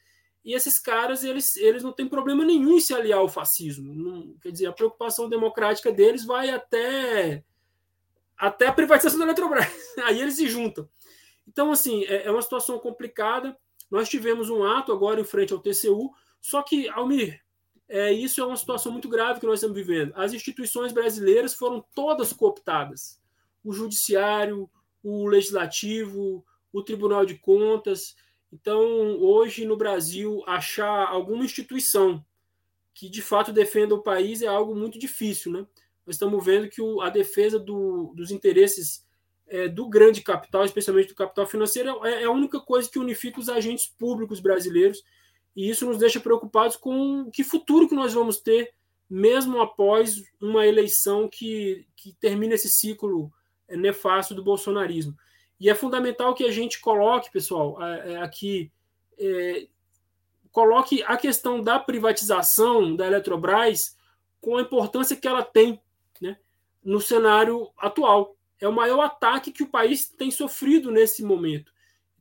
E 0.44 0.55
esses 0.55 0.78
caras, 0.78 1.24
eles, 1.24 1.56
eles 1.56 1.82
não 1.82 1.93
têm 1.93 2.09
problema 2.09 2.44
nenhum 2.44 2.77
em 2.77 2.81
se 2.81 2.94
aliar 2.94 3.19
ao 3.19 3.28
fascismo. 3.28 3.94
Não, 3.94 4.35
quer 4.40 4.51
dizer, 4.51 4.66
a 4.66 4.73
preocupação 4.73 5.28
democrática 5.28 5.93
deles 5.93 6.24
vai 6.24 6.51
até 6.51 7.44
até 8.36 8.69
a 8.69 8.73
privatização 8.73 9.19
da 9.19 9.24
Eletrobras. 9.27 9.66
Aí 10.05 10.20
eles 10.20 10.36
se 10.36 10.48
juntam. 10.48 10.89
Então, 11.47 11.73
assim, 11.73 12.05
é, 12.05 12.27
é 12.27 12.31
uma 12.31 12.40
situação 12.40 12.78
complicada. 12.78 13.56
Nós 13.90 14.09
tivemos 14.09 14.48
um 14.48 14.65
ato 14.65 14.93
agora 14.93 15.20
em 15.20 15.24
frente 15.24 15.52
ao 15.52 15.59
TCU, 15.59 16.12
só 16.40 16.62
que, 16.62 16.89
Almir, 16.89 17.43
é, 17.89 18.12
isso 18.12 18.40
é 18.40 18.44
uma 18.47 18.56
situação 18.56 18.93
muito 18.93 19.09
grave 19.09 19.40
que 19.40 19.47
nós 19.47 19.60
estamos 19.60 19.77
vivendo. 19.77 20.12
As 20.15 20.32
instituições 20.32 20.93
brasileiras 20.93 21.55
foram 21.55 21.85
todas 21.94 22.32
cooptadas. 22.32 23.20
O 23.65 23.73
judiciário, 23.73 24.69
o 25.02 25.27
legislativo, 25.27 26.44
o 26.73 26.82
Tribunal 26.82 27.24
de 27.24 27.36
Contas. 27.36 28.15
Então, 28.52 28.82
hoje 29.20 29.65
no 29.65 29.77
Brasil, 29.77 30.43
achar 30.47 31.09
alguma 31.09 31.44
instituição 31.44 32.24
que 32.93 33.09
de 33.09 33.23
fato 33.23 33.52
defenda 33.52 33.94
o 33.94 34.02
país 34.02 34.43
é 34.43 34.48
algo 34.48 34.74
muito 34.74 34.98
difícil, 34.98 35.52
né? 35.52 35.66
Nós 36.05 36.16
estamos 36.16 36.44
vendo 36.44 36.69
que 36.69 36.82
o, 36.82 37.01
a 37.01 37.09
defesa 37.09 37.59
do, 37.59 38.12
dos 38.16 38.31
interesses 38.31 39.06
é, 39.47 39.69
do 39.69 39.89
grande 39.89 40.20
capital, 40.20 40.65
especialmente 40.65 41.09
do 41.09 41.15
capital 41.15 41.47
financeiro, 41.47 42.05
é, 42.05 42.23
é, 42.23 42.24
a 42.24 42.31
única 42.31 42.60
coisa 42.60 42.90
que 42.90 42.98
unifica 42.98 43.39
os 43.39 43.48
agentes 43.48 43.86
públicos 43.86 44.40
brasileiros 44.40 45.02
e 45.59 45.68
isso 45.68 45.85
nos 45.86 45.98
deixa 45.98 46.20
preocupados 46.20 46.76
com 46.76 47.28
que 47.32 47.43
futuro 47.43 47.89
que 47.89 47.94
nós 47.97 48.14
vamos 48.14 48.39
ter, 48.39 48.72
mesmo 49.10 49.60
após 49.60 50.22
uma 50.40 50.64
eleição 50.64 51.28
que, 51.28 51.85
que 51.97 52.12
termina 52.12 52.55
esse 52.55 52.68
ciclo 52.68 53.28
é, 53.66 53.76
nefasto 53.76 54.36
do 54.36 54.44
bolsonarismo. 54.44 55.16
E 55.59 55.68
é 55.68 55.74
fundamental 55.74 56.32
que 56.32 56.44
a 56.44 56.51
gente 56.52 56.80
coloque, 56.80 57.32
pessoal, 57.32 57.82
é, 57.82 58.18
aqui, 58.18 58.70
é, 59.18 59.66
coloque 60.52 61.02
a 61.02 61.16
questão 61.16 61.60
da 61.60 61.76
privatização 61.76 62.94
da 62.94 63.09
Eletrobras 63.09 63.97
com 64.40 64.59
a 64.59 64.62
importância 64.62 65.16
que 65.16 65.26
ela 65.26 65.43
tem 65.43 65.82
né, 66.22 66.39
no 66.85 67.01
cenário 67.01 67.68
atual. 67.76 68.36
É 68.60 68.68
o 68.68 68.72
maior 68.72 69.01
ataque 69.01 69.51
que 69.51 69.64
o 69.64 69.68
país 69.68 70.09
tem 70.09 70.30
sofrido 70.30 70.93
nesse 70.93 71.24
momento. 71.24 71.72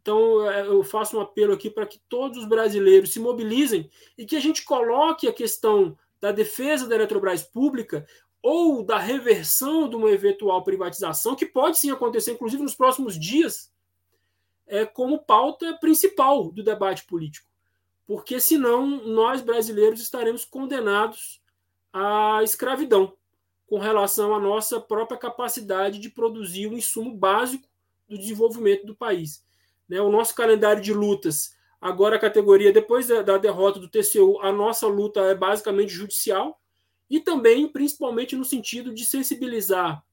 Então, 0.08 0.50
é, 0.50 0.66
eu 0.66 0.86
faço 0.86 1.18
um 1.18 1.20
apelo 1.20 1.52
aqui 1.52 1.70
para 1.70 1.86
que 1.86 2.00
todos 2.08 2.38
os 2.38 2.46
brasileiros 2.46 3.12
se 3.12 3.20
mobilizem 3.20 3.92
e 4.18 4.26
que 4.26 4.38
a 4.38 4.40
gente 4.40 4.64
coloque 4.64 5.28
a 5.28 5.34
questão 5.34 5.98
da 6.18 6.32
defesa 6.32 6.88
da 6.88 6.96
Eletrobras 6.96 7.44
pública 7.44 8.08
ou 8.42 8.86
da 8.86 8.98
reversão 8.98 9.90
de 9.90 9.98
uma 9.98 10.10
eventual 10.10 10.64
privatização, 10.64 11.36
que 11.36 11.46
pode 11.46 11.78
sim 11.78 11.92
acontecer, 11.92 12.32
inclusive 12.32 12.64
nos 12.64 12.74
próximos 12.74 13.20
dias, 13.20 13.70
é, 14.66 14.86
como 14.86 15.20
pauta 15.20 15.74
principal 15.74 16.54
do 16.54 16.64
debate 16.64 17.04
político. 17.06 17.50
Porque 18.06 18.40
senão 18.40 18.88
nós 18.88 19.42
brasileiros 19.42 20.00
estaremos 20.00 20.46
condenados 20.46 21.42
à 21.92 22.40
escravidão 22.44 23.12
com 23.68 23.78
relação 23.78 24.34
à 24.34 24.40
nossa 24.40 24.80
própria 24.80 25.18
capacidade 25.18 26.00
de 26.00 26.10
produzir 26.10 26.66
um 26.68 26.78
insumo 26.78 27.14
básico 27.14 27.68
do 28.08 28.18
desenvolvimento 28.18 28.86
do 28.86 28.96
país. 28.96 29.46
Né? 29.88 30.02
O 30.02 30.10
nosso 30.10 30.36
calendário 30.36 30.82
de 30.82 30.94
lutas, 30.94 31.56
agora 31.80 32.16
a 32.16 32.20
categoria, 32.20 32.72
depois 32.72 33.08
da, 33.08 33.22
da 33.22 33.38
derrota 33.38 33.80
do 33.80 33.90
TCU, 33.90 34.40
a 34.42 34.52
nossa 34.52 34.88
luta 34.88 35.22
é 35.22 35.36
basicamente 35.36 35.94
judicial 35.94 36.60
e 37.10 37.20
também, 37.20 37.68
principalmente, 37.68 38.36
no 38.36 38.44
sentido 38.44 38.94
de 38.94 39.06
sensibilizar 39.06 40.04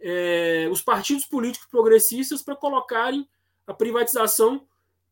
é, 0.00 0.68
os 0.70 0.80
partidos 0.80 1.24
políticos 1.24 1.68
progressistas 1.68 2.42
para 2.42 2.56
colocarem 2.56 3.28
a 3.66 3.74
privatização 3.74 4.66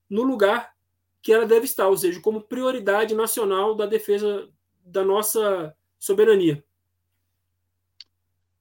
no 0.09 0.23
lugar 0.23 0.75
que 1.23 1.33
ela 1.33 1.47
deve 1.47 1.67
estar, 1.67 1.87
ou 1.89 1.97
seja, 1.97 2.21
como 2.21 2.41
prioridade 2.41 3.15
nacional 3.15 3.75
da 3.75 3.87
defesa 3.87 4.49
da 4.85 5.05
nossa 5.05 5.75
soberania. 5.99 6.65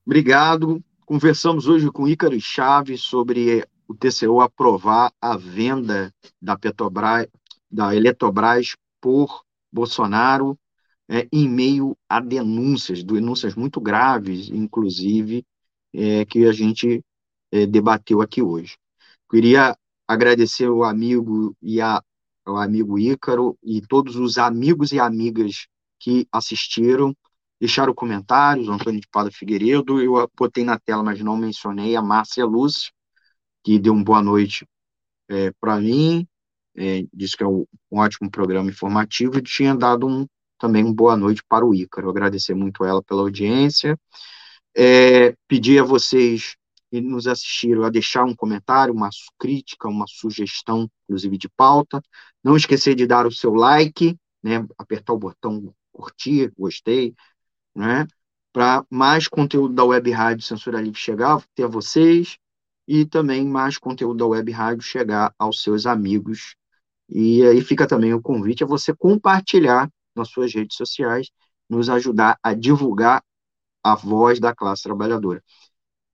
Obrigado. 0.05 0.83
Conversamos 1.05 1.67
hoje 1.67 1.89
com 1.89 2.07
Ícaro 2.07 2.39
Chaves 2.39 3.01
sobre 3.01 3.65
o 3.89 3.95
TCU 3.95 4.39
aprovar 4.39 5.11
a 5.19 5.35
venda 5.35 6.13
da 6.39 6.55
Petrobras, 6.55 7.27
da 7.71 7.95
Eletrobras 7.95 8.75
por 9.01 9.43
Bolsonaro, 9.71 10.55
é, 11.09 11.27
em 11.33 11.49
meio 11.49 11.97
a 12.07 12.19
denúncias, 12.19 13.03
denúncias 13.03 13.55
muito 13.55 13.81
graves, 13.81 14.47
inclusive, 14.49 15.43
é, 15.91 16.23
que 16.23 16.45
a 16.45 16.51
gente 16.51 17.03
é, 17.51 17.65
debateu 17.65 18.21
aqui 18.21 18.43
hoje. 18.43 18.77
Queria 19.27 19.75
agradecer 20.07 20.69
o 20.69 20.83
amigo 20.83 21.55
e 21.59 21.81
a, 21.81 21.99
o 22.47 22.57
amigo 22.57 22.99
Ícaro 22.99 23.57
e 23.63 23.81
todos 23.81 24.15
os 24.15 24.37
amigos 24.37 24.91
e 24.91 24.99
amigas 24.99 25.67
que 25.99 26.27
assistiram, 26.31 27.15
deixaram 27.59 27.95
comentários, 27.95 28.69
Antônio 28.69 29.01
de 29.01 29.07
Pada 29.11 29.31
Figueiredo, 29.31 29.99
eu 29.99 30.29
botei 30.37 30.63
na 30.63 30.77
tela, 30.77 31.01
mas 31.01 31.19
não 31.21 31.35
mencionei, 31.35 31.95
a 31.95 32.03
Márcia 32.03 32.45
Lúcia, 32.45 32.91
que 33.63 33.79
deu 33.79 33.93
uma 33.93 34.03
boa 34.03 34.21
noite 34.21 34.67
é, 35.29 35.51
para 35.59 35.79
mim, 35.79 36.27
é, 36.75 37.05
disse 37.13 37.37
que 37.37 37.43
é 37.43 37.47
um, 37.47 37.65
ótimo 37.91 38.29
programa 38.31 38.69
informativo 38.69 39.37
e 39.37 39.41
tinha 39.41 39.75
dado 39.75 40.07
um, 40.07 40.25
também 40.57 40.83
uma 40.83 40.93
boa 40.93 41.15
noite 41.17 41.43
para 41.47 41.65
o 41.65 41.73
Ícaro. 41.73 42.09
Agradecer 42.09 42.53
muito 42.53 42.83
ela 42.83 43.03
pela 43.03 43.21
audiência. 43.21 43.97
É, 44.75 45.35
pedir 45.47 45.79
a 45.79 45.83
vocês 45.83 46.55
que 46.89 47.01
nos 47.01 47.27
assistiram 47.27 47.83
a 47.83 47.89
deixar 47.89 48.23
um 48.23 48.35
comentário, 48.35 48.93
uma 48.93 49.09
crítica, 49.37 49.87
uma 49.87 50.05
sugestão, 50.07 50.89
inclusive 51.03 51.37
de 51.37 51.49
pauta. 51.49 52.01
Não 52.43 52.55
esquecer 52.55 52.95
de 52.95 53.05
dar 53.05 53.27
o 53.27 53.31
seu 53.31 53.53
like, 53.53 54.17
né, 54.41 54.65
apertar 54.77 55.13
o 55.13 55.19
botão 55.19 55.73
curtir, 55.91 56.51
gostei, 56.57 57.13
né, 57.75 58.07
para 58.51 58.85
mais 58.89 59.27
conteúdo 59.27 59.73
da 59.73 59.83
Web 59.83 60.09
Rádio 60.11 60.45
Censura 60.45 60.81
Livre 60.81 60.99
chegar 60.99 61.35
até 61.35 61.67
vocês 61.67 62.37
e 62.89 63.05
também 63.05 63.47
mais 63.47 63.77
conteúdo 63.77 64.17
da 64.17 64.25
Web 64.25 64.51
Rádio 64.51 64.81
chegar 64.81 65.31
aos 65.37 65.61
seus 65.61 65.85
amigos. 65.85 66.55
E 67.07 67.43
aí 67.43 67.61
fica 67.61 67.87
também 67.87 68.15
o 68.15 68.21
convite 68.21 68.63
a 68.63 68.67
você 68.67 68.95
compartilhar 68.95 69.87
nas 70.15 70.29
suas 70.29 70.51
redes 70.51 70.75
sociais, 70.75 71.29
nos 71.69 71.87
ajudar 71.87 72.39
a 72.41 72.55
divulgar 72.55 73.23
a 73.83 73.93
voz 73.93 74.39
da 74.39 74.55
classe 74.55 74.81
trabalhadora. 74.81 75.43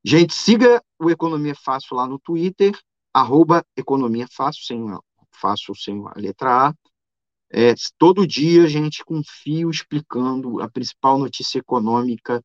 Gente, 0.03 0.33
siga 0.33 0.83
o 0.99 1.09
Economia 1.09 1.55
Fácil 1.55 1.95
lá 1.95 2.05
no 2.05 2.19
Twitter, 2.19 2.77
arroba 3.13 3.65
Economia 3.77 4.27
Fácil, 4.29 4.65
sem, 4.65 4.85
fácil 5.31 5.73
sem 5.75 6.05
a 6.05 6.19
letra 6.19 6.67
A. 6.67 6.73
É, 7.51 7.73
todo 7.97 8.27
dia 8.27 8.67
gente 8.67 9.01
com 9.05 9.21
fio 9.23 9.69
explicando 9.69 10.61
a 10.61 10.69
principal 10.69 11.17
notícia 11.17 11.57
econômica 11.57 12.43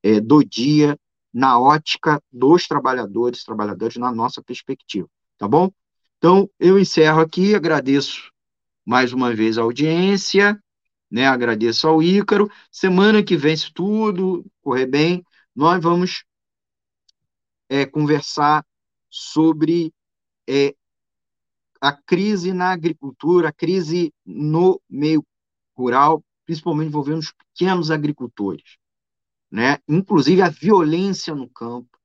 é, 0.00 0.20
do 0.20 0.44
dia 0.44 0.96
na 1.32 1.58
ótica 1.58 2.22
dos 2.32 2.66
trabalhadores, 2.66 3.44
trabalhadores 3.44 3.96
na 3.96 4.12
nossa 4.12 4.42
perspectiva, 4.42 5.08
tá 5.36 5.46
bom? 5.46 5.70
Então, 6.16 6.50
eu 6.58 6.78
encerro 6.78 7.20
aqui, 7.20 7.54
agradeço 7.54 8.32
mais 8.84 9.12
uma 9.12 9.34
vez 9.34 9.58
a 9.58 9.62
audiência, 9.62 10.60
né? 11.10 11.26
Agradeço 11.26 11.86
ao 11.86 12.02
Ícaro. 12.02 12.50
Semana 12.72 13.22
que 13.22 13.36
vem, 13.36 13.56
se 13.56 13.72
tudo 13.72 14.44
correr 14.62 14.86
bem, 14.86 15.24
nós 15.54 15.82
vamos 15.82 16.24
é, 17.68 17.84
conversar 17.84 18.64
sobre 19.10 19.92
é, 20.48 20.74
a 21.80 21.92
crise 21.92 22.52
na 22.52 22.72
agricultura, 22.72 23.50
a 23.50 23.52
crise 23.52 24.12
no 24.24 24.80
meio 24.88 25.24
rural, 25.76 26.24
principalmente 26.44 26.88
envolvendo 26.88 27.18
os 27.18 27.32
pequenos 27.32 27.90
agricultores 27.90 28.77
né? 29.50 29.78
inclusive 29.88 30.42
a 30.42 30.48
violência 30.48 31.34
no 31.34 31.48
campo, 31.48 31.98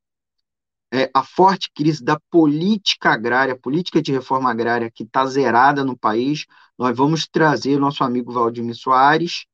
é, 0.93 1.09
a 1.13 1.23
forte 1.23 1.71
crise 1.73 2.03
da 2.03 2.19
política 2.29 3.11
agrária, 3.11 3.57
política 3.57 3.99
de 4.01 4.11
reforma 4.11 4.51
agrária 4.51 4.91
que 4.91 5.03
está 5.03 5.25
zerada 5.25 5.83
no 5.83 5.97
país. 5.97 6.45
Nós 6.77 6.95
vamos 6.95 7.27
trazer 7.27 7.79
nosso 7.79 8.03
amigo 8.03 8.31
Valdemir 8.31 8.75
Soares, 8.75 9.45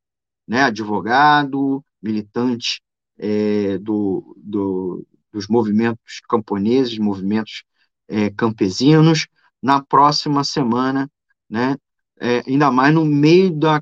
né, 0.45 0.63
advogado, 0.63 1.83
militante 2.01 2.81
é, 3.17 3.77
do, 3.77 4.35
do, 4.37 5.05
dos 5.31 5.47
movimentos 5.47 6.19
camponeses, 6.27 6.97
movimentos 6.97 7.63
é, 8.09 8.29
campesinos, 8.31 9.27
na 9.61 9.81
próxima 9.81 10.43
semana, 10.43 11.09
né, 11.49 11.77
é, 12.19 12.43
ainda 12.47 12.69
mais 12.71 12.93
no 12.93 13.05
meio 13.05 13.51
da 13.57 13.81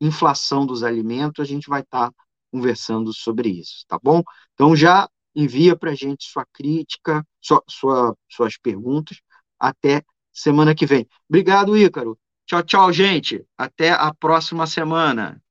inflação 0.00 0.64
dos 0.64 0.82
alimentos, 0.82 1.42
a 1.42 1.46
gente 1.46 1.68
vai 1.68 1.82
estar 1.82 2.10
tá 2.10 2.23
conversando 2.54 3.12
sobre 3.12 3.48
isso, 3.48 3.84
tá 3.88 3.98
bom? 4.00 4.22
Então 4.54 4.76
já 4.76 5.08
envia 5.34 5.74
para 5.74 5.90
a 5.90 5.94
gente 5.94 6.24
sua 6.24 6.46
crítica, 6.52 7.26
sua, 7.40 7.60
sua, 7.68 8.16
suas 8.30 8.56
perguntas. 8.56 9.18
Até 9.58 10.04
semana 10.32 10.72
que 10.72 10.86
vem. 10.86 11.04
Obrigado, 11.28 11.76
Ícaro. 11.76 12.16
Tchau, 12.46 12.62
tchau, 12.62 12.92
gente. 12.92 13.44
Até 13.58 13.90
a 13.90 14.14
próxima 14.14 14.68
semana. 14.68 15.42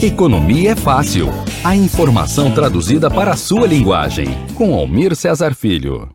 Economia 0.00 0.72
é 0.72 0.76
fácil. 0.76 1.26
A 1.64 1.74
informação 1.74 2.54
traduzida 2.54 3.10
para 3.10 3.32
a 3.32 3.36
sua 3.36 3.66
linguagem. 3.66 4.26
Com 4.54 4.74
Almir 4.74 5.16
Cesar 5.16 5.54
Filho. 5.56 6.14